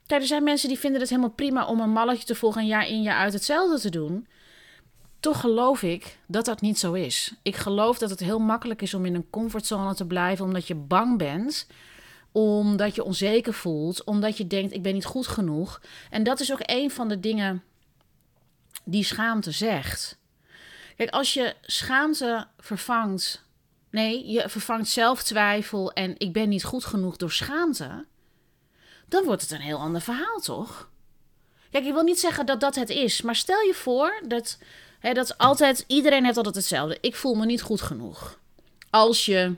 Kijk, 0.06 0.20
er 0.20 0.26
zijn 0.26 0.44
mensen 0.44 0.68
die 0.68 0.78
vinden 0.78 1.00
het 1.00 1.10
helemaal 1.10 1.30
prima 1.30 1.66
om 1.66 1.80
een 1.80 1.90
malletje 1.90 2.24
te 2.24 2.34
volgen 2.34 2.60
en 2.60 2.66
jaar 2.66 2.88
in 2.88 3.02
jaar 3.02 3.18
uit 3.18 3.32
hetzelfde 3.32 3.78
te 3.80 3.90
doen. 3.90 4.26
Toch 5.20 5.40
geloof 5.40 5.82
ik 5.82 6.18
dat 6.26 6.44
dat 6.44 6.60
niet 6.60 6.78
zo 6.78 6.92
is. 6.92 7.34
Ik 7.42 7.56
geloof 7.56 7.98
dat 7.98 8.10
het 8.10 8.20
heel 8.20 8.38
makkelijk 8.38 8.82
is 8.82 8.94
om 8.94 9.04
in 9.04 9.14
een 9.14 9.30
comfortzone 9.30 9.94
te 9.94 10.06
blijven 10.06 10.44
omdat 10.44 10.66
je 10.66 10.74
bang 10.74 11.18
bent 11.18 11.66
omdat 12.32 12.94
je 12.94 13.04
onzeker 13.04 13.54
voelt, 13.54 14.04
omdat 14.04 14.36
je 14.36 14.46
denkt 14.46 14.72
ik 14.72 14.82
ben 14.82 14.94
niet 14.94 15.04
goed 15.04 15.26
genoeg. 15.26 15.80
En 16.10 16.22
dat 16.22 16.40
is 16.40 16.52
ook 16.52 16.62
een 16.62 16.90
van 16.90 17.08
de 17.08 17.20
dingen 17.20 17.64
die 18.84 19.04
schaamte 19.04 19.50
zegt. 19.50 20.18
Kijk, 20.96 21.10
als 21.10 21.34
je 21.34 21.54
schaamte 21.62 22.46
vervangt, 22.58 23.44
nee, 23.90 24.30
je 24.30 24.48
vervangt 24.48 24.88
zelftwijfel 24.88 25.92
en 25.92 26.14
ik 26.18 26.32
ben 26.32 26.48
niet 26.48 26.64
goed 26.64 26.84
genoeg 26.84 27.16
door 27.16 27.32
schaamte, 27.32 28.06
dan 29.08 29.24
wordt 29.24 29.42
het 29.42 29.50
een 29.50 29.60
heel 29.60 29.78
ander 29.78 30.00
verhaal, 30.00 30.40
toch? 30.40 30.90
Kijk, 31.70 31.84
ik 31.84 31.92
wil 31.92 32.02
niet 32.02 32.20
zeggen 32.20 32.46
dat 32.46 32.60
dat 32.60 32.74
het 32.74 32.88
is, 32.88 33.22
maar 33.22 33.36
stel 33.36 33.60
je 33.60 33.74
voor 33.74 34.22
dat, 34.26 34.58
dat 35.00 35.38
altijd, 35.38 35.84
iedereen 35.86 36.24
heeft 36.24 36.36
altijd 36.36 36.54
hetzelfde. 36.54 36.98
Ik 37.00 37.16
voel 37.16 37.34
me 37.34 37.46
niet 37.46 37.62
goed 37.62 37.80
genoeg. 37.80 38.38
Als 38.90 39.26
je 39.26 39.54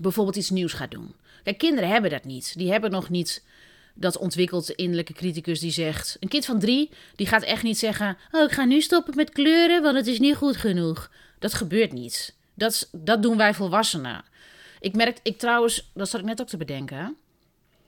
bijvoorbeeld 0.00 0.36
iets 0.36 0.50
nieuws 0.50 0.72
gaat 0.72 0.90
doen. 0.90 1.14
Kijk, 1.42 1.58
kinderen 1.58 1.88
hebben 1.88 2.10
dat 2.10 2.24
niet. 2.24 2.58
Die 2.58 2.70
hebben 2.70 2.90
nog 2.90 3.08
niet 3.08 3.44
dat 3.94 4.18
ontwikkeld 4.18 4.70
innerlijke 4.70 5.12
criticus 5.12 5.60
die 5.60 5.70
zegt... 5.70 6.16
Een 6.20 6.28
kind 6.28 6.44
van 6.44 6.58
drie, 6.58 6.90
die 7.16 7.26
gaat 7.26 7.42
echt 7.42 7.62
niet 7.62 7.78
zeggen... 7.78 8.16
Oh, 8.30 8.42
ik 8.42 8.52
ga 8.52 8.64
nu 8.64 8.80
stoppen 8.80 9.16
met 9.16 9.30
kleuren, 9.30 9.82
want 9.82 9.96
het 9.96 10.06
is 10.06 10.18
niet 10.18 10.36
goed 10.36 10.56
genoeg. 10.56 11.10
Dat 11.38 11.54
gebeurt 11.54 11.92
niet. 11.92 12.34
Dat, 12.54 12.88
dat 12.92 13.22
doen 13.22 13.36
wij 13.36 13.54
volwassenen. 13.54 14.24
Ik 14.80 14.94
merk, 14.94 15.18
ik 15.22 15.38
trouwens, 15.38 15.90
dat 15.94 16.08
zat 16.08 16.20
ik 16.20 16.26
net 16.26 16.40
ook 16.40 16.48
te 16.48 16.56
bedenken... 16.56 17.16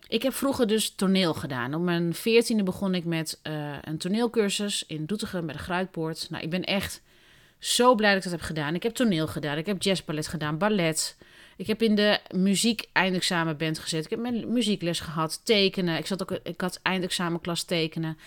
Ik 0.08 0.22
heb 0.22 0.34
vroeger 0.34 0.66
dus 0.66 0.90
toneel 0.90 1.34
gedaan. 1.34 1.74
Op 1.74 1.82
mijn 1.82 2.14
veertiende 2.14 2.62
begon 2.62 2.94
ik 2.94 3.04
met 3.04 3.40
uh, 3.42 3.76
een 3.80 3.98
toneelcursus 3.98 4.84
in 4.86 5.06
Doetinchem 5.06 5.46
bij 5.46 5.54
de 5.54 5.60
Gruitpoort. 5.60 6.26
Nou, 6.30 6.42
ik 6.42 6.50
ben 6.50 6.64
echt 6.64 7.02
zo 7.58 7.94
blij 7.94 8.14
dat 8.14 8.24
ik 8.24 8.30
dat 8.30 8.40
heb 8.40 8.48
gedaan. 8.48 8.74
Ik 8.74 8.82
heb 8.82 8.94
toneel 8.94 9.26
gedaan, 9.26 9.58
ik 9.58 9.66
heb 9.66 9.82
jazzballet 9.82 10.28
gedaan, 10.28 10.58
ballet... 10.58 11.16
Ik 11.58 11.66
heb 11.66 11.82
in 11.82 11.94
de 11.94 12.20
muziek 12.30 12.88
eindexamenband 12.92 13.78
gezet. 13.78 14.04
Ik 14.04 14.10
heb 14.10 14.18
mijn 14.18 14.52
muziekles 14.52 15.00
gehad, 15.00 15.40
tekenen. 15.44 15.98
Ik, 15.98 16.06
zat 16.06 16.22
ook, 16.22 16.38
ik 16.42 16.60
had 16.60 16.80
eindexamenklas 16.82 17.62
tekenen. 17.62 18.18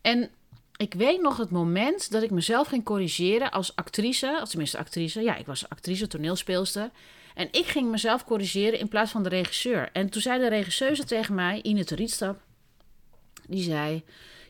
En 0.00 0.30
ik 0.76 0.94
weet 0.94 1.20
nog 1.20 1.36
het 1.36 1.50
moment 1.50 2.10
dat 2.10 2.22
ik 2.22 2.30
mezelf 2.30 2.68
ging 2.68 2.84
corrigeren 2.84 3.50
als 3.50 3.76
actrice. 3.76 4.38
Of 4.42 4.48
tenminste 4.48 4.78
actrice. 4.78 5.20
Ja, 5.20 5.36
ik 5.36 5.46
was 5.46 5.68
actrice, 5.68 6.06
toneelspeelster. 6.06 6.90
En 7.34 7.48
ik 7.50 7.66
ging 7.66 7.90
mezelf 7.90 8.24
corrigeren 8.24 8.78
in 8.78 8.88
plaats 8.88 9.10
van 9.10 9.22
de 9.22 9.28
regisseur. 9.28 9.88
En 9.92 10.10
toen 10.10 10.22
zei 10.22 10.40
de 10.40 10.48
regisseuse 10.48 11.04
tegen 11.04 11.34
mij, 11.34 11.62
Ine 11.62 11.84
Rietstap, 11.86 12.40
die 13.48 13.62
zei... 13.62 14.04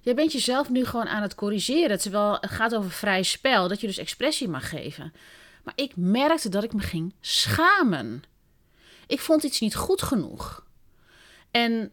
Jij 0.05 0.15
bent 0.15 0.33
jezelf 0.33 0.69
nu 0.69 0.85
gewoon 0.85 1.09
aan 1.09 1.23
het 1.23 1.35
corrigeren, 1.35 1.99
terwijl 1.99 2.37
het 2.41 2.51
gaat 2.51 2.75
over 2.75 2.91
vrij 2.91 3.23
spel, 3.23 3.69
dat 3.69 3.81
je 3.81 3.87
dus 3.87 3.99
expressie 3.99 4.49
mag 4.49 4.69
geven. 4.69 5.13
Maar 5.65 5.75
ik 5.77 5.93
merkte 5.97 6.49
dat 6.49 6.65
ik 6.65 6.73
me 6.73 6.81
ging 6.81 7.15
schamen. 7.21 8.23
Ik 9.07 9.21
vond 9.21 9.43
iets 9.43 9.61
niet 9.61 9.75
goed 9.75 10.03
genoeg. 10.03 10.67
En 11.51 11.93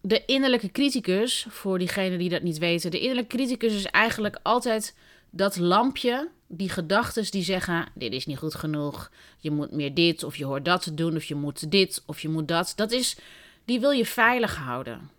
de 0.00 0.24
innerlijke 0.24 0.70
criticus, 0.70 1.46
voor 1.48 1.78
diegenen 1.78 2.18
die 2.18 2.28
dat 2.28 2.42
niet 2.42 2.58
weten, 2.58 2.90
de 2.90 3.00
innerlijke 3.00 3.36
criticus 3.36 3.74
is 3.74 3.86
eigenlijk 3.86 4.38
altijd 4.42 4.94
dat 5.30 5.56
lampje, 5.56 6.30
die 6.46 6.68
gedachten 6.68 7.30
die 7.30 7.42
zeggen: 7.42 7.88
dit 7.94 8.12
is 8.12 8.26
niet 8.26 8.38
goed 8.38 8.54
genoeg, 8.54 9.10
je 9.38 9.50
moet 9.50 9.70
meer 9.70 9.94
dit 9.94 10.22
of 10.22 10.36
je 10.36 10.44
hoort 10.44 10.64
dat 10.64 10.90
doen 10.94 11.16
of 11.16 11.24
je 11.24 11.34
moet 11.34 11.70
dit 11.70 12.02
of 12.06 12.20
je 12.20 12.28
moet 12.28 12.48
dat. 12.48 12.72
Dat 12.76 12.92
is, 12.92 13.16
die 13.64 13.80
wil 13.80 13.90
je 13.90 14.06
veilig 14.06 14.56
houden. 14.56 15.10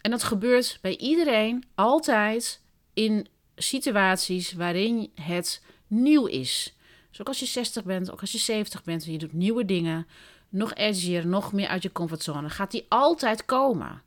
En 0.00 0.10
dat 0.10 0.22
gebeurt 0.22 0.78
bij 0.80 0.96
iedereen 0.96 1.64
altijd 1.74 2.60
in 2.94 3.26
situaties 3.56 4.52
waarin 4.52 5.10
het 5.14 5.62
nieuw 5.86 6.26
is. 6.26 6.74
Dus 7.10 7.20
ook 7.20 7.28
als 7.28 7.40
je 7.40 7.46
60 7.46 7.84
bent, 7.84 8.10
ook 8.10 8.20
als 8.20 8.32
je 8.32 8.38
70 8.38 8.84
bent 8.84 9.04
en 9.04 9.12
je 9.12 9.18
doet 9.18 9.32
nieuwe 9.32 9.64
dingen, 9.64 10.06
nog 10.48 10.74
edgier, 10.74 11.26
nog 11.26 11.52
meer 11.52 11.68
uit 11.68 11.82
je 11.82 11.92
comfortzone, 11.92 12.50
gaat 12.50 12.70
die 12.70 12.86
altijd 12.88 13.44
komen. 13.44 14.02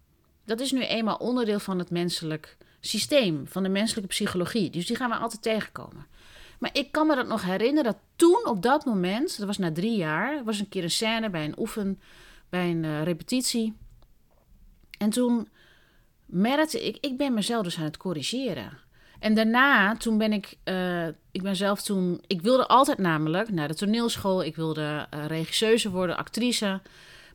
Dat 0.45 0.59
is 0.59 0.71
nu 0.71 0.83
eenmaal 0.83 1.15
onderdeel 1.15 1.59
van 1.59 1.79
het 1.79 1.89
menselijk 1.89 2.57
systeem, 2.85 3.47
van 3.47 3.63
de 3.63 3.69
menselijke 3.69 4.09
psychologie. 4.09 4.69
Dus 4.69 4.85
die 4.85 4.95
gaan 4.95 5.09
we 5.09 5.15
altijd 5.15 5.41
tegenkomen. 5.41 6.05
Maar 6.59 6.69
ik 6.73 6.91
kan 6.91 7.07
me 7.07 7.15
dat 7.15 7.27
nog 7.27 7.43
herinneren 7.43 7.83
dat 7.83 8.01
toen 8.15 8.45
op 8.45 8.61
dat 8.61 8.85
moment, 8.85 9.37
dat 9.37 9.47
was 9.47 9.57
na 9.57 9.71
drie 9.71 9.97
jaar, 9.97 10.43
was 10.43 10.59
een 10.59 10.69
keer 10.69 10.83
een 10.83 10.91
scène 10.91 11.29
bij 11.29 11.45
een 11.45 11.59
oefen, 11.59 11.99
bij 12.49 12.69
een 12.69 12.83
uh, 12.83 13.03
repetitie. 13.03 13.73
En 14.97 15.09
toen 15.09 15.47
merkte 16.25 16.85
ik, 16.85 16.97
ik 16.99 17.17
ben 17.17 17.33
mezelf 17.33 17.63
dus 17.63 17.77
aan 17.77 17.83
het 17.83 17.97
corrigeren. 17.97 18.77
En 19.19 19.33
daarna, 19.33 19.95
toen 19.97 20.17
ben 20.17 20.33
ik, 20.33 20.57
uh, 20.63 21.07
ik 21.07 21.41
ben 21.41 21.55
zelf 21.55 21.81
toen, 21.81 22.23
ik 22.27 22.41
wilde 22.41 22.67
altijd 22.67 22.97
namelijk 22.97 23.49
naar 23.51 23.67
de 23.67 23.75
toneelschool, 23.75 24.43
ik 24.43 24.55
wilde 24.55 25.07
uh, 25.13 25.25
regisseuse 25.25 25.89
worden, 25.89 26.17
actrice. 26.17 26.81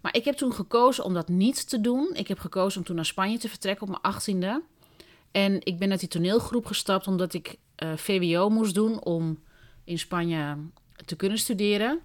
Maar 0.01 0.17
ik 0.17 0.25
heb 0.25 0.35
toen 0.35 0.53
gekozen 0.53 1.05
om 1.05 1.15
dat 1.15 1.29
niet 1.29 1.69
te 1.69 1.81
doen. 1.81 2.11
Ik 2.13 2.29
heb 2.29 2.39
gekozen 2.39 2.79
om 2.79 2.87
toen 2.87 2.97
naar 2.97 3.05
Spanje 3.05 3.39
te 3.39 3.49
vertrekken 3.49 3.83
op 3.83 3.89
mijn 3.89 4.03
achttiende. 4.03 4.63
En 5.33 5.65
ik 5.65 5.79
ben 5.79 5.91
uit 5.91 6.01
die 6.01 6.09
toneelgroep 6.09 6.67
gestapt 6.67 7.07
omdat 7.07 7.35
ik 7.35 7.57
uh, 7.83 7.97
VWO 7.97 8.49
moest 8.49 8.75
doen 8.75 9.05
om 9.05 9.43
in 9.85 9.99
Spanje 9.99 10.57
te 11.05 11.17
kunnen 11.17 11.39
studeren. 11.39 12.01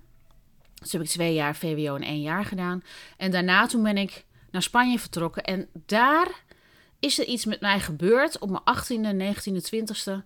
Dus 0.73 0.91
heb 0.91 1.01
ik 1.01 1.07
twee 1.07 1.33
jaar 1.33 1.55
VWO 1.55 1.95
in 1.95 2.03
één 2.03 2.21
jaar 2.21 2.45
gedaan. 2.45 2.83
En 3.17 3.31
daarna 3.31 3.65
toen 3.65 3.83
ben 3.83 3.97
ik 3.97 4.25
naar 4.51 4.61
Spanje 4.61 4.99
vertrokken. 4.99 5.43
En 5.43 5.67
daar 5.85 6.43
is 6.99 7.19
er 7.19 7.25
iets 7.25 7.45
met 7.45 7.61
mij 7.61 7.79
gebeurd 7.79 8.39
op 8.39 8.49
mijn 8.49 8.63
18e, 8.77 9.35
19e, 9.35 9.61
20e. 9.75 10.23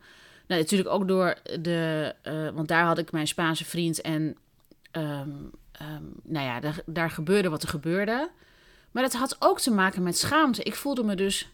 Nou, 0.47 0.61
natuurlijk 0.61 0.89
ook 0.89 1.07
door 1.07 1.37
de. 1.61 2.13
Uh, 2.23 2.49
want 2.49 2.67
daar 2.67 2.85
had 2.85 2.97
ik 2.97 3.11
mijn 3.11 3.27
Spaanse 3.27 3.65
vriend. 3.65 4.01
En. 4.01 4.37
Um, 4.91 5.51
um, 5.81 6.13
nou 6.23 6.45
ja, 6.45 6.59
daar, 6.59 6.81
daar 6.85 7.11
gebeurde 7.11 7.49
wat 7.49 7.63
er 7.63 7.69
gebeurde. 7.69 8.29
Maar 8.91 9.03
dat 9.03 9.13
had 9.13 9.35
ook 9.39 9.59
te 9.59 9.71
maken 9.71 10.03
met 10.03 10.17
schaamte. 10.17 10.63
Ik 10.63 10.75
voelde 10.75 11.03
me 11.03 11.15
dus. 11.15 11.49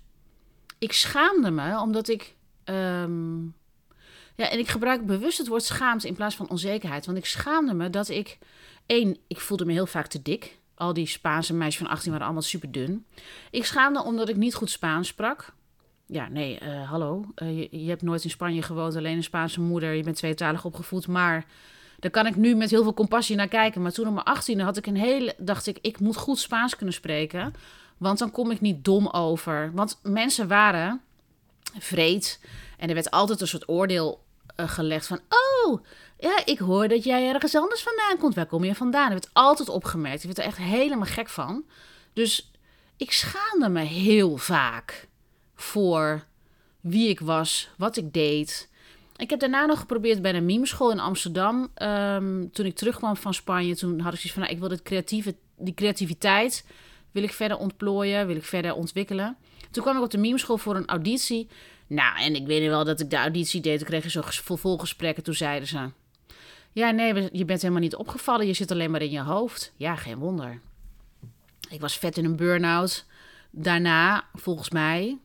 Ik 0.83 0.93
schaamde 0.93 1.51
me 1.51 1.79
omdat 1.79 2.07
ik. 2.07 2.35
Um, 2.65 3.55
ja, 4.35 4.49
en 4.49 4.59
ik 4.59 4.67
gebruik 4.67 5.05
bewust 5.05 5.37
het 5.37 5.47
woord 5.47 5.63
schaamte 5.63 6.07
in 6.07 6.15
plaats 6.15 6.35
van 6.35 6.49
onzekerheid. 6.49 7.05
Want 7.05 7.17
ik 7.17 7.25
schaamde 7.25 7.73
me 7.73 7.89
dat 7.89 8.09
ik. 8.09 8.37
één, 8.85 9.17
ik 9.27 9.39
voelde 9.39 9.65
me 9.65 9.71
heel 9.71 9.85
vaak 9.85 10.07
te 10.07 10.21
dik. 10.21 10.59
Al 10.75 10.93
die 10.93 11.05
Spaanse 11.05 11.53
meisjes 11.53 11.81
van 11.81 11.91
18 11.91 12.11
waren 12.11 12.25
allemaal 12.25 12.43
super 12.43 12.71
dun. 12.71 13.05
Ik 13.51 13.65
schaamde 13.65 14.03
omdat 14.03 14.29
ik 14.29 14.35
niet 14.35 14.55
goed 14.55 14.69
Spaans 14.69 15.07
sprak. 15.07 15.53
Ja, 16.05 16.27
nee, 16.27 16.59
uh, 16.63 16.89
hallo. 16.89 17.25
Uh, 17.35 17.59
je, 17.59 17.83
je, 17.83 17.89
hebt 17.89 18.01
nooit 18.01 18.23
in 18.23 18.29
Spanje 18.29 18.61
gewoond, 18.61 18.95
alleen 18.95 19.15
een 19.15 19.23
Spaanse 19.23 19.61
moeder. 19.61 19.93
Je 19.93 20.03
bent 20.03 20.15
tweetalig 20.15 20.65
opgevoed. 20.65 21.07
Maar 21.07 21.45
daar 21.99 22.11
kan 22.11 22.25
ik 22.25 22.35
nu 22.35 22.55
met 22.55 22.69
heel 22.69 22.83
veel 22.83 22.93
compassie 22.93 23.35
naar 23.35 23.47
kijken. 23.47 23.81
Maar 23.81 23.91
toen 23.91 24.07
op 24.07 24.23
mijn 24.23 24.37
18e 24.37 24.63
had 24.63 24.77
ik 24.77 24.85
een 24.85 24.97
hele. 24.97 25.35
dacht 25.37 25.67
ik, 25.67 25.77
ik 25.81 25.99
moet 25.99 26.17
goed 26.17 26.39
Spaans 26.39 26.75
kunnen 26.75 26.95
spreken. 26.95 27.53
Want 28.03 28.19
dan 28.19 28.31
kom 28.31 28.51
ik 28.51 28.61
niet 28.61 28.85
dom 28.85 29.07
over. 29.07 29.71
Want 29.73 29.99
mensen 30.01 30.47
waren 30.47 31.01
vreed. 31.77 32.39
En 32.77 32.87
er 32.87 32.93
werd 32.93 33.11
altijd 33.11 33.41
een 33.41 33.47
soort 33.47 33.69
oordeel 33.69 34.23
uh, 34.59 34.69
gelegd 34.69 35.07
van. 35.07 35.19
Oh, 35.29 35.83
ja, 36.19 36.45
ik 36.45 36.59
hoor 36.59 36.87
dat 36.87 37.03
jij 37.03 37.27
ergens 37.27 37.55
anders 37.55 37.83
vandaan 37.83 38.17
komt. 38.17 38.35
Waar 38.35 38.45
kom 38.45 38.63
je 38.63 38.75
vandaan? 38.75 39.11
Heb 39.11 39.21
het 39.21 39.29
altijd 39.33 39.69
opgemerkt. 39.69 40.19
Ik 40.19 40.25
werd 40.25 40.37
er 40.37 40.45
echt 40.45 40.57
helemaal 40.57 41.07
gek 41.07 41.29
van. 41.29 41.63
Dus 42.13 42.51
ik 42.97 43.11
schaamde 43.11 43.69
me 43.69 43.81
heel 43.81 44.37
vaak 44.37 45.07
voor 45.55 46.23
wie 46.81 47.09
ik 47.09 47.19
was, 47.19 47.69
wat 47.77 47.97
ik 47.97 48.13
deed. 48.13 48.69
Ik 49.15 49.29
heb 49.29 49.39
daarna 49.39 49.65
nog 49.65 49.79
geprobeerd 49.79 50.21
bij 50.21 50.33
een 50.35 50.45
mimeschool 50.45 50.91
in 50.91 50.99
Amsterdam. 50.99 51.69
Ehm, 51.73 52.47
toen 52.51 52.65
ik 52.65 52.75
terugkwam 52.75 53.15
van 53.15 53.33
Spanje, 53.33 53.75
toen 53.75 53.99
had 53.99 54.13
ik 54.13 54.19
zoiets 54.19 54.33
van... 54.33 54.41
Nou, 54.41 54.53
ik 54.53 54.59
wil 54.59 54.69
dit 54.69 54.81
creatieve, 54.81 55.35
die 55.57 55.73
creativiteit 55.73 56.65
wil 57.13 57.23
ik 57.23 57.33
verder 57.33 57.57
ontplooien, 57.57 58.27
wil 58.27 58.35
ik 58.35 58.43
verder 58.43 58.73
ontwikkelen. 58.73 59.37
Toen 59.71 59.83
kwam 59.83 59.97
ik 59.97 60.03
op 60.03 60.11
de 60.11 60.17
mimeschool 60.17 60.57
voor 60.57 60.75
een 60.75 60.87
auditie. 60.87 61.47
Nou, 61.87 62.19
en 62.19 62.35
ik 62.35 62.45
weet 62.45 62.61
nu 62.61 62.69
wel 62.69 62.83
dat 62.83 62.99
ik 62.99 63.09
de 63.09 63.15
auditie 63.15 63.61
deed. 63.61 63.77
Toen 63.77 63.87
kreeg 63.87 64.03
je 64.03 64.09
zo'n 64.09 64.23
vervolgesprekken. 64.23 65.23
Toen 65.23 65.33
zeiden 65.33 65.67
ze... 65.67 65.89
Ja, 66.71 66.91
nee, 66.91 67.29
je 67.31 67.45
bent 67.45 67.61
helemaal 67.61 67.83
niet 67.83 67.95
opgevallen. 67.95 68.47
Je 68.47 68.53
zit 68.53 68.71
alleen 68.71 68.91
maar 68.91 69.01
in 69.01 69.11
je 69.11 69.21
hoofd. 69.21 69.73
Ja, 69.75 69.95
geen 69.95 70.17
wonder. 70.17 70.59
Ik 71.69 71.81
was 71.81 71.97
vet 71.97 72.17
in 72.17 72.25
een 72.25 72.35
burn-out. 72.35 73.05
Daarna, 73.51 74.25
volgens 74.33 74.69
mij, 74.69 75.17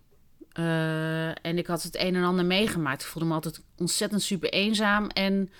uh, 0.59 1.29
en 1.29 1.59
ik 1.59 1.67
had 1.67 1.83
het 1.83 1.97
een 1.97 2.15
en 2.15 2.25
ander 2.25 2.45
meegemaakt. 2.45 3.03
Ik 3.03 3.09
voelde 3.09 3.29
me 3.29 3.35
altijd 3.35 3.63
ontzettend 3.77 4.23
super 4.23 4.51
eenzaam. 4.51 5.07
En 5.07 5.51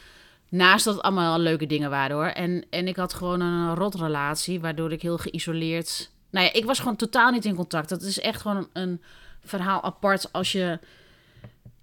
naast 0.49 0.85
dat 0.85 0.95
het 0.95 1.03
allemaal 1.03 1.39
leuke 1.39 1.67
dingen 1.67 1.91
waren 1.91 2.17
hoor. 2.17 2.27
En, 2.27 2.65
en 2.71 2.89
ik 2.89 2.97
had 2.97 3.15
gewoon 3.15 3.41
een 3.41 3.75
rotrelatie, 3.75 4.61
waardoor 4.61 4.93
ik 4.93 5.03
heel 5.03 5.19
geïsoleerd. 5.19 6.11
Nou 6.31 6.47
ja, 6.47 6.53
ik 6.53 6.65
was 6.65 6.79
gewoon 6.79 6.97
totaal 6.97 7.31
niet 7.31 7.45
in 7.45 7.55
contact. 7.55 7.89
Dat 7.89 8.03
is 8.03 8.21
echt 8.21 8.41
gewoon 8.41 8.69
een 8.73 9.03
verhaal 9.45 9.83
apart 9.83 10.33
als 10.33 10.53
je 10.53 10.79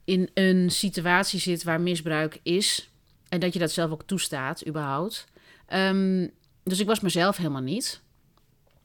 in 0.04 0.30
een 0.34 0.72
situatie 0.72 1.40
zit 1.40 1.64
waar 1.64 1.82
misbruik 1.82 2.40
is. 2.44 2.90
En 3.30 3.40
dat 3.40 3.54
je 3.54 3.60
dat 3.60 3.72
zelf 3.72 3.92
ook 3.92 4.04
toestaat, 4.04 4.68
überhaupt. 4.68 5.26
Um, 5.74 6.32
dus 6.64 6.80
ik 6.80 6.88
was 6.88 7.00
mezelf 7.00 7.38
helemaal 7.38 7.62
niet 7.62 8.04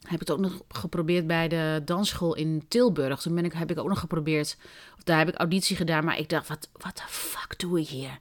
heb 0.03 0.20
ik 0.20 0.29
het 0.29 0.31
ook 0.31 0.38
nog 0.38 0.62
geprobeerd 0.68 1.27
bij 1.27 1.49
de 1.49 1.83
dansschool 1.85 2.35
in 2.35 2.64
Tilburg. 2.68 3.20
Toen 3.20 3.35
ben 3.35 3.44
ik, 3.44 3.53
heb 3.53 3.70
ik 3.70 3.79
ook 3.79 3.88
nog 3.88 3.99
geprobeerd, 3.99 4.57
daar 5.05 5.18
heb 5.18 5.29
ik 5.29 5.35
auditie 5.35 5.77
gedaan, 5.77 6.05
maar 6.05 6.18
ik 6.18 6.29
dacht, 6.29 6.49
wat 6.73 6.96
de 6.96 7.03
fuck 7.07 7.59
doe 7.59 7.81
ik 7.81 7.88
hier? 7.88 8.18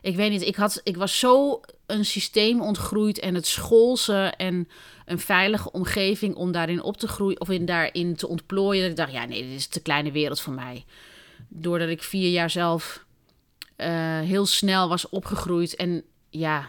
Ik 0.00 0.16
weet 0.16 0.30
niet, 0.30 0.42
ik, 0.42 0.56
had, 0.56 0.80
ik 0.84 0.96
was 0.96 1.18
zo 1.18 1.60
een 1.90 2.04
systeem 2.04 2.60
ontgroeid 2.60 3.18
en 3.18 3.34
het 3.34 3.46
schoolse 3.46 4.32
en 4.36 4.68
een 5.04 5.18
veilige 5.18 5.72
omgeving 5.72 6.34
om 6.34 6.52
daarin 6.52 6.82
op 6.82 6.96
te 6.96 7.08
groeien 7.08 7.40
of 7.40 7.48
in 7.48 7.64
daarin 7.64 8.16
te 8.16 8.28
ontplooien. 8.28 8.82
Dat 8.82 8.90
ik 8.90 8.96
dacht, 8.96 9.12
ja 9.12 9.24
nee, 9.24 9.42
dit 9.42 9.56
is 9.56 9.66
te 9.66 9.80
kleine 9.80 10.12
wereld 10.12 10.40
voor 10.40 10.52
mij. 10.52 10.84
Doordat 11.48 11.88
ik 11.88 12.02
vier 12.02 12.30
jaar 12.30 12.50
zelf 12.50 13.04
uh, 13.76 13.86
heel 14.20 14.46
snel 14.46 14.88
was 14.88 15.08
opgegroeid 15.08 15.76
en 15.76 16.04
ja, 16.30 16.68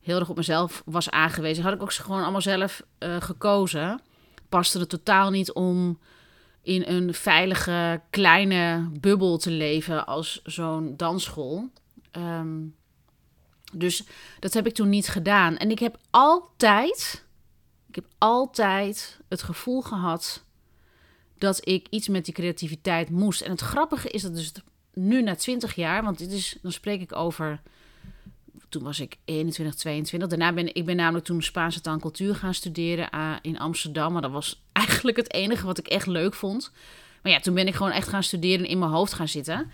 heel 0.00 0.18
erg 0.18 0.28
op 0.28 0.36
mezelf 0.36 0.82
was 0.84 1.10
aangewezen, 1.10 1.64
had 1.64 1.72
ik 1.72 1.82
ook 1.82 1.92
gewoon 1.92 2.22
allemaal 2.22 2.40
zelf 2.40 2.82
uh, 2.98 3.16
gekozen. 3.20 4.00
Paste 4.48 4.78
er 4.78 4.86
totaal 4.86 5.30
niet 5.30 5.52
om 5.52 5.98
in 6.62 6.84
een 6.86 7.14
veilige 7.14 8.00
kleine 8.10 8.90
bubbel 9.00 9.38
te 9.38 9.50
leven 9.50 10.06
als 10.06 10.40
zo'n 10.44 10.96
dansschool. 10.96 11.70
Um, 12.16 12.74
dus 13.70 14.04
dat 14.38 14.54
heb 14.54 14.66
ik 14.66 14.74
toen 14.74 14.88
niet 14.88 15.08
gedaan. 15.08 15.56
En 15.56 15.70
ik 15.70 15.78
heb 15.78 15.98
altijd, 16.10 17.24
ik 17.88 17.94
heb 17.94 18.04
altijd 18.18 19.20
het 19.28 19.42
gevoel 19.42 19.82
gehad 19.82 20.44
dat 21.38 21.68
ik 21.68 21.86
iets 21.90 22.08
met 22.08 22.24
die 22.24 22.34
creativiteit 22.34 23.10
moest. 23.10 23.40
En 23.40 23.50
het 23.50 23.60
grappige 23.60 24.08
is 24.08 24.22
dat 24.22 24.34
dus 24.34 24.52
nu 24.94 25.22
na 25.22 25.34
20 25.34 25.74
jaar, 25.74 26.02
want 26.02 26.18
dit 26.18 26.32
is, 26.32 26.56
dan 26.62 26.72
spreek 26.72 27.00
ik 27.00 27.16
over 27.16 27.60
toen 28.70 28.82
was 28.82 29.00
ik 29.00 29.16
21, 29.24 29.74
22. 29.74 30.28
Daarna 30.28 30.52
ben 30.52 30.74
ik 30.74 30.84
ben 30.84 30.96
namelijk 30.96 31.24
toen 31.24 31.42
Spaanse 31.42 31.80
taal 31.80 31.94
en 31.94 32.00
cultuur 32.00 32.34
gaan 32.34 32.54
studeren 32.54 33.08
uh, 33.14 33.34
in 33.42 33.58
Amsterdam. 33.58 34.12
Maar 34.12 34.22
dat 34.22 34.30
was 34.30 34.62
eigenlijk 34.72 35.16
het 35.16 35.32
enige 35.32 35.66
wat 35.66 35.78
ik 35.78 35.86
echt 35.88 36.06
leuk 36.06 36.34
vond. 36.34 36.72
Maar 37.22 37.32
ja, 37.32 37.40
toen 37.40 37.54
ben 37.54 37.66
ik 37.66 37.74
gewoon 37.74 37.92
echt 37.92 38.08
gaan 38.08 38.22
studeren 38.22 38.64
en 38.64 38.70
in 38.70 38.78
mijn 38.78 38.90
hoofd 38.90 39.12
gaan 39.12 39.28
zitten. 39.28 39.70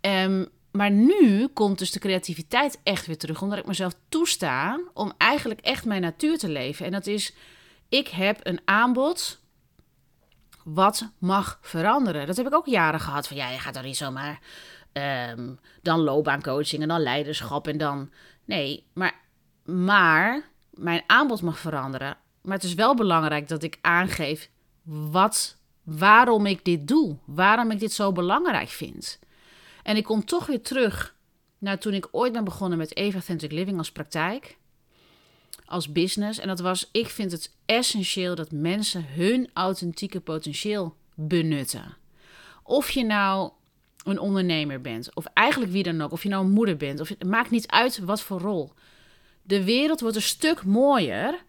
Um, 0.00 0.48
maar 0.70 0.90
nu 0.90 1.46
komt 1.46 1.78
dus 1.78 1.90
de 1.90 1.98
creativiteit 1.98 2.80
echt 2.82 3.06
weer 3.06 3.18
terug, 3.18 3.42
omdat 3.42 3.58
ik 3.58 3.66
mezelf 3.66 3.94
toesta 4.08 4.80
om 4.94 5.12
eigenlijk 5.18 5.60
echt 5.60 5.84
mijn 5.84 6.02
natuur 6.02 6.38
te 6.38 6.48
leven. 6.48 6.86
En 6.86 6.92
dat 6.92 7.06
is, 7.06 7.34
ik 7.88 8.08
heb 8.08 8.40
een 8.42 8.60
aanbod 8.64 9.40
wat 10.64 11.10
mag 11.18 11.58
veranderen. 11.60 12.26
Dat 12.26 12.36
heb 12.36 12.46
ik 12.46 12.54
ook 12.54 12.66
jaren 12.66 13.00
gehad 13.00 13.28
van, 13.28 13.36
ja, 13.36 13.48
je 13.48 13.58
gaat 13.58 13.74
dan 13.74 13.84
niet 13.84 13.96
zomaar 13.96 14.40
Um, 14.92 15.58
dan 15.82 16.00
loopbaancoaching 16.00 16.82
en 16.82 16.88
dan 16.88 17.00
leiderschap 17.00 17.68
en 17.68 17.78
dan. 17.78 18.10
Nee, 18.44 18.86
maar, 18.92 19.20
maar 19.64 20.48
mijn 20.70 21.02
aanbod 21.06 21.42
mag 21.42 21.58
veranderen. 21.58 22.16
Maar 22.42 22.54
het 22.54 22.64
is 22.64 22.74
wel 22.74 22.94
belangrijk 22.94 23.48
dat 23.48 23.62
ik 23.62 23.78
aangeef 23.80 24.50
wat, 24.82 25.56
waarom 25.82 26.46
ik 26.46 26.64
dit 26.64 26.88
doe. 26.88 27.16
Waarom 27.24 27.70
ik 27.70 27.78
dit 27.78 27.92
zo 27.92 28.12
belangrijk 28.12 28.68
vind. 28.68 29.18
En 29.88 29.96
ik 29.96 30.04
kom 30.04 30.24
toch 30.24 30.46
weer 30.46 30.62
terug 30.62 31.14
naar 31.58 31.78
toen 31.78 31.94
ik 31.94 32.08
ooit 32.10 32.32
ben 32.32 32.44
begonnen 32.44 32.78
met 32.78 32.96
Eva 32.96 33.14
Authentic 33.14 33.52
Living 33.52 33.78
als 33.78 33.92
praktijk. 33.92 34.56
Als 35.64 35.92
business. 35.92 36.38
En 36.38 36.48
dat 36.48 36.60
was, 36.60 36.88
ik 36.92 37.08
vind 37.08 37.32
het 37.32 37.54
essentieel 37.66 38.34
dat 38.34 38.52
mensen 38.52 39.04
hun 39.08 39.50
authentieke 39.52 40.20
potentieel 40.20 40.96
benutten. 41.14 41.96
Of 42.62 42.90
je 42.90 43.04
nou 43.04 43.50
een 44.04 44.18
ondernemer 44.18 44.80
bent, 44.80 45.14
of 45.14 45.24
eigenlijk 45.24 45.72
wie 45.72 45.82
dan 45.82 46.00
ook, 46.00 46.12
of 46.12 46.22
je 46.22 46.28
nou 46.28 46.44
een 46.44 46.50
moeder 46.50 46.76
bent, 46.76 47.00
of 47.00 47.08
het 47.08 47.24
maakt 47.24 47.50
niet 47.50 47.66
uit 47.66 47.98
wat 47.98 48.20
voor 48.20 48.40
rol. 48.40 48.72
De 49.42 49.64
wereld 49.64 50.00
wordt 50.00 50.16
een 50.16 50.22
stuk 50.22 50.64
mooier 50.64 51.44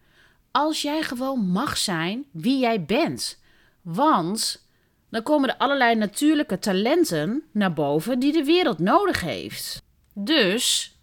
als 0.50 0.82
jij 0.82 1.02
gewoon 1.02 1.46
mag 1.46 1.78
zijn 1.78 2.24
wie 2.30 2.58
jij 2.58 2.84
bent. 2.84 3.40
Want 3.82 4.68
dan 5.10 5.22
komen 5.22 5.48
er 5.48 5.56
allerlei 5.56 5.94
natuurlijke 5.94 6.58
talenten 6.58 7.42
naar 7.52 7.72
boven 7.72 8.18
die 8.18 8.32
de 8.32 8.44
wereld 8.44 8.78
nodig 8.78 9.20
heeft. 9.20 9.82
Dus 10.14 10.94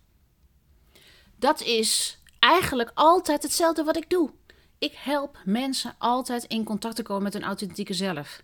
dat 1.39 1.61
is 1.61 2.19
eigenlijk 2.39 2.91
altijd 2.93 3.43
hetzelfde 3.43 3.83
wat 3.83 3.97
ik 3.97 4.09
doe. 4.09 4.29
Ik 4.79 4.93
help 4.95 5.37
mensen 5.45 5.95
altijd 5.97 6.43
in 6.43 6.63
contact 6.63 6.95
te 6.95 7.03
komen 7.03 7.23
met 7.23 7.33
hun 7.33 7.43
authentieke 7.43 7.93
zelf. 7.93 8.41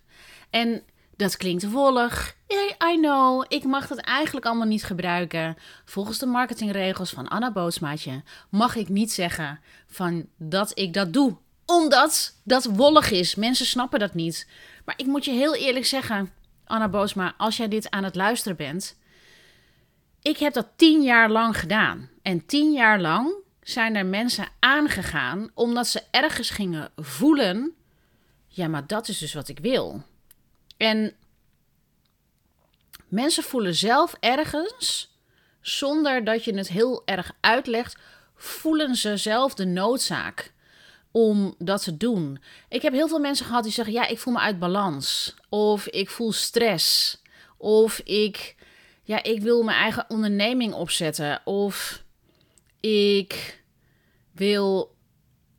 En 0.50 0.82
dat 1.16 1.36
klinkt 1.36 1.70
wollig. 1.70 2.36
I 2.92 2.98
know, 3.00 3.44
ik 3.48 3.64
mag 3.64 3.86
dat 3.86 3.98
eigenlijk 3.98 4.46
allemaal 4.46 4.66
niet 4.66 4.84
gebruiken. 4.84 5.56
Volgens 5.84 6.18
de 6.18 6.26
marketingregels 6.26 7.10
van 7.10 7.28
Anna 7.28 7.52
Bootsmaatje 7.52 8.22
mag 8.48 8.76
ik 8.76 8.88
niet 8.88 9.12
zeggen 9.12 9.60
van 9.86 10.26
dat 10.36 10.78
ik 10.78 10.92
dat 10.92 11.12
doe. 11.12 11.36
Omdat 11.66 12.34
dat 12.44 12.64
wollig 12.64 13.10
is. 13.10 13.34
Mensen 13.34 13.66
snappen 13.66 13.98
dat 13.98 14.14
niet. 14.14 14.48
Maar 14.84 14.94
ik 14.98 15.06
moet 15.06 15.24
je 15.24 15.30
heel 15.30 15.54
eerlijk 15.54 15.86
zeggen, 15.86 16.32
Anna 16.64 16.88
Boosma, 16.88 17.34
als 17.36 17.56
jij 17.56 17.68
dit 17.68 17.90
aan 17.90 18.04
het 18.04 18.14
luisteren 18.14 18.56
bent. 18.56 18.98
Ik 20.22 20.38
heb 20.38 20.52
dat 20.52 20.68
tien 20.76 21.02
jaar 21.02 21.30
lang 21.30 21.58
gedaan. 21.58 22.10
En 22.22 22.46
tien 22.46 22.72
jaar 22.72 23.00
lang 23.00 23.34
zijn 23.62 23.96
er 23.96 24.06
mensen 24.06 24.48
aangegaan 24.58 25.50
omdat 25.54 25.86
ze 25.86 26.02
ergens 26.10 26.50
gingen 26.50 26.90
voelen. 26.96 27.74
Ja, 28.48 28.68
maar 28.68 28.86
dat 28.86 29.08
is 29.08 29.18
dus 29.18 29.34
wat 29.34 29.48
ik 29.48 29.58
wil. 29.58 30.02
En 30.76 31.14
mensen 33.08 33.42
voelen 33.42 33.74
zelf 33.74 34.16
ergens, 34.20 35.12
zonder 35.60 36.24
dat 36.24 36.44
je 36.44 36.54
het 36.54 36.68
heel 36.68 37.02
erg 37.04 37.32
uitlegt, 37.40 37.96
voelen 38.34 38.94
ze 38.94 39.16
zelf 39.16 39.54
de 39.54 39.66
noodzaak 39.66 40.52
om 41.16 41.54
dat 41.58 41.82
te 41.82 41.96
doen. 41.96 42.38
Ik 42.68 42.82
heb 42.82 42.92
heel 42.92 43.08
veel 43.08 43.18
mensen 43.18 43.46
gehad 43.46 43.62
die 43.62 43.72
zeggen: 43.72 43.94
Ja, 43.94 44.06
ik 44.06 44.18
voel 44.18 44.32
me 44.32 44.38
uit 44.38 44.58
balans. 44.58 45.34
Of 45.48 45.86
ik 45.86 46.10
voel 46.10 46.32
stress. 46.32 47.18
Of 47.56 47.98
ik, 47.98 48.56
ja, 49.02 49.22
ik 49.22 49.42
wil 49.42 49.62
mijn 49.62 49.78
eigen 49.78 50.04
onderneming 50.08 50.72
opzetten. 50.72 51.40
Of 51.44 52.02
ik 52.80 53.62
wil 54.32 54.94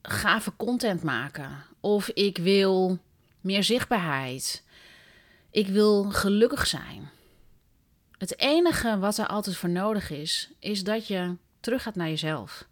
gave 0.02 0.56
content 0.58 1.04
maken. 1.04 1.64
Of 1.80 2.10
ik 2.10 2.38
wil 2.38 3.00
meer 3.42 3.64
zichtbaarheid. 3.64 4.64
Ik 5.52 5.68
wil 5.68 6.04
gelukkig 6.04 6.68
zijn. 6.68 7.10
Het 8.18 8.40
enige 8.40 9.00
wat 9.00 9.18
er 9.18 9.28
altijd 9.28 9.56
voor 9.56 9.70
nodig 9.70 10.10
is, 10.10 10.50
is 10.60 10.84
dat 10.84 11.08
je 11.08 11.36
terug 11.60 11.84
gaat 11.84 11.96
naar 11.96 12.10
jezelf. 12.10 12.68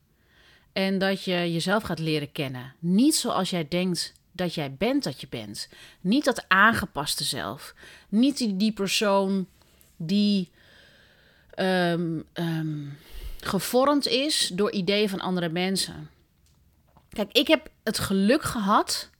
En 0.73 0.97
dat 0.97 1.23
je 1.23 1.53
jezelf 1.53 1.83
gaat 1.83 1.99
leren 1.99 2.31
kennen. 2.31 2.73
Niet 2.79 3.15
zoals 3.15 3.49
jij 3.49 3.67
denkt 3.67 4.13
dat 4.31 4.53
jij 4.53 4.73
bent 4.73 5.03
dat 5.03 5.21
je 5.21 5.27
bent. 5.29 5.69
Niet 6.01 6.25
dat 6.25 6.45
aangepaste 6.47 7.23
zelf. 7.23 7.73
Niet 8.09 8.38
die, 8.38 8.57
die 8.57 8.71
persoon 8.71 9.47
die 9.97 10.51
um, 11.55 12.23
um, 12.33 12.97
gevormd 13.39 14.07
is 14.07 14.51
door 14.53 14.71
ideeën 14.71 15.09
van 15.09 15.19
andere 15.19 15.49
mensen. 15.49 16.09
Kijk, 17.09 17.31
ik 17.31 17.47
heb 17.47 17.69
het 17.83 17.99
geluk 17.99 18.43
gehad 18.43 19.12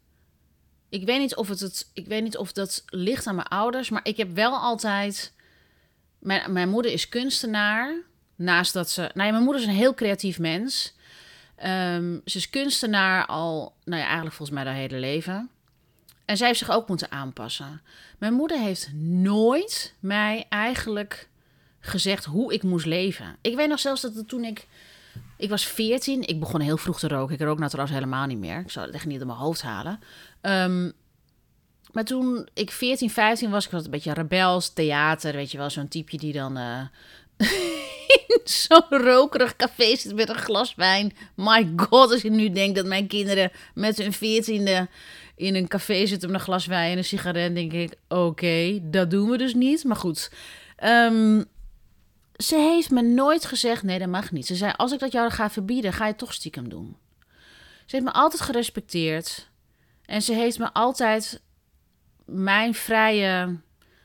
ik 0.94 1.06
weet 1.06 1.20
niet 1.20 1.36
of 1.36 1.48
het, 1.48 1.60
het 1.60 1.89
ik 1.94 2.08
weet 2.08 2.24
niet 2.24 2.38
of 2.38 2.52
dat 2.52 2.84
ligt 2.86 3.28
aan 3.28 3.36
mijn 3.36 3.48
ouders, 3.48 3.89
maar 3.89 4.08
ik 4.08 4.18
heb 4.18 4.36
wel 4.36 4.58
altijd. 4.58 5.34
Mijn, 6.20 6.54
mijn 6.54 6.70
moeder 6.70 6.92
is 6.92 7.10
kunstenaar 7.10 7.96
naast 8.36 8.74
dat 8.74 8.89
ze... 8.89 9.02
Nou 9.02 9.26
ja, 9.28 9.32
mijn 9.32 9.44
moeder 9.44 9.62
is 9.62 9.68
een 9.68 9.74
heel 9.74 9.94
creatief 9.94 10.39
mens. 10.39 10.94
Ehm, 11.56 12.18
ze 12.26 12.38
is 12.38 12.50
kunstenaar 12.50 13.26
al, 13.26 13.74
nou 13.84 14.00
ja, 14.00 14.06
eigenlijk 14.06 14.36
volgens 14.36 14.58
mij 14.58 14.68
haar 14.68 14.80
hele 14.80 14.98
leven. 14.98 15.50
En 16.26 16.38
zij 16.38 16.48
heeft 16.48 16.60
zich 16.60 16.72
ook 16.72 16.88
moeten 16.88 17.12
aanpassen. 17.12 17.82
Mijn 18.18 18.34
moeder 18.34 18.60
heeft 18.60 18.94
nooit 18.94 19.94
mij 20.00 20.46
eigenlijk 20.50 21.30
gezegd 21.80 22.26
hoe 22.26 22.54
ik 22.54 22.63
moest 22.63 22.86
leven. 22.86 23.36
Ik 23.42 23.56
weet 23.56 23.70
nog 23.70 23.80
zelfs 23.80 24.02
dat 24.02 24.28
toen 24.28 24.44
ik... 24.44 24.68
Ik 25.38 25.50
was 25.50 25.66
14, 25.66 26.28
ik 26.28 26.39
begon 26.39 26.62
heel 26.62 26.78
vroeg 26.78 27.00
te 27.00 27.08
roken. 27.08 27.36
Ik 27.36 27.42
rook 27.42 27.58
nou 27.58 27.70
trouwens 27.70 27.98
helemaal 27.98 28.26
niet 28.26 28.38
meer. 28.38 28.60
Ik 28.60 28.72
zou 28.72 28.86
het 28.86 28.96
echt 28.96 29.06
niet 29.06 29.22
in 29.22 29.28
mijn 29.28 29.39
hoofd 29.39 29.62
halen. 29.62 30.00
Ehm, 30.42 30.89
maar 31.92 32.04
toen 32.04 32.48
ik 32.54 32.72
14, 32.72 33.10
15 33.10 33.50
was, 33.50 33.66
ik 33.66 33.72
was 33.72 33.86
een 33.86 33.92
beetje 33.92 34.13
rebels, 34.13 34.70
theater, 34.70 35.34
weet 35.34 35.52
je 35.52 35.58
wel, 35.58 35.70
zo'n 35.70 35.88
typeje 35.88 36.18
die 36.18 36.34
dan 36.34 36.58
uh, 36.58 36.82
in 38.28 38.39
zo'n 38.43 38.88
rokerig 38.89 39.56
café 39.56 39.96
zit 39.96 40.15
met 40.15 40.30
een 40.30 40.36
glas 40.36 40.76
wijn. 40.76 41.13
My 41.36 41.74
god, 41.76 42.12
als 42.12 42.22
je 42.22 42.32
nu 42.32 42.50
denkt 42.50 42.76
dat 42.76 42.86
mijn 42.86 43.08
kinderen 43.08 43.52
met 43.74 43.98
hun 43.98 44.13
veertiende 44.13 44.88
in 45.36 45.56
een 45.56 45.67
café 45.67 46.06
zitten 46.06 46.32
met 46.32 46.39
een 46.39 46.46
glas 46.46 46.65
wijn 46.65 46.91
en 46.91 46.98
een 46.98 47.04
sigaret, 47.04 47.56
denk 47.56 47.74
ik, 47.74 47.93
oké, 48.08 48.80
dat 48.82 49.10
doen 49.10 49.30
we 49.30 49.38
dus 49.38 49.54
niet. 49.54 49.84
Maar 49.84 49.96
goed, 49.96 50.32
um, 50.84 51.46
ze 52.36 52.56
heeft 52.56 52.91
me 52.91 53.02
nooit 53.02 53.46
gezegd, 53.46 53.84
nee, 53.84 54.00
dat 54.00 54.08
mag 54.08 54.32
niet. 54.32 54.46
Ze 54.46 54.56
zei, 54.56 54.74
als 54.76 54.91
ik 54.91 55.00
dat 55.00 55.12
jou 55.12 55.32
ga 55.32 55.50
verbieden, 55.50 55.93
ga 55.93 56.08
je 56.08 56.15
toch 56.15 56.34
stiekem 56.34 56.69
doen. 56.69 56.98
Ze 57.86 57.96
heeft 57.96 58.04
me 58.04 58.12
altijd 58.12 58.41
gerespecteerd. 58.41 59.50
En 60.06 60.22
ze 60.22 60.34
heeft 60.34 60.60
me 60.60 60.74
altijd 60.74 61.41
mijn 62.26 62.74
vrije, 62.74 63.58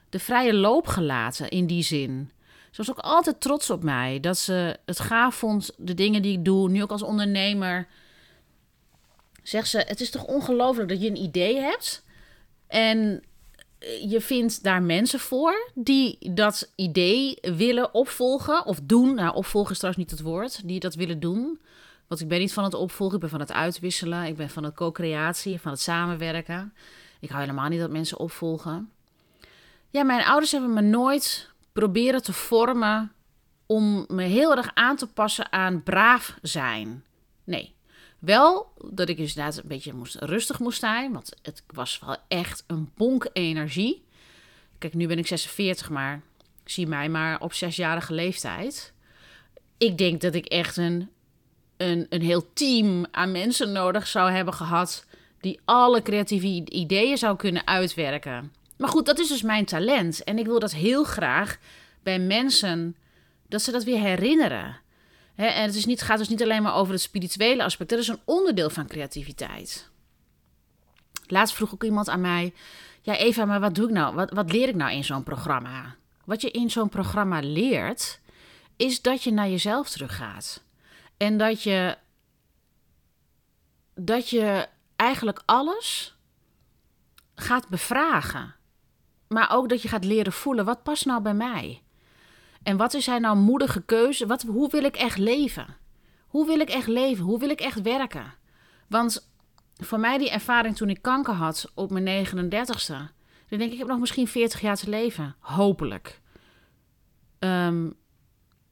de 0.09 0.19
vrije 0.19 0.55
loop 0.55 0.87
gelaten 0.87 1.49
in 1.49 1.67
die 1.67 1.83
zin. 1.83 2.31
Ze 2.71 2.77
was 2.77 2.91
ook 2.91 2.99
altijd 2.99 3.41
trots 3.41 3.71
op 3.71 3.83
mij. 3.83 4.21
Dat 4.21 4.39
ze 4.39 4.77
het 4.85 5.01
gaaf 5.01 5.35
vond, 5.35 5.71
de 5.77 5.95
dingen 5.95 6.23
die 6.23 6.39
ik 6.39 6.45
doe. 6.45 6.71
Nu 6.71 6.83
ook 6.83 6.91
als 6.91 7.03
ondernemer. 7.03 7.89
Zegt 9.43 9.69
ze, 9.69 9.79
het 9.79 10.01
is 10.01 10.11
toch 10.11 10.25
ongelooflijk 10.25 10.89
dat 10.89 11.03
je 11.03 11.09
een 11.09 11.23
idee 11.23 11.57
hebt. 11.57 12.05
En 12.67 13.23
je 14.09 14.21
vindt 14.21 14.63
daar 14.63 14.83
mensen 14.83 15.21
voor 15.21 15.71
die 15.75 16.33
dat 16.35 16.73
idee 16.75 17.39
willen 17.41 17.95
opvolgen 17.95 18.67
of 18.67 18.81
doen. 18.83 19.15
Nou, 19.15 19.35
opvolgen 19.35 19.71
is 19.71 19.79
trouwens 19.79 20.05
niet 20.05 20.19
het 20.19 20.29
woord. 20.29 20.69
Die 20.69 20.81
dat 20.81 20.95
willen 20.95 21.21
doen. 21.21 21.61
Want 22.07 22.21
ik 22.21 22.29
ben 22.29 22.39
niet 22.39 22.53
van 22.53 22.65
het 22.65 22.75
opvolgen, 22.75 23.15
ik 23.15 23.21
ben 23.21 23.31
van 23.31 23.41
het 23.41 23.53
uitwisselen. 23.53 24.25
Ik 24.25 24.37
ben 24.37 24.51
van 24.51 24.65
het 24.65 24.75
co-creatie, 24.75 25.61
van 25.61 25.71
het 25.71 25.81
samenwerken. 25.81 26.75
Ik 27.21 27.29
hou 27.29 27.41
helemaal 27.41 27.69
niet 27.69 27.81
dat 27.81 27.91
mensen 27.91 28.19
opvolgen. 28.19 28.91
Ja, 29.91 30.03
mijn 30.03 30.25
ouders 30.25 30.53
hebben 30.53 30.73
me 30.73 30.81
nooit 30.81 31.51
proberen 31.79 32.23
te 32.23 32.33
vormen 32.33 33.13
om 33.67 34.05
me 34.09 34.23
heel 34.23 34.57
erg 34.57 34.71
aan 34.75 34.97
te 34.97 35.07
passen 35.07 35.53
aan 35.53 35.83
braaf 35.83 36.39
zijn. 36.43 37.05
Nee. 37.45 37.75
Wel 38.19 38.73
dat 38.91 39.09
ik 39.09 39.17
dus 39.17 39.29
inderdaad 39.29 39.63
een 39.63 39.69
beetje 39.69 39.93
moest, 39.95 40.15
rustig 40.15 40.59
moest 40.59 40.79
zijn, 40.79 41.13
want 41.13 41.35
het 41.43 41.63
was 41.67 42.01
wel 42.07 42.17
echt 42.29 42.65
een 42.67 42.91
bonk 42.95 43.29
energie. 43.33 44.05
Kijk, 44.79 44.95
nu 44.95 45.07
ben 45.07 45.19
ik 45.19 45.27
46, 45.27 45.91
maar 45.91 46.23
zie 46.65 46.87
mij 46.87 47.09
maar 47.09 47.41
op 47.41 47.53
zesjarige 47.53 48.15
leeftijd. 48.15 48.93
Ik 49.77 49.99
denk 49.99 50.21
dat 50.21 50.35
ik 50.35 50.47
echt 50.47 50.77
een, 50.77 51.11
een, 51.77 52.07
een 52.09 52.23
heel 52.23 52.53
team 52.53 53.07
aan 53.11 53.33
mensen 53.33 53.73
nodig 53.73 54.07
zou 54.07 54.31
hebben 54.31 54.55
gehad 54.55 55.07
die 55.41 55.61
alle 55.65 56.03
creatieve 56.03 56.47
ideeën 56.65 57.19
zou 57.19 57.37
kunnen 57.37 57.67
uitwerken. 57.67 58.53
Maar 58.79 58.89
goed, 58.89 59.07
dat 59.07 59.19
is 59.19 59.29
dus 59.29 59.43
mijn 59.43 59.65
talent. 59.65 60.25
En 60.25 60.39
ik 60.39 60.47
wil 60.47 60.59
dat 60.59 60.73
heel 60.73 61.05
graag 61.05 61.59
bij 62.03 62.19
mensen, 62.19 62.97
dat 63.49 63.63
ze 63.63 63.71
dat 63.71 63.85
weer 63.85 64.01
herinneren. 64.01 64.81
en 65.35 65.63
het 65.63 65.75
is 65.75 65.85
niet, 65.85 66.03
gaat 66.03 66.19
dus 66.19 66.29
niet 66.29 66.43
alleen 66.43 66.63
maar 66.63 66.75
over 66.75 66.93
het 66.93 67.03
spirituele 67.03 67.65
aspect. 67.65 67.91
Dat 67.91 67.99
is 67.99 68.09
een 68.09 68.21
onderdeel 68.25 68.71
van 68.71 68.87
creativiteit. 68.87 69.91
Laatst 71.27 71.55
vroeg 71.55 71.75
ook 71.75 71.85
iemand 71.85 72.09
aan 72.09 72.21
mij: 72.21 72.55
Ja, 73.03 73.17
Eva, 73.17 73.45
maar 73.45 73.61
wat 73.61 73.75
doe 73.75 73.87
ik 73.89 73.95
nou? 73.95 74.15
Wat, 74.15 74.31
wat 74.31 74.53
leer 74.53 74.69
ik 74.69 74.75
nou 74.75 74.93
in 74.93 75.05
zo'n 75.05 75.23
programma? 75.23 75.97
Wat 76.25 76.41
je 76.41 76.51
in 76.51 76.71
zo'n 76.71 76.89
programma 76.89 77.41
leert, 77.41 78.21
is 78.77 79.03
dat 79.03 79.23
je 79.23 79.33
naar 79.33 79.49
jezelf 79.49 79.89
teruggaat. 79.89 80.63
En 81.17 81.39
dat 81.39 81.63
je, 81.63 81.97
dat 83.95 84.29
je 84.29 84.69
eigenlijk 84.97 85.43
alles 85.45 86.17
gaat 87.35 87.69
bevragen. 87.69 88.55
Maar 89.29 89.51
ook 89.53 89.69
dat 89.69 89.83
je 89.83 89.89
gaat 89.89 90.05
leren 90.05 90.33
voelen, 90.33 90.65
wat 90.65 90.83
past 90.83 91.07
nou 91.07 91.23
bij 91.23 91.35
mij? 91.35 91.83
En 92.63 92.77
wat 92.77 92.95
is 92.95 93.07
hij 93.07 93.19
nou 93.19 93.37
moedige 93.37 93.83
keuze? 93.83 94.27
Wat, 94.27 94.43
hoe 94.43 94.71
wil 94.71 94.85
ik 94.85 94.97
echt 94.97 95.19
leven? 95.19 95.77
Hoe 96.27 96.47
wil 96.47 96.61
ik 96.61 96.69
echt 96.69 96.87
leven? 96.87 97.25
Hoe 97.25 97.39
wil 97.39 97.51
ik 97.51 97.61
echt 97.61 97.83
werken? 97.83 98.35
Want 98.89 99.31
voor 99.75 100.01
mij 100.01 100.19
die 100.19 100.31
ervaring 100.31 100.77
toen 100.77 100.91
ik 100.91 101.03
kanker 101.03 101.35
had 101.35 101.71
op 101.75 101.91
mijn 101.91 102.27
39ste, 102.27 102.97
dan 103.49 103.59
denk 103.59 103.63
ik, 103.63 103.73
ik 103.73 103.79
heb 103.79 103.89
nog 103.89 103.99
misschien 103.99 104.29
40 104.29 104.61
jaar 104.61 104.77
te 104.77 104.89
leven. 104.89 105.37
Hopelijk. 105.41 106.21
Um, 107.39 107.97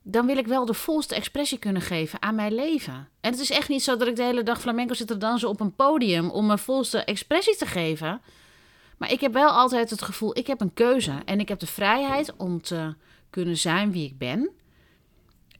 dan 0.09 0.25
wil 0.25 0.37
ik 0.37 0.47
wel 0.47 0.65
de 0.65 0.73
volste 0.73 1.15
expressie 1.15 1.57
kunnen 1.57 1.81
geven 1.81 2.21
aan 2.21 2.35
mijn 2.35 2.53
leven. 2.53 3.09
En 3.21 3.31
het 3.31 3.39
is 3.39 3.51
echt 3.51 3.69
niet 3.69 3.83
zo 3.83 3.97
dat 3.97 4.07
ik 4.07 4.15
de 4.15 4.23
hele 4.23 4.43
dag 4.43 4.61
flamenco 4.61 4.93
zit 4.93 5.07
te 5.07 5.17
dansen 5.17 5.49
op 5.49 5.59
een 5.59 5.75
podium 5.75 6.29
om 6.29 6.45
mijn 6.45 6.59
volste 6.59 7.03
expressie 7.03 7.55
te 7.55 7.65
geven. 7.65 8.21
Maar 8.97 9.11
ik 9.11 9.21
heb 9.21 9.33
wel 9.33 9.49
altijd 9.49 9.89
het 9.89 10.01
gevoel, 10.01 10.37
ik 10.37 10.47
heb 10.47 10.61
een 10.61 10.73
keuze 10.73 11.21
en 11.25 11.39
ik 11.39 11.49
heb 11.49 11.59
de 11.59 11.67
vrijheid 11.67 12.35
om 12.35 12.61
te 12.61 12.95
kunnen 13.29 13.57
zijn 13.57 13.91
wie 13.91 14.05
ik 14.05 14.17
ben. 14.17 14.49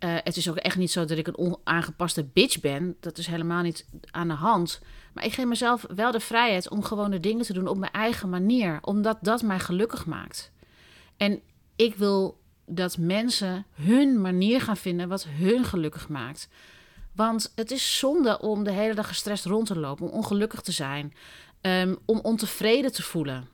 Uh, 0.04 0.16
het 0.24 0.38
is 0.38 0.50
ook 0.50 0.56
echt 0.56 0.78
niet 0.78 0.92
zo 0.92 1.06
dat 1.06 1.18
ik 1.18 1.28
een 1.28 1.38
onaangepaste 1.38 2.24
bitch 2.24 2.60
ben. 2.60 2.96
Dat 3.00 3.18
is 3.18 3.28
helemaal 3.28 3.62
niet 3.62 3.86
aan 4.12 4.28
de 4.28 4.34
hand. 4.34 4.82
Maar 5.14 5.26
ik 5.26 5.34
geef 5.34 5.46
mezelf 5.46 5.86
wel 5.96 6.12
de 6.12 6.20
vrijheid 6.20 6.70
om 6.70 6.84
gewoon 6.84 7.12
de 7.12 7.20
dingen 7.20 7.46
te 7.46 7.54
doen 7.54 7.68
op 7.68 7.78
mijn 7.78 7.92
eigen 7.92 8.30
manier. 8.30 8.80
Omdat 8.82 9.18
dat 9.22 9.42
mij 9.42 9.60
gelukkig 9.60 10.06
maakt. 10.06 10.52
En 11.18 11.42
ik 11.76 11.96
wil 11.96 12.40
dat 12.66 12.98
mensen 12.98 13.66
hun 13.74 14.22
manier 14.22 14.62
gaan 14.62 14.78
vinden 14.78 15.08
wat 15.08 15.28
hun 15.28 15.64
gelukkig 15.64 16.10
maakt. 16.10 16.50
Want 17.16 17.52
het 17.56 17.72
is 17.72 17.98
zonde 18.00 18.40
om 18.40 18.64
de 18.64 18.72
hele 18.72 18.94
dag 18.94 19.08
gestrest 19.08 19.46
rond 19.46 19.68
te 19.68 19.80
lopen, 19.80 20.06
om 20.06 20.12
ongelukkig 20.12 20.62
te 20.62 20.72
zijn, 20.72 21.14
um, 21.68 21.98
om 22.06 22.20
ontevreden 22.20 22.92
te 22.92 23.04
voelen. 23.04 23.48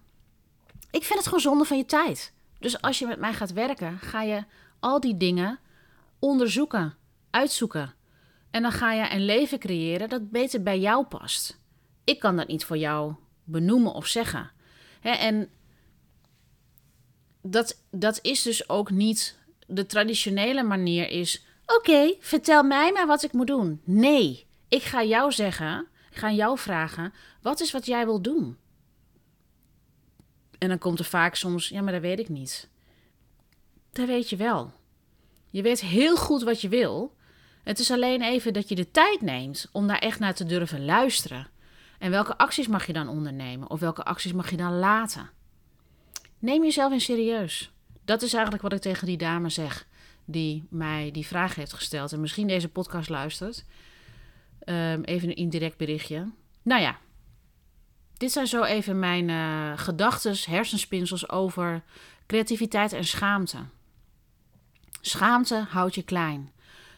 Ik 0.91 1.04
vind 1.04 1.19
het 1.19 1.23
gewoon 1.23 1.39
zonde 1.39 1.65
van 1.65 1.78
je 1.78 1.86
tijd. 1.86 2.34
Dus 2.60 2.82
als 2.82 2.99
je 2.99 3.08
met 3.08 3.19
mij 3.19 3.34
gaat 3.34 3.54
werken, 3.54 3.99
ga 3.99 4.21
je 4.21 4.43
al 4.80 4.99
die 4.99 5.17
dingen 5.17 5.60
onderzoeken, 6.19 6.95
uitzoeken. 7.30 7.93
En 8.52 8.62
dan 8.62 8.71
ga 8.71 8.93
je 8.93 9.12
een 9.12 9.26
leven 9.26 9.60
creëren 9.60 10.10
dat 10.10 10.32
beter 10.32 10.63
bij 10.63 10.80
jou 10.80 11.06
past. 11.06 11.60
Ik 12.04 12.19
kan 12.19 12.36
dat 12.36 12.47
niet 12.47 12.65
voor 12.65 12.78
jou 12.78 13.13
benoemen 13.43 13.93
of 13.93 14.08
zeggen. 14.08 14.52
en 15.02 15.49
dat, 17.41 17.82
dat 17.91 18.19
is 18.21 18.41
dus 18.41 18.69
ook 18.69 18.91
niet 18.91 19.38
de 19.67 19.86
traditionele 19.86 20.63
manier 20.63 21.10
is... 21.10 21.45
Oké, 21.65 22.15
vertel 22.19 22.63
mij 22.63 22.91
maar 22.91 23.08
wat 23.08 23.23
ik 23.23 23.34
moet 23.34 23.47
doen. 23.47 23.82
Nee, 23.84 24.45
ik 24.67 24.82
ga 24.84 25.04
jou 25.04 25.32
zeggen, 25.32 25.88
ik 26.13 26.19
ga 26.19 26.32
jou 26.32 26.58
vragen... 26.58 27.13
wat 27.41 27.60
is 27.60 27.71
wat 27.71 27.86
jij 27.86 28.06
wil 28.06 28.21
doen? 28.21 28.58
En 30.58 30.69
dan 30.69 30.78
komt 30.78 30.99
er 30.99 31.06
vaak 31.06 31.36
soms... 31.36 31.69
ja, 31.69 31.82
maar 31.82 31.93
dat 31.93 32.02
weet 32.02 32.19
ik 32.19 32.30
niet. 32.30 32.69
Dat 33.91 34.08
weet 34.08 34.30
je 34.30 34.36
wel. 34.36 34.73
Je 35.49 35.62
weet 35.62 35.82
heel 35.82 36.17
goed 36.17 36.43
wat 36.43 36.62
je 36.62 36.69
wil. 36.69 37.15
Het 37.63 37.80
is 37.80 37.91
alleen 37.91 38.21
even 38.21 38.54
dat 38.54 38.69
je 38.69 38.76
de 38.76 38.91
tijd 38.91 39.21
neemt 39.21 39.69
om 39.71 39.88
daar 39.88 39.99
echt 39.99 40.19
naar 40.19 40.34
te 40.34 40.45
durven 40.45 40.86
luisteren. 40.86 41.47
En 41.99 42.12
welke 42.12 42.38
acties 42.38 42.67
mag 42.67 42.88
je 42.88 42.93
dan 42.93 43.08
ondernemen? 43.08 43.69
Of 43.69 43.80
welke 43.80 44.04
acties 44.04 44.34
mag 44.34 44.49
je 44.49 44.58
dan 44.58 44.80
laten? 44.80 45.30
Neem 46.39 46.63
jezelf 46.63 46.91
in 46.91 47.02
serieus. 47.02 47.71
Dat 48.06 48.21
is 48.21 48.34
eigenlijk 48.34 48.63
wat 48.63 48.73
ik 48.73 48.82
tegen 48.82 49.08
die 49.08 49.17
dame 49.17 49.49
zeg 49.49 49.88
die 50.26 50.67
mij 50.69 51.12
die 51.12 51.28
vraag 51.28 51.56
heeft 51.56 51.73
gesteld 51.73 52.12
en 52.12 52.21
misschien 52.21 52.47
deze 52.47 52.69
podcast 52.69 53.10
luistert. 53.10 53.66
Um, 54.66 55.03
even 55.03 55.30
een 55.30 55.36
indirect 55.36 55.78
berichtje. 55.78 56.32
Nou 56.61 56.82
ja, 56.82 56.97
dit 58.18 58.32
zijn 58.32 58.47
zo 58.47 58.64
even 58.64 58.99
mijn 58.99 59.30
uh, 59.30 59.78
gedachten, 59.78 60.36
hersenspinsels 60.45 61.30
over 61.30 61.84
creativiteit 62.28 62.93
en 62.93 63.05
schaamte. 63.05 63.57
Schaamte 65.01 65.66
houdt 65.70 65.95
je 65.95 66.03
klein. 66.03 66.51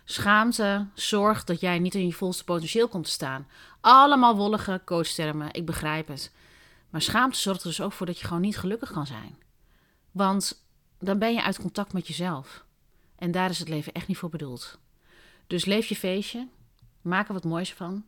Schaamte 0.04 0.88
zorgt 0.94 1.48
dat 1.48 1.60
jij 1.60 1.80
niet 1.80 1.96
in 1.96 2.06
je 2.06 2.14
volste 2.14 2.44
potentieel 2.44 2.88
komt 2.88 3.06
te 3.06 3.12
staan. 3.12 3.48
Allemaal 3.82 4.36
wollige 4.36 4.82
coachtermen, 4.86 5.54
ik 5.54 5.66
begrijp 5.66 6.08
het. 6.08 6.32
Maar 6.90 7.02
schaamte 7.02 7.40
zorgt 7.40 7.62
er 7.62 7.68
dus 7.68 7.82
ook 7.82 7.92
voor 7.92 8.06
dat 8.06 8.20
je 8.20 8.26
gewoon 8.26 8.42
niet 8.42 8.58
gelukkig 8.58 8.92
kan 8.92 9.06
zijn. 9.06 9.38
Want 10.12 10.66
dan 11.00 11.20
ben 11.20 11.34
je 11.34 11.44
uit 11.44 11.60
contact 11.60 11.94
met 11.94 12.08
jezelf. 12.08 12.66
En 13.16 13.32
daar 13.32 13.50
is 13.50 13.60
het 13.60 13.70
leven 13.70 13.94
echt 13.94 14.08
niet 14.08 14.18
voor 14.18 14.30
bedoeld. 14.30 14.80
Dus 15.48 15.66
leef 15.66 15.88
je 15.88 15.96
feestje. 15.96 16.48
Maak 17.06 17.28
er 17.28 17.34
wat 17.34 17.44
moois 17.44 17.74
van. 17.74 18.06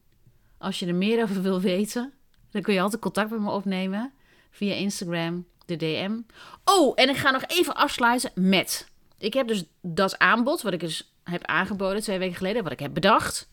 Als 0.58 0.80
je 0.80 0.86
er 0.86 0.95
meer 0.95 1.24
over 1.24 1.41
wil 1.41 1.62
weten, 1.62 2.14
dan 2.52 2.62
kun 2.62 2.74
je 2.74 2.82
altijd 2.82 3.02
contact 3.02 3.30
met 3.30 3.39
me 3.39 3.52
opnemen 3.52 4.14
via 4.52 4.74
Instagram, 4.74 5.45
de 5.66 5.76
DM. 5.76 6.20
Oh, 6.64 6.93
en 6.95 7.10
ik 7.10 7.16
ga 7.16 7.32
nog 7.32 7.43
even 7.48 7.76
afsluiten 7.76 8.32
met. 8.36 8.89
Ik 9.18 9.34
heb 9.34 9.48
dus 9.48 9.64
dat 9.82 10.18
aanbod, 10.18 10.62
wat 10.62 10.74
ik 10.74 10.80
dus 10.80 11.14
heb 11.24 11.45
aangeboden 11.45 12.02
twee 12.02 12.20
weken 12.20 12.36
geleden, 12.36 12.64
wat 12.64 12.72
ik 12.72 12.80
heb 12.80 12.93
bedacht. 12.93 13.50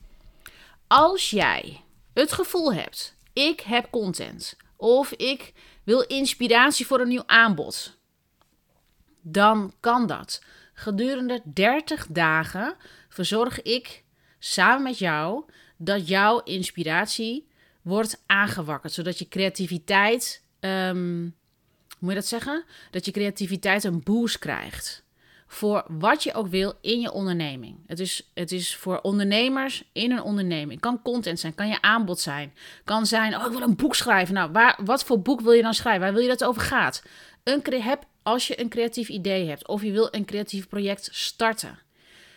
Als 0.87 1.31
jij 1.31 1.81
het 2.15 2.33
gevoel 2.33 2.75
hebt, 2.75 3.17
ik 3.33 3.61
heb 3.61 3.91
content 3.91 4.57
of 4.77 5.13
ik 5.13 5.53
wil 5.83 6.01
inspiratie 6.01 6.87
voor 6.87 7.01
een 7.01 7.09
nieuw 7.09 7.27
aanbod, 7.27 7.99
dan 9.21 9.73
kan 9.81 10.07
dat. 10.07 10.43
Gedurende 10.75 11.41
30 11.45 12.07
dagen 12.07 12.77
verzorg 13.09 13.63
ik 13.63 14.04
samen 14.45 14.83
met 14.83 14.99
jou 14.99 15.45
dat 15.77 16.09
jouw 16.09 16.43
inspiratie 16.43 17.47
wordt 17.83 18.23
aangewakkerd, 18.27 18.93
zodat 18.93 19.19
je 19.19 19.29
creativiteit, 19.29 20.43
um, 20.61 21.35
moet 21.99 22.11
je 22.11 22.17
dat 22.17 22.27
zeggen? 22.27 22.65
Dat 22.91 23.05
je 23.05 23.11
creativiteit 23.11 23.85
een 23.85 24.03
boost 24.03 24.39
krijgt 24.39 25.05
voor 25.47 25.85
wat 25.89 26.23
je 26.23 26.35
ook 26.35 26.47
wil 26.47 26.75
in 26.81 27.01
je 27.01 27.13
onderneming. 27.13 27.77
Het 27.87 28.01
is, 28.01 28.31
het 28.35 28.53
is 28.53 28.77
voor 28.77 29.01
ondernemers 29.01 29.85
in 29.93 30.13
een 30.13 30.23
onderneming. 30.23 30.81
Kan 30.81 31.03
content 31.03 31.41
zijn, 31.41 31.55
kan 31.55 31.69
je 31.69 31.83
aanbod 31.83 32.21
zijn. 32.21 32.53
Kan 32.85 33.07
zijn, 33.07 33.37
oh 33.37 33.47
ik 33.47 33.53
wil 33.53 33.63
een 33.63 33.77
boek 33.77 33.95
schrijven. 33.95 34.35
Nou, 34.35 34.53
waar, 34.53 34.79
wat 34.85 35.05
voor 35.05 35.23
boek 35.23 35.41
wil 35.41 35.53
je 35.53 35.63
dan 35.63 35.75
schrijven? 35.75 36.03
Waar 36.03 36.13
wil 36.13 36.23
je 36.23 36.29
dat 36.29 36.41
het 36.41 36.49
over 36.49 36.63
gaat? 36.63 37.03
Een, 37.43 37.63
heb, 37.83 38.05
als 38.23 38.47
je 38.47 38.61
een 38.61 38.69
creatief 38.69 39.09
idee 39.09 39.49
hebt 39.49 39.69
of 39.69 39.83
je 39.83 39.93
wil 39.93 40.09
een 40.11 40.25
creatief 40.25 40.69
project 40.69 41.09
starten, 41.13 41.79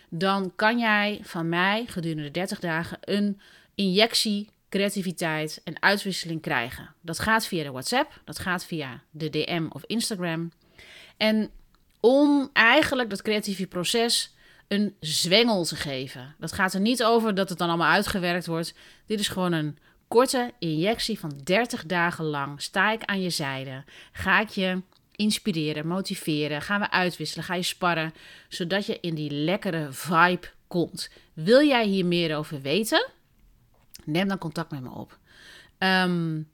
dan 0.10 0.52
kan 0.56 0.80
jij 0.80 1.20
van 1.24 1.50
mij 1.50 1.86
gedurende 1.88 2.32
30 2.32 2.60
dagen 2.60 2.98
een 3.02 3.42
injectie 3.76 4.50
creativiteit 4.70 5.62
en 5.64 5.82
uitwisseling 5.82 6.42
krijgen. 6.42 6.94
Dat 7.02 7.20
gaat 7.20 7.48
via 7.48 7.64
de 7.64 7.72
WhatsApp, 7.72 8.22
dat 8.26 8.40
gaat 8.40 8.66
via 8.66 9.02
de 9.12 9.30
DM 9.30 9.66
of 9.70 9.84
Instagram. 9.86 10.52
En 11.18 11.50
om 12.00 12.50
eigenlijk 12.54 13.10
dat 13.10 13.22
creatieve 13.22 13.68
proces 13.68 14.36
een 14.68 14.96
zwengel 15.00 15.64
te 15.64 15.76
geven. 15.76 16.36
Dat 16.40 16.52
gaat 16.52 16.74
er 16.74 16.80
niet 16.80 17.04
over 17.04 17.36
dat 17.36 17.50
het 17.50 17.58
dan 17.58 17.68
allemaal 17.68 17.92
uitgewerkt 17.92 18.46
wordt. 18.46 18.74
Dit 19.06 19.20
is 19.20 19.28
gewoon 19.28 19.52
een 19.52 19.78
korte 20.08 20.54
injectie 20.60 21.20
van 21.20 21.40
30 21.44 21.86
dagen 21.86 22.26
lang. 22.26 22.62
Sta 22.62 22.92
ik 22.92 23.04
aan 23.04 23.22
je 23.22 23.30
zijde? 23.30 23.84
Ga 24.12 24.40
ik 24.40 24.50
je 24.50 24.82
inspireren, 25.18 25.88
motiveren? 25.88 26.62
Gaan 26.62 26.80
we 26.80 26.92
uitwisselen? 26.92 27.46
Ga 27.46 27.56
je 27.56 27.64
sparren? 27.64 28.14
Zodat 28.50 28.86
je 28.86 29.00
in 29.02 29.16
die 29.16 29.32
lekkere 29.32 29.88
vibe 29.92 30.48
komt. 30.68 31.10
Wil 31.34 31.68
jij 31.68 31.86
hier 31.86 32.06
meer 32.06 32.38
over 32.38 32.62
weten? 32.62 33.08
Neem 34.04 34.28
dan 34.28 34.38
contact 34.38 34.72
met 34.72 34.82
me 34.82 34.90
op. 34.90 35.18
Um, 35.80 36.50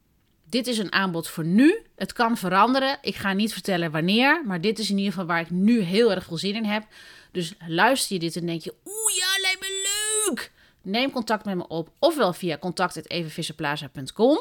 dit 0.49 0.67
is 0.67 0.77
een 0.77 0.91
aanbod 0.91 1.27
voor 1.27 1.45
nu. 1.45 1.85
Het 1.95 2.13
kan 2.13 2.37
veranderen. 2.37 2.97
Ik 3.01 3.15
ga 3.15 3.33
niet 3.33 3.53
vertellen 3.53 3.91
wanneer, 3.91 4.41
maar 4.45 4.61
dit 4.61 4.79
is 4.79 4.89
in 4.89 4.97
ieder 4.97 5.11
geval 5.11 5.27
waar 5.27 5.41
ik 5.41 5.49
nu 5.49 5.79
heel 5.79 6.11
erg 6.11 6.25
veel 6.25 6.37
zin 6.37 6.55
in 6.55 6.65
heb. 6.65 6.83
Dus 7.31 7.53
luister 7.67 8.13
je 8.13 8.19
dit 8.19 8.35
en 8.35 8.45
denk 8.45 8.61
je, 8.61 8.73
oeh 8.85 9.15
ja, 9.17 9.41
lijkt 9.41 9.59
me 9.59 9.89
leuk. 10.27 10.51
Neem 10.81 11.11
contact 11.11 11.45
met 11.45 11.55
me 11.55 11.67
op, 11.67 11.91
ofwel 11.99 12.33
via 12.33 12.57
contact.evavisserplaza.com 12.57 14.39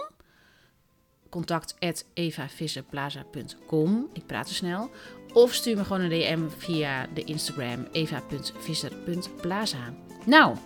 contact.evavisserplaza.com 1.32 4.08
Ik 4.12 4.26
praat 4.26 4.46
te 4.46 4.54
snel. 4.54 4.90
Of 5.32 5.54
stuur 5.54 5.76
me 5.76 5.84
gewoon 5.84 6.02
een 6.02 6.08
DM 6.08 6.40
via 6.58 7.06
de 7.14 7.24
Instagram 7.24 7.86
eva.visser.plaza. 7.92 9.94
Nou, 10.26 10.56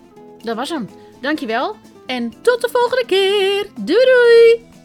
dat 0.43 0.55
was 0.55 0.69
hem. 0.69 0.89
Dankjewel 1.21 1.75
en 2.05 2.41
tot 2.41 2.61
de 2.61 2.69
volgende 2.71 3.05
keer. 3.05 3.67
Doei 3.75 4.05
doei! 4.05 4.76